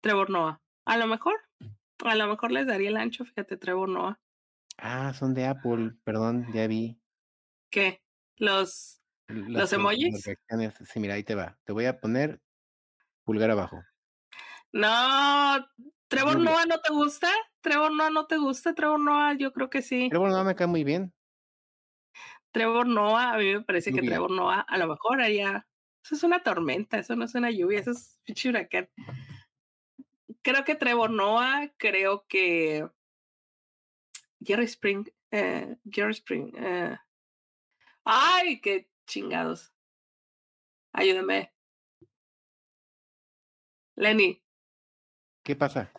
Trevor 0.00 0.30
Noah. 0.30 0.60
A 0.84 0.96
lo 0.96 1.08
mejor, 1.08 1.34
a 2.04 2.14
lo 2.14 2.28
mejor 2.28 2.52
les 2.52 2.66
daría 2.66 2.90
el 2.90 2.96
ancho, 2.96 3.24
fíjate, 3.24 3.56
Trevor 3.56 3.88
Noah. 3.88 4.20
Ah, 4.78 5.12
son 5.12 5.34
de 5.34 5.46
Apple, 5.46 5.92
perdón, 6.04 6.46
ya 6.52 6.68
vi. 6.68 7.00
¿Qué? 7.70 8.02
Los, 8.36 9.01
los 9.32 9.72
emojis. 9.72 10.22
Sí, 10.84 11.00
mira, 11.00 11.14
ahí 11.14 11.24
te 11.24 11.34
va. 11.34 11.58
Te 11.64 11.72
voy 11.72 11.86
a 11.86 11.98
poner 11.98 12.40
pulgar 13.24 13.50
abajo. 13.50 13.82
No, 14.72 15.66
Trevor 16.08 16.38
Noah 16.38 16.66
no 16.66 16.80
te 16.80 16.92
gusta. 16.92 17.30
Trevor 17.60 17.92
Noah 17.92 18.10
no 18.10 18.26
te 18.26 18.36
gusta. 18.36 18.74
Trevor 18.74 19.00
Noah, 19.00 19.34
yo 19.34 19.52
creo 19.52 19.70
que 19.70 19.82
sí. 19.82 20.08
Trevor 20.08 20.30
Noah 20.30 20.44
me 20.44 20.54
cae 20.54 20.66
muy 20.66 20.84
bien. 20.84 21.12
Trevor 22.50 22.86
Noah, 22.86 23.34
a 23.34 23.38
mí 23.38 23.54
me 23.54 23.62
parece 23.62 23.92
que 23.92 24.02
Trevor 24.02 24.30
Noah 24.30 24.60
a 24.60 24.78
lo 24.78 24.86
mejor 24.86 25.22
haría 25.22 25.66
eso 26.04 26.16
es 26.16 26.22
una 26.24 26.42
tormenta, 26.42 26.98
eso 26.98 27.14
no 27.14 27.24
es 27.24 27.34
una 27.34 27.50
lluvia, 27.50 27.78
eso 27.78 27.92
es 27.92 28.44
huracán. 28.44 28.88
Creo 30.42 30.64
que 30.64 30.74
Trevor 30.74 31.10
Noah, 31.10 31.72
creo 31.76 32.26
que 32.26 32.88
Jerry 34.44 34.64
Spring, 34.64 35.08
eh, 35.30 35.76
Jerry 35.88 36.12
Spring. 36.12 36.52
Eh. 36.56 36.96
Ay, 38.04 38.60
qué 38.60 38.88
chingados. 39.12 39.72
Ayúdame. 40.92 41.52
Lenny. 43.96 44.42
¿Qué 45.44 45.54
pasa? 45.54 45.92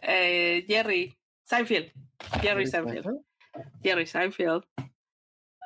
Eh, 0.00 0.64
Jerry 0.66 1.16
Seinfeld. 1.44 1.92
Jerry 2.40 2.66
Seinfeld. 2.66 3.24
Jerry 3.82 4.06
Seinfeld. 4.06 4.64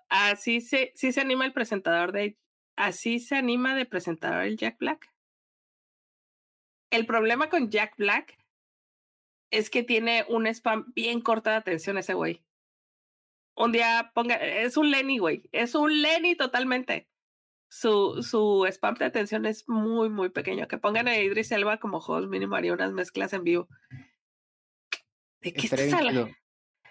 Así 0.08 0.60
se, 0.60 0.92
sí 0.94 1.12
se 1.12 1.20
anima 1.20 1.44
el 1.44 1.52
presentador 1.52 2.12
de 2.12 2.38
así 2.76 3.18
se 3.18 3.36
anima 3.36 3.74
de 3.74 3.86
presentar 3.86 4.44
el 4.44 4.56
Jack 4.56 4.78
Black. 4.78 5.12
El 6.90 7.06
problema 7.06 7.50
con 7.50 7.70
Jack 7.70 7.96
Black 7.96 8.38
es 9.50 9.68
que 9.70 9.82
tiene 9.82 10.24
un 10.28 10.46
spam 10.46 10.92
bien 10.94 11.20
corta 11.20 11.50
de 11.50 11.56
atención 11.56 11.98
ese 11.98 12.14
güey. 12.14 12.42
Un 13.58 13.72
día 13.72 14.12
ponga, 14.14 14.36
es 14.36 14.76
un 14.76 14.90
Lenny, 14.90 15.18
güey, 15.18 15.42
es 15.50 15.74
un 15.74 16.00
Lenny 16.00 16.36
totalmente. 16.36 17.08
Su, 17.68 18.22
su 18.22 18.64
spam 18.70 18.94
de 18.94 19.04
atención 19.04 19.46
es 19.46 19.68
muy, 19.68 20.08
muy 20.08 20.30
pequeño. 20.30 20.68
Que 20.68 20.78
pongan 20.78 21.08
a 21.08 21.18
Idris 21.18 21.50
Elba 21.50 21.78
como 21.78 21.98
host 21.98 22.28
mínimo 22.28 22.54
haría 22.54 22.72
unas 22.72 22.92
mezclas 22.92 23.32
en 23.32 23.42
vivo. 23.42 23.68
¿De 25.40 25.52
qué 25.52 25.66
estás 25.66 25.92
hablando? 25.92 26.30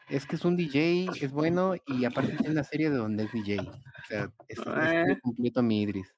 Es 0.09 0.25
que 0.25 0.35
es 0.35 0.43
un 0.43 0.57
DJ, 0.57 1.07
es 1.21 1.31
bueno 1.31 1.75
y 1.85 2.03
aparte 2.03 2.33
tiene 2.33 2.51
una 2.51 2.63
serie 2.63 2.89
de 2.89 2.97
donde 2.97 3.23
es 3.23 3.31
DJ. 3.31 3.59
O 3.59 4.05
sea, 4.07 4.31
es, 4.47 4.59
es 4.59 5.21
completo 5.21 5.63
mi 5.63 5.81
Idris. 5.81 6.13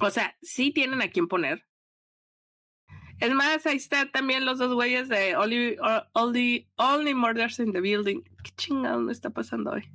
O 0.00 0.10
sea, 0.10 0.36
sí 0.42 0.72
tienen 0.72 1.00
a 1.00 1.08
quién 1.08 1.28
poner. 1.28 1.64
Es 3.24 3.32
más, 3.32 3.64
ahí 3.64 3.76
está 3.76 4.10
también 4.10 4.44
los 4.44 4.58
dos 4.58 4.74
güeyes 4.74 5.08
de 5.08 5.34
Only, 5.34 5.78
Only, 6.12 6.68
Only 6.76 7.14
Murders 7.14 7.58
in 7.58 7.72
the 7.72 7.80
Building. 7.80 8.20
¿Qué 8.42 8.50
chingado 8.54 9.00
me 9.00 9.12
está 9.12 9.30
pasando 9.30 9.70
hoy? 9.70 9.88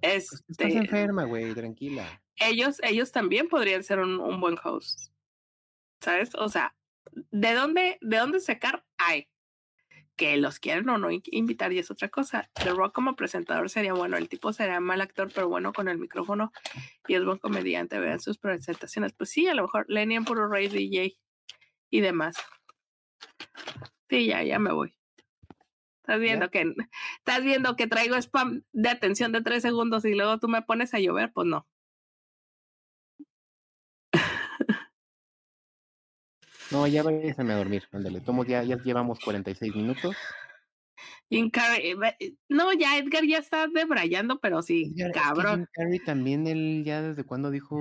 Este, 0.00 0.38
estás 0.48 0.72
enferma, 0.72 1.22
güey, 1.22 1.54
tranquila. 1.54 2.20
Ellos, 2.34 2.80
ellos 2.82 3.12
también 3.12 3.48
podrían 3.48 3.84
ser 3.84 4.00
un, 4.00 4.18
un, 4.18 4.40
buen 4.40 4.56
host. 4.60 5.12
¿Sabes? 6.00 6.34
O 6.34 6.48
sea, 6.48 6.74
¿de 7.12 7.54
dónde, 7.54 7.98
de 8.00 8.16
dónde 8.16 8.40
sacar? 8.40 8.84
Hay 8.98 9.28
que 10.16 10.36
los 10.36 10.58
quieren 10.58 10.88
o 10.88 10.98
no 10.98 11.10
invitar 11.12 11.72
y 11.72 11.78
es 11.78 11.92
otra 11.92 12.08
cosa. 12.08 12.50
The 12.54 12.70
Rock 12.70 12.92
como 12.92 13.14
presentador 13.14 13.70
sería 13.70 13.94
bueno, 13.94 14.16
el 14.16 14.28
tipo 14.28 14.52
sería 14.52 14.80
mal 14.80 15.00
actor, 15.00 15.30
pero 15.32 15.48
bueno 15.48 15.72
con 15.72 15.86
el 15.86 15.98
micrófono 15.98 16.52
y 17.06 17.14
es 17.14 17.24
buen 17.24 17.38
comediante, 17.38 18.00
vean 18.00 18.18
sus 18.18 18.38
presentaciones. 18.38 19.12
Pues 19.12 19.30
sí, 19.30 19.46
a 19.46 19.54
lo 19.54 19.62
mejor 19.62 19.86
Lenny 19.88 20.16
en 20.16 20.24
puro 20.24 20.48
Rey 20.48 20.66
DJ 20.66 21.16
y 21.92 22.00
demás. 22.00 22.34
Sí, 24.08 24.26
ya, 24.26 24.42
ya 24.42 24.58
me 24.58 24.72
voy. 24.72 24.92
Estás 26.00 26.18
viendo 26.18 26.50
que 26.50 26.62
estás 27.18 27.44
viendo 27.44 27.76
que 27.76 27.86
traigo 27.86 28.16
spam 28.16 28.64
de 28.72 28.88
atención 28.88 29.30
de 29.30 29.42
tres 29.42 29.62
segundos 29.62 30.04
y 30.04 30.14
luego 30.14 30.38
tú 30.38 30.48
me 30.48 30.62
pones 30.62 30.94
a 30.94 30.98
llover, 30.98 31.30
pues 31.32 31.46
no. 31.46 31.68
No, 36.70 36.86
ya 36.86 37.02
váyase 37.02 37.42
a 37.42 37.56
dormir, 37.56 37.84
ándale. 37.92 38.20
Tomo, 38.22 38.46
ya, 38.46 38.62
ya 38.62 38.78
llevamos 38.78 39.20
46 39.20 39.76
minutos. 39.76 40.16
Eh, 41.28 41.50
eh, 42.18 42.34
no, 42.48 42.72
ya 42.72 42.96
Edgar 42.96 43.24
ya 43.26 43.38
está 43.38 43.66
debrayando, 43.66 44.40
pero 44.40 44.62
sí, 44.62 44.94
cabrón. 45.12 45.68
Carrey 45.72 45.98
también, 45.98 46.46
él 46.46 46.82
ya 46.84 47.02
desde 47.02 47.24
cuando 47.24 47.50
dijo, 47.50 47.78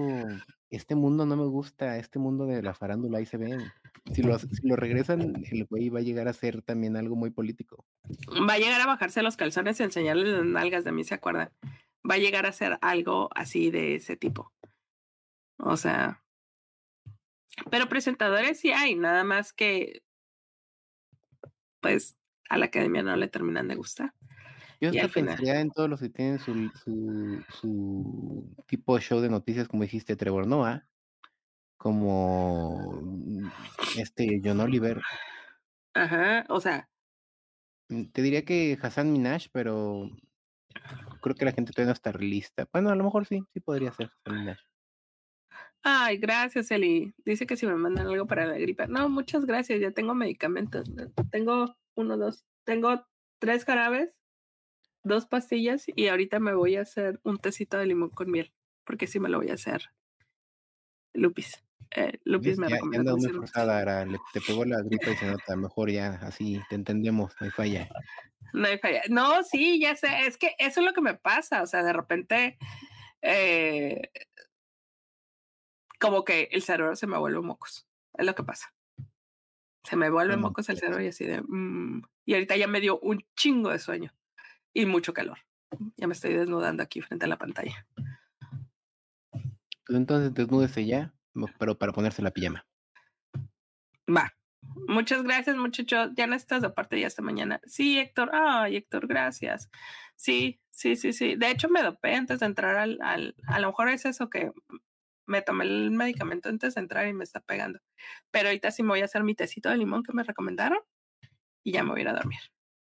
este 0.69 0.95
mundo 0.95 1.25
no 1.25 1.37
me 1.37 1.45
gusta, 1.45 1.97
este 1.97 2.19
mundo 2.19 2.45
de 2.45 2.61
la 2.61 2.73
farándula 2.73 3.19
ahí 3.19 3.25
se 3.25 3.37
ven. 3.37 3.61
Si 4.13 4.23
lo, 4.23 4.37
si 4.39 4.67
lo 4.67 4.75
regresan, 4.75 5.43
el 5.51 5.65
güey 5.65 5.89
va 5.89 5.99
a 5.99 6.03
llegar 6.03 6.27
a 6.27 6.33
ser 6.33 6.61
también 6.61 6.97
algo 6.97 7.15
muy 7.15 7.29
político. 7.29 7.85
Va 8.49 8.53
a 8.53 8.57
llegar 8.57 8.81
a 8.81 8.87
bajarse 8.87 9.21
los 9.21 9.37
calzones 9.37 9.79
y 9.79 9.83
enseñarle 9.83 10.31
las 10.31 10.45
nalgas 10.45 10.83
de 10.83 10.91
mí, 10.91 11.03
¿se 11.03 11.13
acuerdan? 11.13 11.51
Va 12.09 12.15
a 12.15 12.17
llegar 12.17 12.45
a 12.45 12.51
ser 12.51 12.79
algo 12.81 13.29
así 13.35 13.69
de 13.69 13.95
ese 13.95 14.17
tipo. 14.17 14.51
O 15.57 15.77
sea, 15.77 16.23
pero 17.69 17.87
presentadores 17.87 18.59
sí 18.59 18.71
hay, 18.71 18.95
nada 18.95 19.23
más 19.23 19.53
que 19.53 20.01
pues 21.79 22.17
a 22.49 22.57
la 22.57 22.65
academia 22.65 23.03
no 23.03 23.15
le 23.15 23.27
terminan 23.27 23.67
de 23.67 23.75
gustar. 23.75 24.13
Yo 24.79 24.89
hasta 24.89 25.07
pensaría 25.09 25.59
en 25.59 25.69
todos 25.69 25.89
los 25.89 25.99
que 25.99 26.09
tienen 26.09 26.39
su, 26.39 26.69
su, 26.83 27.43
su 27.61 28.55
tipo 28.65 28.95
de 28.95 29.01
show 29.01 29.19
de 29.19 29.29
noticias, 29.29 29.67
como 29.67 29.83
dijiste, 29.83 30.15
Trevor 30.15 30.47
Noah, 30.47 30.87
como 31.81 33.01
mm, 33.01 33.49
este 33.97 34.39
John 34.43 34.59
Oliver. 34.59 35.01
Ajá, 35.95 36.45
o 36.49 36.61
sea. 36.61 36.87
Mm, 37.89 38.05
te 38.11 38.21
diría 38.21 38.45
que 38.45 38.77
Hassan 38.79 39.11
Minaj, 39.11 39.47
pero 39.51 40.11
creo 41.21 41.35
que 41.35 41.45
la 41.45 41.53
gente 41.53 41.71
todavía 41.71 41.87
no 41.87 41.93
está 41.93 42.11
lista. 42.11 42.67
Bueno, 42.71 42.91
a 42.91 42.95
lo 42.95 43.03
mejor 43.03 43.25
sí, 43.25 43.43
sí 43.51 43.59
podría 43.61 43.91
ser 43.93 44.11
Hassan 44.25 44.39
Minaj. 44.39 44.59
Ay, 45.81 46.17
gracias, 46.17 46.69
Eli. 46.69 47.15
Dice 47.25 47.47
que 47.47 47.57
si 47.57 47.65
me 47.65 47.75
mandan 47.75 48.07
algo 48.07 48.27
para 48.27 48.45
la 48.45 48.59
gripe. 48.59 48.87
No, 48.87 49.09
muchas 49.09 49.45
gracias. 49.45 49.79
Ya 49.79 49.89
tengo 49.89 50.13
medicamentos. 50.13 50.87
Tengo 51.31 51.75
uno, 51.95 52.15
dos. 52.15 52.45
Tengo 52.63 53.07
tres 53.39 53.65
jarabes, 53.65 54.15
dos 55.03 55.25
pastillas 55.25 55.85
y 55.87 56.09
ahorita 56.09 56.39
me 56.39 56.53
voy 56.53 56.75
a 56.75 56.81
hacer 56.81 57.19
un 57.23 57.39
tecito 57.39 57.79
de 57.79 57.87
limón 57.87 58.11
con 58.11 58.29
miel, 58.29 58.53
porque 58.83 59.07
sí 59.07 59.19
me 59.19 59.29
lo 59.29 59.39
voy 59.39 59.49
a 59.49 59.55
hacer. 59.55 59.89
Lupis. 61.13 61.63
Eh, 61.95 62.19
Lupis 62.23 62.57
me 62.57 62.69
recomendó. 62.69 63.17
muy 63.17 63.29
forzada, 63.29 64.05
te 64.33 64.41
pegó 64.41 64.63
la 64.65 64.81
gripe 64.81 65.11
y 65.11 65.17
se 65.17 65.25
nota. 65.25 65.55
Mejor 65.55 65.91
ya, 65.91 66.19
así 66.21 66.61
te 66.69 66.75
entendemos, 66.75 67.33
no 67.39 67.45
hay 67.45 67.51
falla. 67.51 67.89
No 68.53 68.67
hay 68.67 68.77
falla. 68.77 69.01
No, 69.09 69.43
sí, 69.43 69.79
ya 69.79 69.95
sé. 69.95 70.25
Es 70.25 70.37
que 70.37 70.55
eso 70.57 70.79
es 70.79 70.85
lo 70.85 70.93
que 70.93 71.01
me 71.01 71.15
pasa. 71.15 71.61
O 71.61 71.67
sea, 71.67 71.83
de 71.83 71.93
repente. 71.93 72.57
Eh, 73.21 74.09
como 76.01 76.25
que 76.25 76.49
el 76.51 76.63
cerebro 76.63 76.95
se 76.95 77.07
me 77.07 77.17
vuelve 77.17 77.39
mocos. 77.41 77.87
Es 78.15 78.25
lo 78.25 78.33
que 78.33 78.43
pasa. 78.43 78.73
Se 79.83 79.95
me 79.95 80.09
vuelve 80.09 80.35
mocos 80.35 80.67
el 80.69 80.77
cerebro 80.77 81.01
y 81.01 81.07
así 81.07 81.25
de... 81.25 81.41
Mm, 81.41 82.01
y 82.25 82.33
ahorita 82.33 82.57
ya 82.57 82.67
me 82.67 82.81
dio 82.81 82.99
un 82.99 83.23
chingo 83.35 83.69
de 83.69 83.79
sueño 83.79 84.11
y 84.73 84.85
mucho 84.85 85.13
calor. 85.13 85.37
Ya 85.97 86.07
me 86.07 86.13
estoy 86.13 86.33
desnudando 86.33 86.83
aquí 86.83 87.01
frente 87.01 87.25
a 87.25 87.29
la 87.29 87.37
pantalla. 87.37 87.85
Pues 89.31 89.97
entonces 89.97 90.33
desnúdese 90.33 90.85
ya, 90.85 91.13
pero 91.59 91.77
para 91.77 91.91
ponerse 91.91 92.21
la 92.21 92.31
pijama. 92.31 92.65
Va. 94.09 94.31
Muchas 94.87 95.23
gracias, 95.23 95.55
muchachos. 95.57 96.11
Ya 96.15 96.27
no 96.27 96.35
estás 96.35 96.61
de 96.61 96.69
parte 96.69 96.99
ya 96.99 97.07
esta 97.07 97.21
mañana. 97.21 97.59
Sí, 97.65 97.97
Héctor. 97.99 98.29
Ay, 98.33 98.77
Héctor, 98.77 99.07
gracias. 99.07 99.69
Sí, 100.15 100.61
sí, 100.69 100.95
sí, 100.95 101.13
sí. 101.13 101.35
De 101.35 101.49
hecho, 101.49 101.67
me 101.69 101.81
dopé 101.81 102.13
antes 102.13 102.39
de 102.39 102.45
entrar 102.45 102.77
al, 102.77 102.99
al. 103.01 103.35
A 103.47 103.59
lo 103.59 103.67
mejor 103.67 103.89
es 103.89 104.05
eso 104.05 104.29
que 104.29 104.51
me 105.25 105.41
tomé 105.41 105.65
el 105.65 105.91
medicamento 105.91 106.49
antes 106.49 106.75
de 106.75 106.81
entrar 106.81 107.07
y 107.07 107.13
me 107.13 107.23
está 107.23 107.39
pegando. 107.39 107.79
Pero 108.29 108.49
ahorita 108.49 108.69
sí 108.69 108.83
me 108.83 108.89
voy 108.89 109.01
a 109.01 109.05
hacer 109.05 109.23
mi 109.23 109.33
tecito 109.33 109.69
de 109.69 109.77
limón 109.77 110.03
que 110.03 110.13
me 110.13 110.23
recomendaron 110.23 110.79
y 111.63 111.71
ya 111.71 111.83
me 111.83 111.91
voy 111.91 111.99
a 111.99 112.03
ir 112.03 112.09
a 112.09 112.13
dormir. 112.13 112.39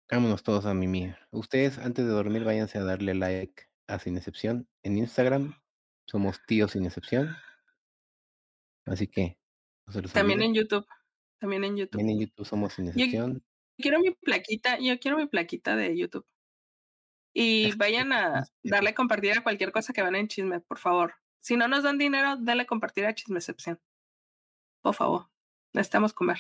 Vámonos 0.09 0.43
todos 0.43 0.65
a 0.65 0.73
mimir. 0.73 1.15
Ustedes 1.31 1.77
antes 1.77 2.05
de 2.05 2.11
dormir 2.11 2.43
váyanse 2.43 2.77
a 2.77 2.83
darle 2.83 3.13
like 3.13 3.67
a 3.87 3.99
Sin 3.99 4.17
Excepción 4.17 4.67
en 4.83 4.97
Instagram. 4.97 5.55
Somos 6.05 6.41
tíos 6.45 6.71
sin 6.71 6.85
excepción. 6.85 7.35
Así 8.85 9.07
que 9.07 9.37
También 10.13 10.41
en 10.41 10.53
YouTube. 10.53 10.85
También 11.39 11.63
en 11.63 11.75
YouTube. 11.75 11.97
También 11.97 12.17
en 12.17 12.27
YouTube 12.27 12.45
somos 12.45 12.73
sin 12.73 12.87
excepción. 12.87 13.43
Yo 13.77 13.83
quiero 13.83 13.99
mi 13.99 14.11
plaquita, 14.11 14.77
yo 14.79 14.99
quiero 14.99 15.17
mi 15.17 15.27
plaquita 15.27 15.75
de 15.75 15.97
YouTube. 15.97 16.25
Y 17.33 17.73
vayan 17.75 18.11
a 18.11 18.45
darle 18.63 18.93
compartir 18.93 19.37
a 19.37 19.43
cualquier 19.43 19.71
cosa 19.71 19.93
que 19.93 20.01
van 20.01 20.15
en 20.15 20.27
chisme, 20.27 20.59
por 20.59 20.77
favor. 20.77 21.15
Si 21.39 21.57
no 21.57 21.67
nos 21.67 21.83
dan 21.83 21.97
dinero, 21.97 22.37
dale 22.37 22.65
compartir 22.65 23.05
a 23.05 23.15
Chismecepción. 23.15 23.79
Por 24.81 24.93
favor. 24.93 25.29
Necesitamos 25.73 26.13
comer. 26.13 26.37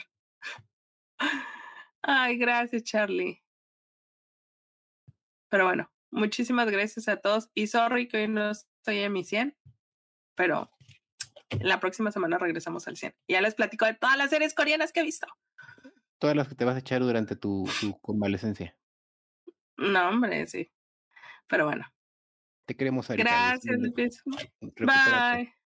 Ay, 2.03 2.37
gracias, 2.37 2.83
Charlie. 2.83 3.41
Pero 5.49 5.65
bueno, 5.65 5.91
muchísimas 6.11 6.69
gracias 6.69 7.07
a 7.07 7.17
todos. 7.17 7.49
Y 7.53 7.67
sorry 7.67 8.07
que 8.07 8.17
hoy 8.17 8.27
no 8.27 8.51
estoy 8.51 8.99
en 8.99 9.13
mi 9.13 9.23
100, 9.23 9.57
pero 10.35 10.69
la 11.61 11.79
próxima 11.79 12.11
semana 12.11 12.37
regresamos 12.37 12.87
al 12.87 12.97
100. 12.97 13.13
Ya 13.27 13.41
les 13.41 13.55
platico 13.55 13.85
de 13.85 13.93
todas 13.93 14.17
las 14.17 14.29
series 14.29 14.53
coreanas 14.53 14.91
que 14.91 15.01
he 15.01 15.03
visto. 15.03 15.27
Todas 16.17 16.35
las 16.35 16.47
que 16.47 16.55
te 16.55 16.65
vas 16.65 16.75
a 16.75 16.79
echar 16.79 17.01
durante 17.01 17.35
tu, 17.35 17.67
tu 17.79 17.99
convalecencia. 17.99 18.75
No, 19.77 20.09
hombre, 20.09 20.45
sí. 20.45 20.71
Pero 21.47 21.65
bueno, 21.65 21.85
te 22.71 22.77
queremos, 22.77 23.07
Gracias, 23.09 23.77
Bye. 24.79 25.53